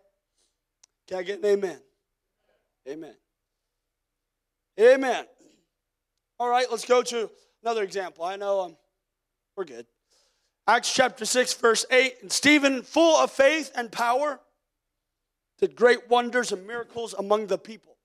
Can 1.07 1.17
I 1.17 1.23
get 1.23 1.39
an 1.39 1.45
amen? 1.45 1.79
Amen. 2.87 3.15
Amen. 4.79 5.25
All 6.39 6.49
right, 6.49 6.67
let's 6.69 6.85
go 6.85 7.01
to 7.03 7.29
another 7.61 7.83
example. 7.83 8.23
I 8.23 8.35
know 8.35 8.61
um, 8.61 8.77
we're 9.55 9.65
good. 9.65 9.85
Acts 10.67 10.93
chapter 10.93 11.25
6, 11.25 11.53
verse 11.55 11.85
8. 11.91 12.15
And 12.21 12.31
Stephen, 12.31 12.83
full 12.83 13.17
of 13.17 13.31
faith 13.31 13.71
and 13.75 13.91
power, 13.91 14.39
did 15.59 15.75
great 15.75 16.09
wonders 16.09 16.51
and 16.51 16.65
miracles 16.65 17.13
among 17.13 17.47
the 17.47 17.57
people. 17.57 17.97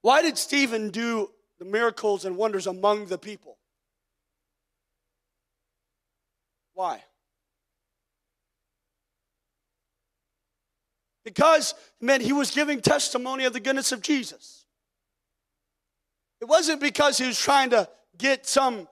Why 0.00 0.22
did 0.22 0.36
Stephen 0.36 0.90
do 0.90 1.30
the 1.58 1.64
miracles 1.64 2.24
and 2.24 2.36
wonders 2.36 2.66
among 2.66 3.06
the 3.06 3.18
people? 3.18 3.58
Why? 6.74 7.02
Because, 11.24 11.74
man, 12.00 12.20
he 12.20 12.32
was 12.32 12.50
giving 12.50 12.80
testimony 12.80 13.44
of 13.44 13.54
the 13.54 13.60
goodness 13.60 13.92
of 13.92 14.02
Jesus. 14.02 14.66
It 16.40 16.44
wasn't 16.46 16.80
because 16.80 17.16
he 17.16 17.26
was 17.26 17.38
trying 17.38 17.70
to 17.70 17.88
get 18.18 18.46
some, 18.46 18.86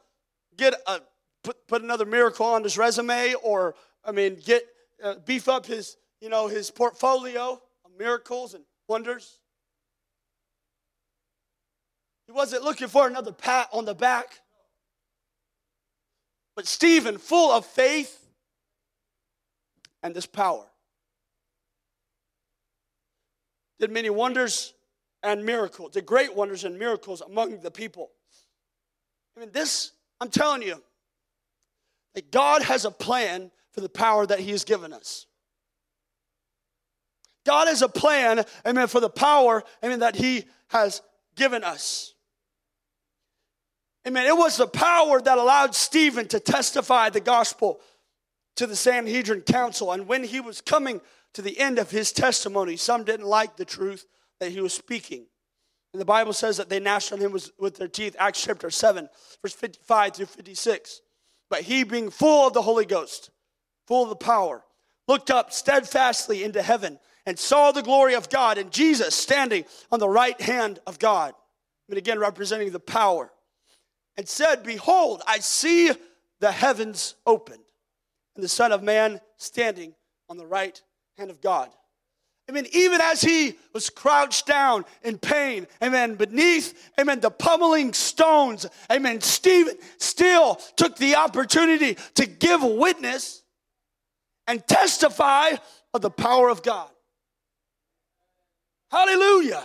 get 0.56 0.74
a, 0.86 1.00
put, 1.42 1.66
put 1.66 1.82
another 1.82 2.06
miracle 2.06 2.46
on 2.46 2.62
his 2.62 2.78
resume 2.78 3.34
or, 3.42 3.74
I 4.04 4.12
mean, 4.12 4.38
get, 4.44 4.64
uh, 5.02 5.14
beef 5.24 5.48
up 5.48 5.66
his, 5.66 5.96
you 6.20 6.28
know, 6.28 6.48
his 6.48 6.70
portfolio 6.70 7.60
of 7.84 7.90
miracles 7.98 8.54
and 8.54 8.64
wonders. 8.88 9.38
He 12.26 12.32
wasn't 12.32 12.62
looking 12.62 12.88
for 12.88 13.06
another 13.06 13.32
pat 13.32 13.68
on 13.72 13.84
the 13.84 13.94
back. 13.94 14.40
But 16.54 16.66
Stephen, 16.66 17.18
full 17.18 17.50
of 17.50 17.66
faith 17.66 18.26
and 20.02 20.14
this 20.14 20.26
power, 20.26 20.66
did 23.80 23.90
many 23.90 24.10
wonders 24.10 24.74
and 25.22 25.44
miracles, 25.44 25.92
did 25.92 26.06
great 26.06 26.34
wonders 26.34 26.64
and 26.64 26.78
miracles 26.78 27.20
among 27.20 27.60
the 27.60 27.70
people. 27.70 28.10
I 29.36 29.40
mean, 29.40 29.50
this, 29.52 29.92
I'm 30.22 30.30
telling 30.30 30.62
you, 30.62 30.80
that 32.14 32.30
God 32.30 32.62
has 32.62 32.84
a 32.84 32.90
plan 32.90 33.50
for 33.72 33.80
the 33.80 33.88
power 33.88 34.24
that 34.24 34.38
He 34.38 34.52
has 34.52 34.64
given 34.64 34.92
us. 34.92 35.26
God 37.44 37.66
has 37.66 37.82
a 37.82 37.88
plan, 37.88 38.44
amen, 38.64 38.86
for 38.86 39.00
the 39.00 39.10
power, 39.10 39.64
amen, 39.82 39.98
that 39.98 40.14
He 40.14 40.44
has 40.68 41.02
given 41.34 41.64
us. 41.64 42.14
Amen. 44.06 44.26
It 44.26 44.36
was 44.36 44.56
the 44.56 44.66
power 44.66 45.20
that 45.20 45.38
allowed 45.38 45.74
Stephen 45.74 46.26
to 46.28 46.40
testify 46.40 47.10
the 47.10 47.20
gospel 47.20 47.80
to 48.56 48.66
the 48.66 48.76
Sanhedrin 48.76 49.42
council. 49.42 49.92
And 49.92 50.06
when 50.08 50.24
he 50.24 50.40
was 50.40 50.60
coming 50.60 51.00
to 51.34 51.42
the 51.42 51.58
end 51.58 51.78
of 51.78 51.90
his 51.90 52.12
testimony, 52.12 52.76
some 52.76 53.04
didn't 53.04 53.26
like 53.26 53.56
the 53.56 53.64
truth 53.64 54.06
that 54.40 54.50
he 54.50 54.60
was 54.60 54.74
speaking. 54.74 55.26
And 55.92 56.00
the 56.00 56.06
Bible 56.06 56.32
says 56.32 56.56
that 56.56 56.68
they 56.68 56.80
gnashed 56.80 57.12
on 57.12 57.20
him 57.20 57.32
with 57.58 57.76
their 57.76 57.88
teeth, 57.88 58.16
Acts 58.18 58.42
chapter 58.42 58.70
7, 58.70 59.08
verse 59.42 59.52
55 59.52 60.14
through 60.14 60.26
56. 60.26 61.00
But 61.50 61.62
he, 61.62 61.84
being 61.84 62.10
full 62.10 62.46
of 62.46 62.54
the 62.54 62.62
Holy 62.62 62.86
Ghost, 62.86 63.30
full 63.86 64.04
of 64.04 64.08
the 64.08 64.16
power, 64.16 64.64
looked 65.06 65.30
up 65.30 65.52
steadfastly 65.52 66.44
into 66.44 66.62
heaven 66.62 66.98
and 67.26 67.38
saw 67.38 67.72
the 67.72 67.82
glory 67.82 68.14
of 68.14 68.30
God 68.30 68.56
and 68.56 68.72
Jesus 68.72 69.14
standing 69.14 69.64
on 69.90 70.00
the 70.00 70.08
right 70.08 70.40
hand 70.40 70.78
of 70.86 70.98
God. 70.98 71.34
And 71.88 71.98
again, 71.98 72.18
representing 72.18 72.70
the 72.70 72.80
power 72.80 73.30
and 74.16 74.26
said, 74.26 74.62
Behold, 74.62 75.22
I 75.26 75.40
see 75.40 75.90
the 76.40 76.52
heavens 76.52 77.14
opened, 77.26 77.62
and 78.34 78.42
the 78.42 78.48
Son 78.48 78.72
of 78.72 78.82
Man 78.82 79.20
standing 79.36 79.94
on 80.28 80.38
the 80.38 80.46
right 80.46 80.80
hand 81.18 81.30
of 81.30 81.40
God. 81.40 81.68
Amen. 82.50 82.66
Even 82.72 83.00
as 83.00 83.20
he 83.20 83.54
was 83.72 83.88
crouched 83.88 84.46
down 84.46 84.84
in 85.02 85.16
pain, 85.16 85.66
amen, 85.82 86.16
beneath, 86.16 86.90
amen, 87.00 87.20
the 87.20 87.30
pummeling 87.30 87.92
stones, 87.92 88.66
amen, 88.90 89.20
Stephen 89.20 89.76
still 89.98 90.56
took 90.76 90.96
the 90.96 91.16
opportunity 91.16 91.96
to 92.14 92.26
give 92.26 92.62
witness 92.62 93.42
and 94.46 94.66
testify 94.66 95.52
of 95.94 96.00
the 96.00 96.10
power 96.10 96.48
of 96.48 96.62
God. 96.62 96.88
Hallelujah. 98.90 99.62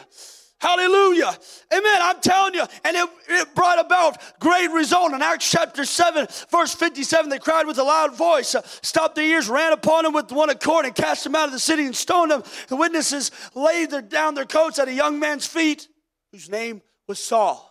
Hallelujah. 0.59 1.37
Amen. 1.71 1.97
I'm 2.01 2.19
telling 2.19 2.55
you. 2.55 2.63
And 2.83 2.97
it, 2.97 3.09
it 3.29 3.55
brought 3.55 3.79
about 3.79 4.39
great 4.39 4.71
result. 4.71 5.13
In 5.13 5.21
Acts 5.21 5.49
chapter 5.51 5.85
7, 5.85 6.27
verse 6.49 6.73
57, 6.73 7.29
they 7.29 7.37
cried 7.37 7.67
with 7.67 7.77
a 7.77 7.83
loud 7.83 8.15
voice, 8.15 8.55
uh, 8.55 8.63
stopped 8.81 9.15
their 9.15 9.25
ears, 9.25 9.49
ran 9.49 9.71
upon 9.71 10.05
him 10.05 10.13
with 10.13 10.31
one 10.31 10.49
accord, 10.49 10.85
and 10.85 10.95
cast 10.95 11.25
him 11.25 11.35
out 11.35 11.45
of 11.45 11.51
the 11.51 11.59
city 11.59 11.85
and 11.85 11.95
stoned 11.95 12.31
him. 12.31 12.43
The 12.69 12.75
witnesses 12.75 13.29
laid 13.53 13.91
their, 13.91 14.01
down 14.01 14.33
their 14.33 14.45
coats 14.45 14.79
at 14.79 14.87
a 14.87 14.93
young 14.93 15.19
man's 15.19 15.45
feet, 15.45 15.87
whose 16.31 16.49
name 16.49 16.81
was 17.07 17.19
Saul. 17.19 17.63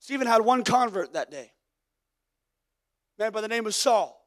Stephen 0.00 0.26
had 0.26 0.42
one 0.42 0.64
convert 0.64 1.12
that 1.12 1.30
day, 1.30 1.52
man 3.18 3.30
by 3.30 3.40
the 3.40 3.48
name 3.48 3.66
of 3.66 3.74
Saul. 3.74 4.23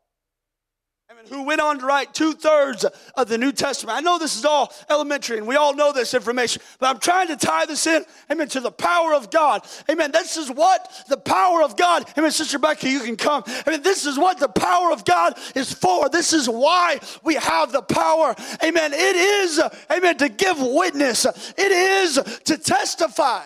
Who 1.29 1.43
went 1.43 1.61
on 1.61 1.79
to 1.79 1.85
write 1.85 2.13
two 2.13 2.33
thirds 2.33 2.85
of 3.15 3.29
the 3.29 3.37
New 3.37 3.53
Testament. 3.53 3.97
I 3.97 4.01
know 4.01 4.19
this 4.19 4.35
is 4.35 4.43
all 4.43 4.73
elementary 4.89 5.37
and 5.37 5.47
we 5.47 5.55
all 5.55 5.73
know 5.73 5.93
this 5.93 6.13
information, 6.13 6.61
but 6.79 6.89
I'm 6.89 6.99
trying 6.99 7.29
to 7.29 7.37
tie 7.37 7.65
this 7.65 7.87
in, 7.87 8.03
amen, 8.29 8.49
to 8.49 8.59
the 8.59 8.71
power 8.71 9.13
of 9.13 9.31
God. 9.31 9.65
Amen. 9.89 10.11
This 10.11 10.35
is 10.35 10.51
what 10.51 11.05
the 11.07 11.15
power 11.15 11.63
of 11.63 11.77
God, 11.77 12.09
amen, 12.17 12.31
Sister 12.31 12.59
Becky, 12.59 12.89
you 12.89 12.99
can 12.99 13.15
come. 13.15 13.43
I 13.45 13.69
mean, 13.69 13.83
this 13.83 14.05
is 14.05 14.19
what 14.19 14.39
the 14.39 14.49
power 14.49 14.91
of 14.91 15.05
God 15.05 15.39
is 15.55 15.73
for. 15.73 16.09
This 16.09 16.33
is 16.33 16.49
why 16.49 16.99
we 17.23 17.35
have 17.35 17.71
the 17.71 17.83
power. 17.83 18.35
Amen. 18.61 18.91
It 18.93 19.15
is, 19.15 19.61
amen, 19.89 20.17
to 20.17 20.27
give 20.27 20.57
witness, 20.59 21.25
it 21.25 21.71
is 21.71 22.15
to 22.45 22.57
testify. 22.57 23.43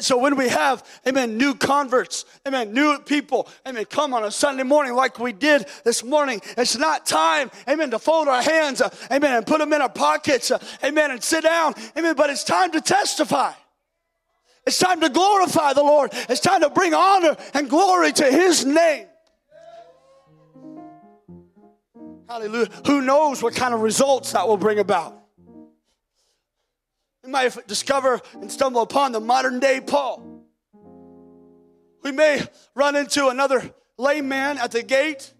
So 0.00 0.18
when 0.18 0.34
we 0.36 0.48
have, 0.48 0.84
amen, 1.06 1.38
new 1.38 1.54
converts, 1.54 2.24
amen, 2.46 2.72
new 2.72 2.98
people, 2.98 3.48
amen, 3.66 3.84
come 3.84 4.12
on 4.12 4.24
a 4.24 4.30
Sunday 4.30 4.64
morning 4.64 4.94
like 4.94 5.20
we 5.20 5.32
did 5.32 5.66
this 5.84 6.02
morning, 6.02 6.40
it's 6.56 6.76
not 6.76 7.06
time, 7.06 7.48
amen, 7.68 7.92
to 7.92 8.00
fold 8.00 8.26
our 8.26 8.42
hands, 8.42 8.80
uh, 8.80 8.90
amen, 9.12 9.36
and 9.36 9.46
put 9.46 9.58
them 9.58 9.72
in 9.72 9.80
our 9.80 9.88
pockets, 9.88 10.50
uh, 10.50 10.58
amen, 10.82 11.12
and 11.12 11.22
sit 11.22 11.44
down, 11.44 11.74
amen, 11.96 12.16
but 12.16 12.28
it's 12.28 12.42
time 12.42 12.72
to 12.72 12.80
testify. 12.80 13.52
It's 14.66 14.78
time 14.78 15.00
to 15.00 15.08
glorify 15.08 15.74
the 15.74 15.82
Lord. 15.82 16.10
It's 16.28 16.40
time 16.40 16.60
to 16.60 16.70
bring 16.70 16.92
honor 16.92 17.36
and 17.54 17.70
glory 17.70 18.12
to 18.12 18.24
His 18.24 18.66
name. 18.66 19.06
Hallelujah. 22.28 22.68
Who 22.86 23.00
knows 23.00 23.42
what 23.42 23.54
kind 23.54 23.72
of 23.72 23.80
results 23.80 24.32
that 24.32 24.46
will 24.46 24.58
bring 24.58 24.78
about? 24.78 25.18
We 27.28 27.32
might 27.32 27.66
discover 27.66 28.22
and 28.40 28.50
stumble 28.50 28.80
upon 28.80 29.12
the 29.12 29.20
modern 29.20 29.60
day 29.60 29.82
Paul. 29.82 30.24
We 32.02 32.10
may 32.10 32.42
run 32.74 32.96
into 32.96 33.28
another 33.28 33.70
lame 33.98 34.28
man 34.28 34.56
at 34.56 34.70
the 34.70 34.82
gate. 34.82 35.34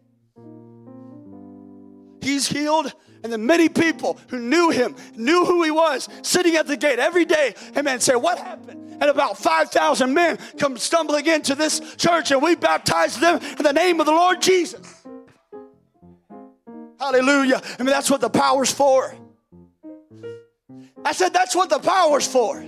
He's 2.21 2.47
healed, 2.47 2.93
and 3.25 3.33
the 3.33 3.39
many 3.39 3.71
people 3.71 4.19
who 4.29 4.39
knew 4.39 4.69
him, 4.69 4.97
knew 5.17 5.47
who 5.47 5.63
he 5.63 5.71
was, 5.71 6.11
sitting 6.21 6.57
at 6.57 6.67
the 6.67 6.77
gate 6.77 6.99
every 6.99 7.25
day, 7.25 7.55
amen, 7.75 8.01
say, 8.01 8.17
What 8.17 8.37
happened? 8.37 8.99
And 9.01 9.05
about 9.05 9.39
5,000 9.39 10.13
men 10.13 10.37
come 10.59 10.77
stumbling 10.77 11.25
into 11.25 11.55
this 11.55 11.81
church, 11.97 12.33
and 12.33 12.43
we 12.43 12.55
baptize 12.55 13.19
them 13.19 13.41
in 13.41 13.65
the 13.65 13.73
name 13.73 13.99
of 13.99 14.05
the 14.05 14.13
Lord 14.13 14.43
Jesus. 14.43 15.07
Hallelujah. 17.01 17.63
I 17.79 17.83
mean, 17.83 17.93
that's 17.93 18.11
what 18.11 18.21
the 18.21 18.29
power's 18.29 18.71
for. 18.71 19.15
I 21.05 21.13
said, 21.13 21.33
that's 21.33 21.55
what 21.55 21.71
the 21.71 21.79
power's 21.79 22.27
for. 22.27 22.65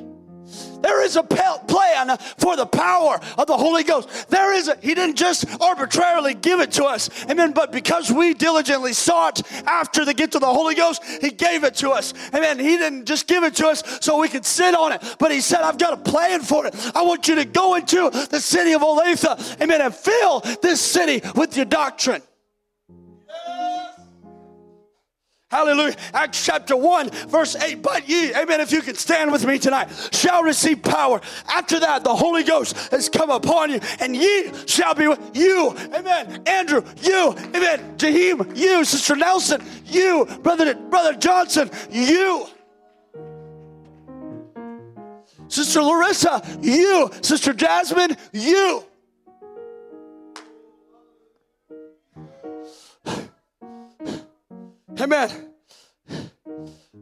There 0.82 1.04
is 1.04 1.16
a 1.16 1.22
plan 1.22 2.16
for 2.38 2.56
the 2.56 2.66
power 2.66 3.20
of 3.38 3.46
the 3.46 3.56
Holy 3.56 3.84
Ghost. 3.84 4.28
There 4.28 4.54
is 4.54 4.68
a, 4.68 4.76
He 4.76 4.94
didn't 4.94 5.16
just 5.16 5.44
arbitrarily 5.60 6.34
give 6.34 6.60
it 6.60 6.72
to 6.72 6.84
us. 6.84 7.10
Amen. 7.30 7.52
But 7.52 7.70
because 7.70 8.10
we 8.10 8.34
diligently 8.34 8.92
sought 8.92 9.42
after 9.66 10.04
the 10.04 10.14
gift 10.14 10.34
of 10.34 10.40
the 10.40 10.52
Holy 10.52 10.74
Ghost, 10.74 11.02
He 11.20 11.30
gave 11.30 11.64
it 11.64 11.74
to 11.76 11.90
us. 11.90 12.14
Amen. 12.34 12.58
He 12.58 12.76
didn't 12.76 13.04
just 13.04 13.26
give 13.26 13.44
it 13.44 13.54
to 13.56 13.68
us 13.68 13.82
so 14.00 14.18
we 14.18 14.28
could 14.28 14.46
sit 14.46 14.74
on 14.74 14.92
it, 14.92 15.16
but 15.18 15.30
He 15.30 15.40
said, 15.40 15.60
I've 15.60 15.78
got 15.78 15.92
a 15.92 16.10
plan 16.10 16.40
for 16.40 16.66
it. 16.66 16.74
I 16.94 17.02
want 17.02 17.28
you 17.28 17.34
to 17.36 17.44
go 17.44 17.74
into 17.74 18.10
the 18.30 18.40
city 18.40 18.72
of 18.72 18.82
Olathe, 18.82 19.60
amen, 19.60 19.80
and 19.80 19.94
fill 19.94 20.40
this 20.62 20.80
city 20.80 21.20
with 21.36 21.56
your 21.56 21.66
doctrine. 21.66 22.22
Hallelujah. 25.51 25.96
Acts 26.14 26.44
chapter 26.44 26.76
1, 26.76 27.11
verse 27.28 27.57
8. 27.57 27.82
But 27.82 28.09
ye, 28.09 28.32
amen, 28.34 28.61
if 28.61 28.70
you 28.70 28.82
can 28.82 28.94
stand 28.94 29.32
with 29.32 29.44
me 29.44 29.59
tonight, 29.59 29.88
shall 30.12 30.44
receive 30.44 30.80
power. 30.80 31.20
After 31.48 31.80
that, 31.80 32.05
the 32.05 32.14
Holy 32.14 32.44
Ghost 32.44 32.76
has 32.92 33.09
come 33.09 33.30
upon 33.30 33.70
you, 33.70 33.80
and 33.98 34.14
ye 34.14 34.53
shall 34.66 34.94
be 34.94 35.09
with 35.09 35.18
you. 35.34 35.74
Amen. 35.92 36.44
Andrew, 36.46 36.84
you. 37.03 37.34
Amen. 37.55 37.96
Jaheim, 37.96 38.57
you. 38.57 38.84
Sister 38.84 39.16
Nelson, 39.16 39.61
you. 39.86 40.24
Brother, 40.42 40.72
Brother 40.74 41.14
Johnson, 41.14 41.68
you. 41.90 42.46
Sister 45.48 45.82
Larissa, 45.82 46.42
you. 46.62 47.11
Sister 47.22 47.53
Jasmine, 47.53 48.16
you. 48.32 48.84
Amen. 55.01 55.30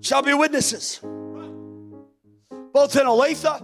Shall 0.00 0.22
be 0.22 0.32
witnesses. 0.32 1.00
Both 1.02 2.94
in 2.96 3.06
Olathe 3.06 3.60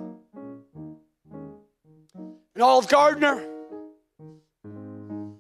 and 2.55 2.62
all 2.62 2.80
of 2.80 2.89
Gardner, 2.89 3.45
in 4.64 5.39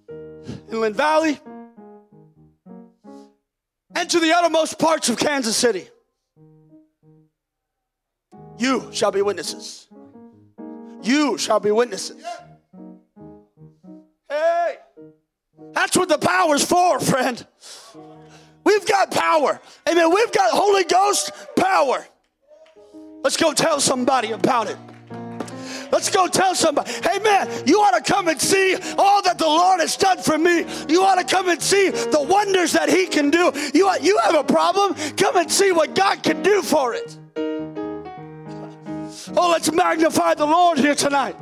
Inland 0.70 0.94
Valley, 0.94 1.40
and 3.96 4.10
to 4.10 4.20
the 4.20 4.32
uttermost 4.32 4.78
parts 4.78 5.08
of 5.08 5.18
Kansas 5.18 5.56
City. 5.56 5.88
You 8.58 8.90
shall 8.92 9.10
be 9.10 9.22
witnesses. 9.22 9.88
You 11.02 11.36
shall 11.36 11.58
be 11.58 11.72
witnesses. 11.72 12.24
Hey, 14.28 14.76
that's 15.72 15.96
what 15.96 16.08
the 16.08 16.18
power's 16.18 16.64
for, 16.64 17.00
friend. 17.00 17.44
We've 18.64 18.86
got 18.86 19.10
power. 19.10 19.60
Amen. 19.88 20.12
We've 20.12 20.32
got 20.32 20.50
Holy 20.50 20.84
Ghost 20.84 21.30
power. 21.56 22.06
Let's 23.22 23.36
go 23.36 23.52
tell 23.52 23.80
somebody 23.80 24.32
about 24.32 24.68
it. 24.68 24.76
Let's 25.90 26.10
go 26.10 26.26
tell 26.26 26.54
somebody, 26.56 26.90
hey 26.90 27.20
man, 27.20 27.48
you 27.66 27.78
ought 27.78 28.04
to 28.04 28.12
come 28.12 28.26
and 28.26 28.40
see 28.40 28.74
all 28.98 29.22
that 29.22 29.38
the 29.38 29.46
Lord 29.46 29.80
has 29.80 29.96
done 29.96 30.18
for 30.18 30.36
me. 30.36 30.64
You 30.88 31.02
ought 31.02 31.16
to 31.16 31.24
come 31.24 31.48
and 31.48 31.62
see 31.62 31.90
the 31.90 32.20
wonders 32.28 32.72
that 32.72 32.88
He 32.88 33.06
can 33.06 33.30
do. 33.30 33.52
You, 33.72 33.88
you 34.02 34.18
have 34.18 34.34
a 34.34 34.42
problem? 34.42 34.94
Come 35.16 35.36
and 35.36 35.50
see 35.50 35.70
what 35.70 35.94
God 35.94 36.22
can 36.22 36.42
do 36.42 36.62
for 36.62 36.94
it. 36.94 37.16
Oh, 39.36 39.50
let's 39.50 39.70
magnify 39.70 40.34
the 40.34 40.46
Lord 40.46 40.78
here 40.78 40.94
tonight. 40.94 41.36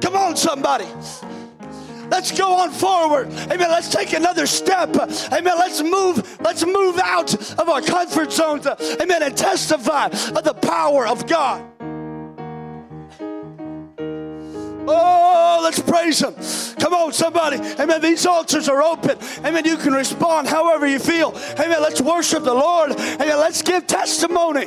Come 0.00 0.16
on, 0.16 0.36
somebody. 0.36 0.86
Let's 2.12 2.30
go 2.30 2.58
on 2.58 2.70
forward. 2.70 3.32
Amen. 3.50 3.70
Let's 3.70 3.88
take 3.88 4.12
another 4.12 4.46
step. 4.46 4.94
Amen. 4.96 5.54
Let's 5.58 5.82
move. 5.82 6.38
Let's 6.42 6.64
move 6.64 6.98
out 6.98 7.32
of 7.58 7.68
our 7.70 7.80
comfort 7.80 8.30
zones. 8.30 8.66
Amen. 8.66 9.22
And 9.22 9.34
testify 9.34 10.08
of 10.08 10.44
the 10.44 10.52
power 10.52 11.06
of 11.06 11.26
God. 11.26 11.64
Oh, 14.86 15.60
let's 15.62 15.80
praise 15.80 16.20
Him. 16.20 16.34
Come 16.78 16.92
on, 16.92 17.14
somebody. 17.14 17.56
Amen. 17.80 18.02
These 18.02 18.26
altars 18.26 18.68
are 18.68 18.82
open. 18.82 19.16
Amen. 19.38 19.64
You 19.64 19.78
can 19.78 19.94
respond 19.94 20.48
however 20.48 20.86
you 20.86 20.98
feel. 20.98 21.32
Amen. 21.58 21.80
Let's 21.80 22.02
worship 22.02 22.44
the 22.44 22.52
Lord. 22.52 22.90
Amen. 22.92 23.38
Let's 23.38 23.62
give 23.62 23.86
testimony. 23.86 24.66